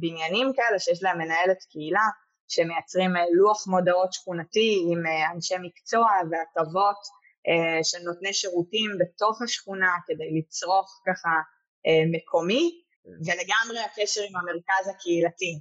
בניינים 0.00 0.52
כאלה 0.56 0.78
שיש 0.78 1.02
להם 1.02 1.18
מנהלת 1.18 1.62
קהילה, 1.70 2.06
שמייצרים 2.48 3.10
לוח 3.32 3.66
מודעות 3.66 4.12
שכונתי 4.12 4.84
עם 4.92 5.02
אנשי 5.34 5.54
מקצוע 5.62 6.08
והטבות 6.30 6.96
של 7.82 7.98
נותני 8.04 8.32
שירותים 8.32 8.90
בתוך 9.00 9.42
השכונה 9.42 9.92
כדי 10.06 10.38
לצרוך 10.38 11.02
ככה 11.06 11.30
מקומי, 12.12 12.80
ולגמרי 13.04 13.80
הקשר 13.80 14.20
עם 14.28 14.36
המרכז 14.36 14.88
הקהילתי. 14.88 15.60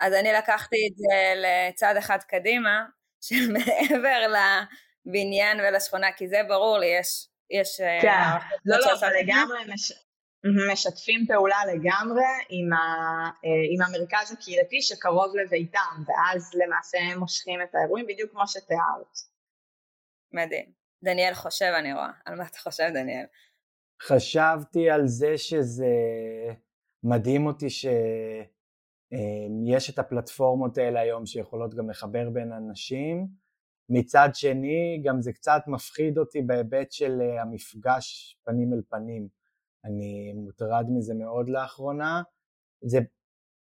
אז 0.00 0.12
אני 0.12 0.32
לקחתי 0.32 0.76
את 0.90 0.96
זה 0.96 1.34
לצד 1.36 1.94
אחד 1.98 2.18
קדימה, 2.28 2.84
שמעבר 3.26 4.32
לבניין 5.06 5.60
ולשכונה, 5.60 6.06
כי 6.16 6.28
זה 6.28 6.40
ברור 6.48 6.78
לי, 6.78 6.86
יש... 7.00 7.26
יש 7.50 7.80
אה, 7.80 7.98
כן, 8.02 8.46
לא, 8.64 8.78
לא, 8.78 8.92
אבל 9.00 9.12
לגמרי 9.20 9.58
מש... 9.74 9.92
משתפים 10.72 11.26
פעולה 11.26 11.58
לגמרי 11.74 12.30
עם, 12.48 12.72
ה... 12.72 12.76
אה, 13.44 13.50
עם 13.72 13.82
המרכז 13.82 14.32
הקהילתי 14.32 14.82
שקרוב 14.82 15.36
לביתם, 15.36 16.02
ואז 16.06 16.50
למעשה 16.54 16.98
הם 16.98 17.18
מושכים 17.18 17.62
את 17.62 17.74
האירועים 17.74 18.06
בדיוק 18.06 18.30
כמו 18.30 18.48
שתיארת. 18.48 19.16
מדהים. 20.32 20.72
דניאל 21.04 21.34
חושב, 21.34 21.72
אני 21.78 21.92
רואה. 21.92 22.10
על 22.24 22.34
מה 22.34 22.46
אתה 22.46 22.58
חושב, 22.58 22.88
דניאל? 22.94 23.26
חשבתי 24.02 24.90
על 24.90 25.06
זה 25.06 25.38
שזה 25.38 25.94
מדהים 27.02 27.46
אותי 27.46 27.70
שיש 27.70 27.90
אמ, 29.12 29.94
את 29.94 29.98
הפלטפורמות 29.98 30.78
האלה 30.78 31.00
היום 31.00 31.26
שיכולות 31.26 31.74
גם 31.74 31.90
לחבר 31.90 32.30
בין 32.30 32.52
אנשים. 32.52 33.26
מצד 33.88 34.28
שני, 34.34 35.02
גם 35.04 35.20
זה 35.20 35.32
קצת 35.32 35.62
מפחיד 35.66 36.18
אותי 36.18 36.42
בהיבט 36.42 36.92
של 36.92 37.18
אה, 37.20 37.42
המפגש 37.42 38.36
פנים 38.44 38.72
אל 38.72 38.82
פנים. 38.88 39.39
אני 39.84 40.32
מוטרד 40.32 40.86
מזה 40.88 41.14
מאוד 41.14 41.48
לאחרונה. 41.48 42.22
זה 42.84 42.98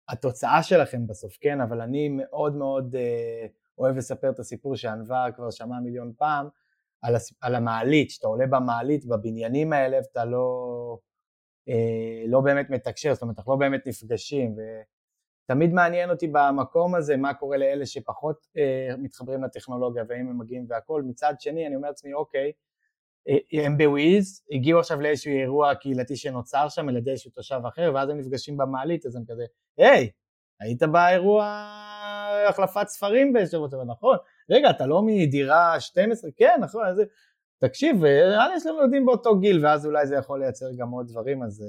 התוצאה 0.08 0.62
שלכם 0.62 1.06
בסוף, 1.06 1.36
כן, 1.40 1.60
אבל 1.60 1.80
אני 1.80 2.08
מאוד 2.08 2.56
מאוד 2.56 2.94
אה, 2.94 3.46
אוהב 3.78 3.96
לספר 3.96 4.30
את 4.30 4.38
הסיפור 4.38 4.76
שענווה 4.76 5.26
כבר 5.36 5.50
שמע 5.50 5.80
מיליון 5.80 6.12
פעם, 6.18 6.48
על, 7.02 7.14
הס... 7.14 7.34
על 7.40 7.54
המעלית, 7.54 8.10
שאתה 8.10 8.26
עולה 8.26 8.46
במעלית 8.46 9.06
בבניינים 9.06 9.72
האלה 9.72 9.96
ואתה 9.96 10.24
לא, 10.24 10.98
אה, 11.68 12.24
לא 12.26 12.40
באמת 12.40 12.70
מתקשר, 12.70 13.14
זאת 13.14 13.22
אומרת, 13.22 13.38
אנחנו 13.38 13.52
לא 13.52 13.58
באמת 13.58 13.86
נפגשים, 13.86 14.56
ותמיד 14.56 15.72
מעניין 15.72 16.10
אותי 16.10 16.28
במקום 16.32 16.94
הזה 16.94 17.16
מה 17.16 17.34
קורה 17.34 17.56
לאלה 17.56 17.86
שפחות 17.86 18.46
אה, 18.56 18.96
מתחברים 18.98 19.42
לטכנולוגיה 19.42 20.04
ואם 20.08 20.28
הם 20.28 20.38
מגיעים 20.38 20.66
והכל, 20.68 21.02
מצד 21.02 21.34
שני 21.38 21.66
אני 21.66 21.76
אומר 21.76 21.88
לעצמי, 21.88 22.14
אוקיי, 22.14 22.52
הם 23.52 23.78
בוויז, 23.78 24.42
הגיעו 24.52 24.80
עכשיו 24.80 25.00
לאיזשהו 25.00 25.32
אירוע 25.32 25.74
קהילתי 25.74 26.16
שנוצר 26.16 26.68
שם 26.68 26.88
על 26.88 26.96
ידי 26.96 27.10
איזשהו 27.10 27.30
תושב 27.30 27.60
אחר, 27.68 27.90
ואז 27.94 28.08
הם 28.08 28.18
נפגשים 28.18 28.56
במעלית, 28.56 29.06
אז 29.06 29.16
הם 29.16 29.22
כזה, 29.28 29.44
היי, 29.78 30.10
היית 30.60 30.82
באירוע 30.82 31.44
החלפת 32.48 32.88
ספרים 32.88 33.32
באיזשהו 33.32 33.64
מצב, 33.64 33.76
נכון? 33.86 34.16
רגע, 34.50 34.70
אתה 34.70 34.86
לא 34.86 35.02
מדירה 35.02 35.80
12? 35.80 36.30
כן, 36.36 36.58
נכון, 36.60 36.86
אז 36.86 37.02
תקשיב, 37.58 38.04
לי 38.04 38.56
יש 38.56 38.66
לנו 38.66 38.82
ילדים 38.82 39.06
באותו 39.06 39.38
גיל, 39.38 39.66
ואז 39.66 39.86
אולי 39.86 40.06
זה 40.06 40.16
יכול 40.16 40.40
לייצר 40.40 40.66
גם 40.78 40.90
עוד 40.90 41.06
דברים, 41.08 41.42
אז 41.42 41.64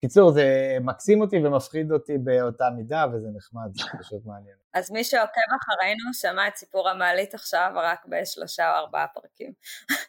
קיצור, 0.00 0.32
זה 0.32 0.76
מקסים 0.80 1.20
אותי 1.20 1.36
ומפחיד 1.38 1.92
אותי 1.92 2.18
באותה 2.18 2.70
מידה, 2.70 3.04
וזה 3.12 3.28
נחמד, 3.36 3.70
זה 3.74 3.84
פשוט 4.00 4.26
מעניין. 4.26 4.56
אז 4.74 4.90
מי 4.90 5.04
שעוקב 5.04 5.40
אחרינו 5.62 6.14
שמע 6.14 6.48
את 6.48 6.56
סיפור 6.56 6.88
המעלית 6.88 7.34
עכשיו 7.34 7.72
רק 7.76 8.06
בשלושה 8.08 8.70
או 8.70 8.76
ארבעה 8.76 9.06
פרקים. 9.14 9.52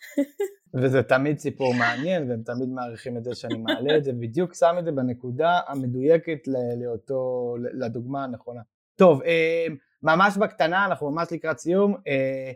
וזה 0.81 1.03
תמיד 1.03 1.39
סיפור 1.39 1.73
מעניין, 1.73 2.29
והם 2.29 2.41
תמיד 2.45 2.69
מעריכים 2.69 3.17
את 3.17 3.23
זה 3.23 3.35
שאני 3.35 3.57
מעלה 3.57 3.97
את 3.97 4.03
זה, 4.03 4.13
בדיוק 4.13 4.53
שם 4.53 4.75
את 4.79 4.85
זה 4.85 4.91
בנקודה 4.91 5.59
המדויקת 5.67 6.39
לאותו, 6.81 7.55
לדוגמה 7.73 8.23
הנכונה. 8.23 8.61
טוב, 8.95 9.21
אה, 9.21 9.65
ממש 10.03 10.37
בקטנה, 10.37 10.85
אנחנו 10.85 11.11
ממש 11.11 11.27
לקראת 11.31 11.59
סיום. 11.59 11.95
אה, 12.07 12.51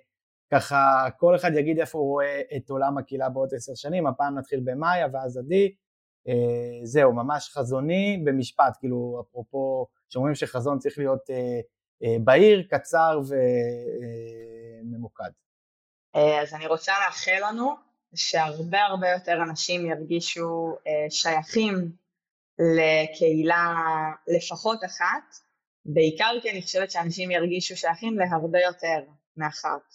ככה 0.51 1.07
כל 1.17 1.35
אחד 1.35 1.51
יגיד 1.53 1.79
איפה 1.79 1.97
הוא 1.97 2.07
רואה 2.07 2.41
את 2.57 2.69
עולם 2.69 2.97
הקהילה 2.97 3.29
בעוד 3.29 3.49
עשר 3.53 3.75
שנים, 3.75 4.07
הפעם 4.07 4.37
נתחיל 4.37 4.61
במאיה 4.63 5.07
ואז 5.13 5.37
עדי. 5.37 5.75
אה, 6.27 6.85
זהו, 6.85 7.13
ממש 7.13 7.49
חזוני 7.49 8.21
במשפט, 8.25 8.77
כאילו 8.79 9.23
אפרופו 9.29 9.87
שאומרים 10.09 10.35
שחזון 10.35 10.79
צריך 10.79 10.97
להיות 10.97 11.29
אה, 11.29 11.59
אה, 12.03 12.15
בהיר, 12.23 12.67
קצר 12.69 13.19
וממוקד. 14.83 15.29
אז 16.13 16.53
אני 16.53 16.67
רוצה 16.67 16.93
לאחל 17.05 17.47
לנו 17.49 17.75
שהרבה 18.15 18.81
הרבה 18.81 19.09
יותר 19.09 19.37
אנשים 19.49 19.85
ירגישו 19.85 20.75
שייכים 21.09 21.91
לקהילה 22.59 23.73
לפחות 24.27 24.79
אחת, 24.85 25.35
בעיקר 25.85 26.31
כי 26.41 26.51
אני 26.51 26.61
חושבת 26.61 26.91
שאנשים 26.91 27.31
ירגישו 27.31 27.75
שייכים 27.75 28.19
להרבה 28.19 28.59
יותר 28.59 28.99
מאחת, 29.37 29.93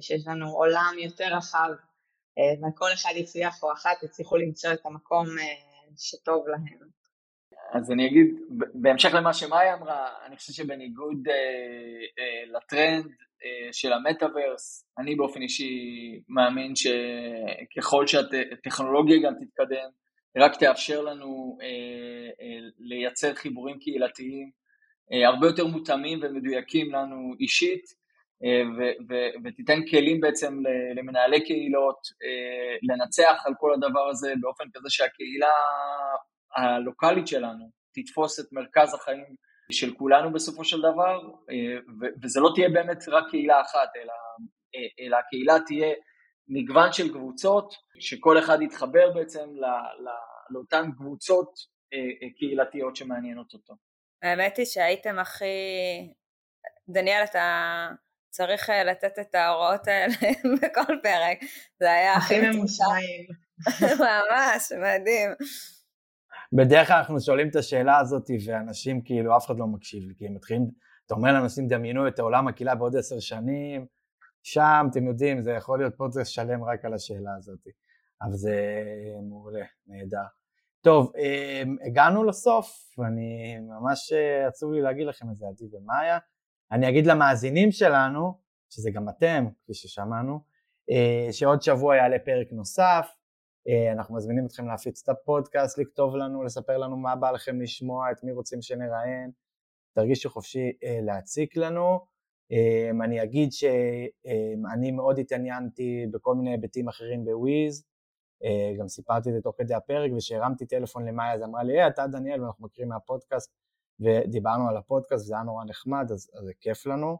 שיש 0.00 0.26
לנו 0.26 0.50
עולם 0.50 0.94
יותר 0.98 1.36
רחב 1.36 1.68
וכל 2.58 2.92
אחד 2.94 3.10
הצליח 3.20 3.62
או 3.62 3.72
אחת 3.72 4.02
הצליחו 4.02 4.36
למצוא 4.36 4.72
את 4.72 4.86
המקום 4.86 5.26
אה, 5.38 5.44
שטוב 5.98 6.48
להם. 6.48 6.88
אז 7.72 7.90
אני 7.90 8.06
אגיד, 8.06 8.26
בהמשך 8.74 9.14
למה 9.14 9.34
שמאיה 9.34 9.74
אמרה, 9.74 10.08
אני 10.26 10.36
חושב 10.36 10.52
שבניגוד 10.52 11.28
אה, 11.28 11.34
אה, 12.18 12.58
לטרנד 12.58 13.06
אה, 13.44 13.72
של 13.72 13.92
המטאוורס, 13.92 14.84
אני 14.98 15.14
באופן 15.14 15.42
אישי 15.42 15.72
מאמין 16.28 16.72
שככל 16.76 18.06
שהטכנולוגיה 18.06 19.16
גם 19.24 19.34
תתקדם, 19.34 19.90
רק 20.36 20.56
תאפשר 20.56 21.02
לנו 21.02 21.58
אה, 21.62 21.66
אה, 22.40 22.58
לייצר 22.78 23.34
חיבורים 23.34 23.78
קהילתיים 23.78 24.50
אה, 25.12 25.28
הרבה 25.28 25.46
יותר 25.46 25.66
מותאמים 25.66 26.18
ומדויקים 26.22 26.92
לנו 26.92 27.34
אישית, 27.40 27.84
אה, 28.44 28.62
ותיתן 29.44 29.86
כלים 29.90 30.20
בעצם 30.20 30.62
למנהלי 30.96 31.44
קהילות 31.44 31.98
אה, 32.22 32.76
לנצח 32.82 33.42
על 33.44 33.52
כל 33.58 33.74
הדבר 33.74 34.08
הזה 34.08 34.32
באופן 34.40 34.64
כזה 34.74 34.90
שהקהילה 34.90 35.52
הלוקאלית 36.56 37.26
שלנו 37.26 37.70
תתפוס 37.94 38.40
את 38.40 38.52
מרכז 38.52 38.94
החיים 38.94 39.34
של 39.72 39.94
כולנו 39.94 40.32
בסופו 40.32 40.64
של 40.64 40.78
דבר, 40.78 41.20
אה, 41.50 41.96
וזה 42.22 42.40
לא 42.40 42.50
תהיה 42.54 42.68
באמת 42.68 43.08
רק 43.08 43.24
קהילה 43.30 43.60
אחת, 43.60 43.88
אלא, 43.96 44.12
אלא 45.00 45.16
הקהילה 45.16 45.56
תהיה 45.66 45.94
מגוון 46.48 46.92
של 46.92 47.12
קבוצות, 47.12 47.74
שכל 48.00 48.38
אחד 48.38 48.62
יתחבר 48.62 49.10
בעצם 49.14 49.48
לא, 49.54 49.68
לא, 49.98 50.12
לאותן 50.50 50.90
קבוצות 50.96 51.78
קהילתיות 52.38 52.96
שמעניינות 52.96 53.52
אותו. 53.54 53.74
האמת 54.22 54.56
היא 54.56 54.66
שהייתם 54.66 55.18
הכי... 55.18 55.44
דניאל, 56.88 57.24
אתה 57.24 57.88
צריך 58.38 58.70
אה, 58.70 58.84
לתת 58.84 59.18
את 59.20 59.34
ההוראות 59.34 59.88
האלה 59.88 60.14
בכל 60.62 60.94
פרק. 61.02 61.38
זה 61.80 61.92
היה 61.92 62.14
הכי 62.14 62.40
ממושעים. 62.40 63.26
ממש, 64.06 64.72
מדהים. 64.72 65.30
בדרך 66.52 66.88
כלל 66.88 66.96
אנחנו 66.96 67.20
שואלים 67.20 67.48
את 67.48 67.56
השאלה 67.56 67.98
הזאת 67.98 68.30
ואנשים 68.46 69.02
כאילו 69.02 69.36
אף 69.36 69.46
אחד 69.46 69.58
לא 69.58 69.66
מקשיב 69.66 70.02
לי, 70.08 70.14
כי 70.18 70.26
הם 70.26 70.34
מתחילים, 70.34 70.66
אתה 71.06 71.14
אומר 71.14 71.32
לאנשים 71.32 71.68
דמיינו 71.68 72.08
את 72.08 72.18
העולם 72.18 72.48
הקהילה 72.48 72.74
בעוד 72.74 72.96
עשר 72.96 73.20
שנים, 73.20 73.86
שם 74.42 74.86
אתם 74.90 75.06
יודעים 75.06 75.42
זה 75.42 75.52
יכול 75.52 75.78
להיות 75.78 75.94
פודקאסט 75.96 76.32
שלם 76.32 76.64
רק 76.64 76.84
על 76.84 76.94
השאלה 76.94 77.30
הזאת, 77.38 77.60
אבל 78.22 78.32
זה 78.32 78.84
מעולה, 79.28 79.64
נהדר. 79.86 80.26
טוב, 80.80 81.12
אה, 81.16 81.62
הגענו 81.86 82.24
לסוף, 82.24 82.94
ואני 82.98 83.58
ממש 83.58 84.12
אה, 84.12 84.46
עצוב 84.46 84.72
לי 84.72 84.80
להגיד 84.80 85.06
לכם 85.06 85.26
את 85.30 85.38
זה, 85.38 85.46
עדי 85.46 85.76
ומאיה. 85.76 86.18
אני 86.72 86.88
אגיד 86.88 87.06
למאזינים 87.06 87.72
שלנו, 87.72 88.32
שזה 88.70 88.90
גם 88.90 89.08
אתם, 89.08 89.46
כפי 89.62 89.74
ששמענו, 89.74 90.40
אה, 90.90 91.32
שעוד 91.32 91.62
שבוע 91.62 91.96
יעלה 91.96 92.18
פרק 92.18 92.52
נוסף, 92.52 93.08
אה, 93.68 93.92
אנחנו 93.92 94.16
מזמינים 94.16 94.46
אתכם 94.46 94.66
להפיץ 94.66 95.02
את 95.02 95.08
הפודקאסט, 95.08 95.78
לכתוב 95.78 96.16
לנו, 96.16 96.42
לספר 96.42 96.78
לנו 96.78 96.96
מה 96.96 97.16
בא 97.16 97.30
לכם 97.30 97.60
לשמוע, 97.60 98.10
את 98.12 98.24
מי 98.24 98.32
רוצים 98.32 98.62
שנראיין, 98.62 99.30
תרגישו 99.94 100.30
חופשי 100.30 100.72
אה, 100.84 100.98
להציק 101.02 101.56
לנו. 101.56 102.18
אני 103.04 103.22
אגיד 103.22 103.52
שאני 103.52 104.90
מאוד 104.90 105.18
התעניינתי 105.18 106.06
בכל 106.10 106.34
מיני 106.34 106.50
היבטים 106.50 106.88
אחרים 106.88 107.24
בוויז, 107.24 107.84
גם 108.78 108.88
סיפרתי 108.88 109.28
את 109.28 109.34
זה 109.34 109.40
תוך 109.40 109.54
כדי 109.58 109.74
הפרק, 109.74 110.10
וכשהרמתי 110.16 110.66
טלפון 110.66 111.08
למאיה 111.08 111.34
אז 111.34 111.42
אמרה 111.42 111.62
לי, 111.62 111.72
היי, 111.72 111.86
אתה 111.86 112.06
דניאל, 112.06 112.42
ואנחנו 112.42 112.64
מכירים 112.64 112.88
מהפודקאסט, 112.88 113.52
ודיברנו 114.00 114.68
על 114.68 114.76
הפודקאסט, 114.76 115.26
זה 115.26 115.34
היה 115.34 115.42
נורא 115.42 115.64
נחמד, 115.64 116.06
אז, 116.12 116.30
אז 116.34 116.44
זה 116.44 116.52
כיף 116.60 116.86
לנו. 116.86 117.18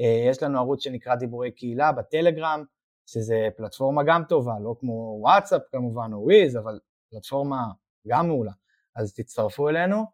אה, 0.00 0.24
יש 0.30 0.42
לנו 0.42 0.58
ערוץ 0.58 0.82
שנקרא 0.82 1.14
דיבורי 1.14 1.50
קהילה 1.50 1.92
בטלגרם, 1.92 2.64
שזה 3.06 3.48
פלטפורמה 3.56 4.02
גם 4.06 4.22
טובה, 4.28 4.54
לא 4.60 4.76
כמו 4.80 5.16
וואטסאפ 5.20 5.62
כמובן 5.72 6.10
או 6.12 6.22
וויז, 6.22 6.56
אבל 6.56 6.78
פלטפורמה 7.10 7.66
גם 8.08 8.26
מעולה. 8.26 8.52
אז 8.96 9.14
תצטרפו 9.14 9.68
אלינו, 9.68 10.04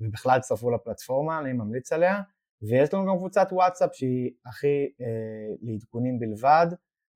ובכלל 0.00 0.38
תצטרפו 0.38 0.70
לפלטפורמה, 0.70 1.38
אני 1.38 1.52
ממליץ 1.52 1.92
עליה. 1.92 2.20
ויש 2.62 2.94
לנו 2.94 3.06
גם 3.06 3.16
קבוצת 3.16 3.48
וואטסאפ 3.52 3.94
שהיא 3.94 4.30
הכי 4.46 4.92
אה, 5.00 5.54
לעדכונים 5.62 6.18
בלבד, 6.18 6.66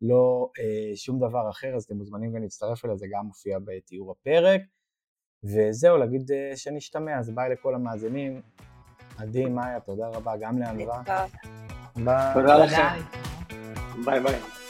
לא 0.00 0.50
אה, 0.58 0.96
שום 0.96 1.18
דבר 1.18 1.50
אחר, 1.50 1.74
אז 1.76 1.84
אתם 1.84 1.96
מוזמנים 1.96 2.32
גם 2.32 2.42
להצטרף 2.42 2.84
אליה, 2.84 2.96
זה 2.96 3.06
גם 3.10 3.26
מופיע 3.26 3.58
בתיאור 3.64 4.10
הפרק. 4.10 4.60
וזהו, 5.44 5.96
להגיד 5.96 6.32
אה, 6.32 6.56
שנשתמע, 6.56 7.18
אז 7.18 7.30
ביי 7.30 7.50
לכל 7.50 7.74
המאזינים. 7.74 8.40
עדי, 9.18 9.44
מאיה, 9.46 9.80
תודה 9.80 10.08
רבה, 10.08 10.32
גם 10.40 10.58
לענווה. 10.58 11.02
ביי. 11.96 12.34
תודה 12.34 12.64
לכם. 12.64 12.82
ביי 14.04 14.20
ביי. 14.20 14.61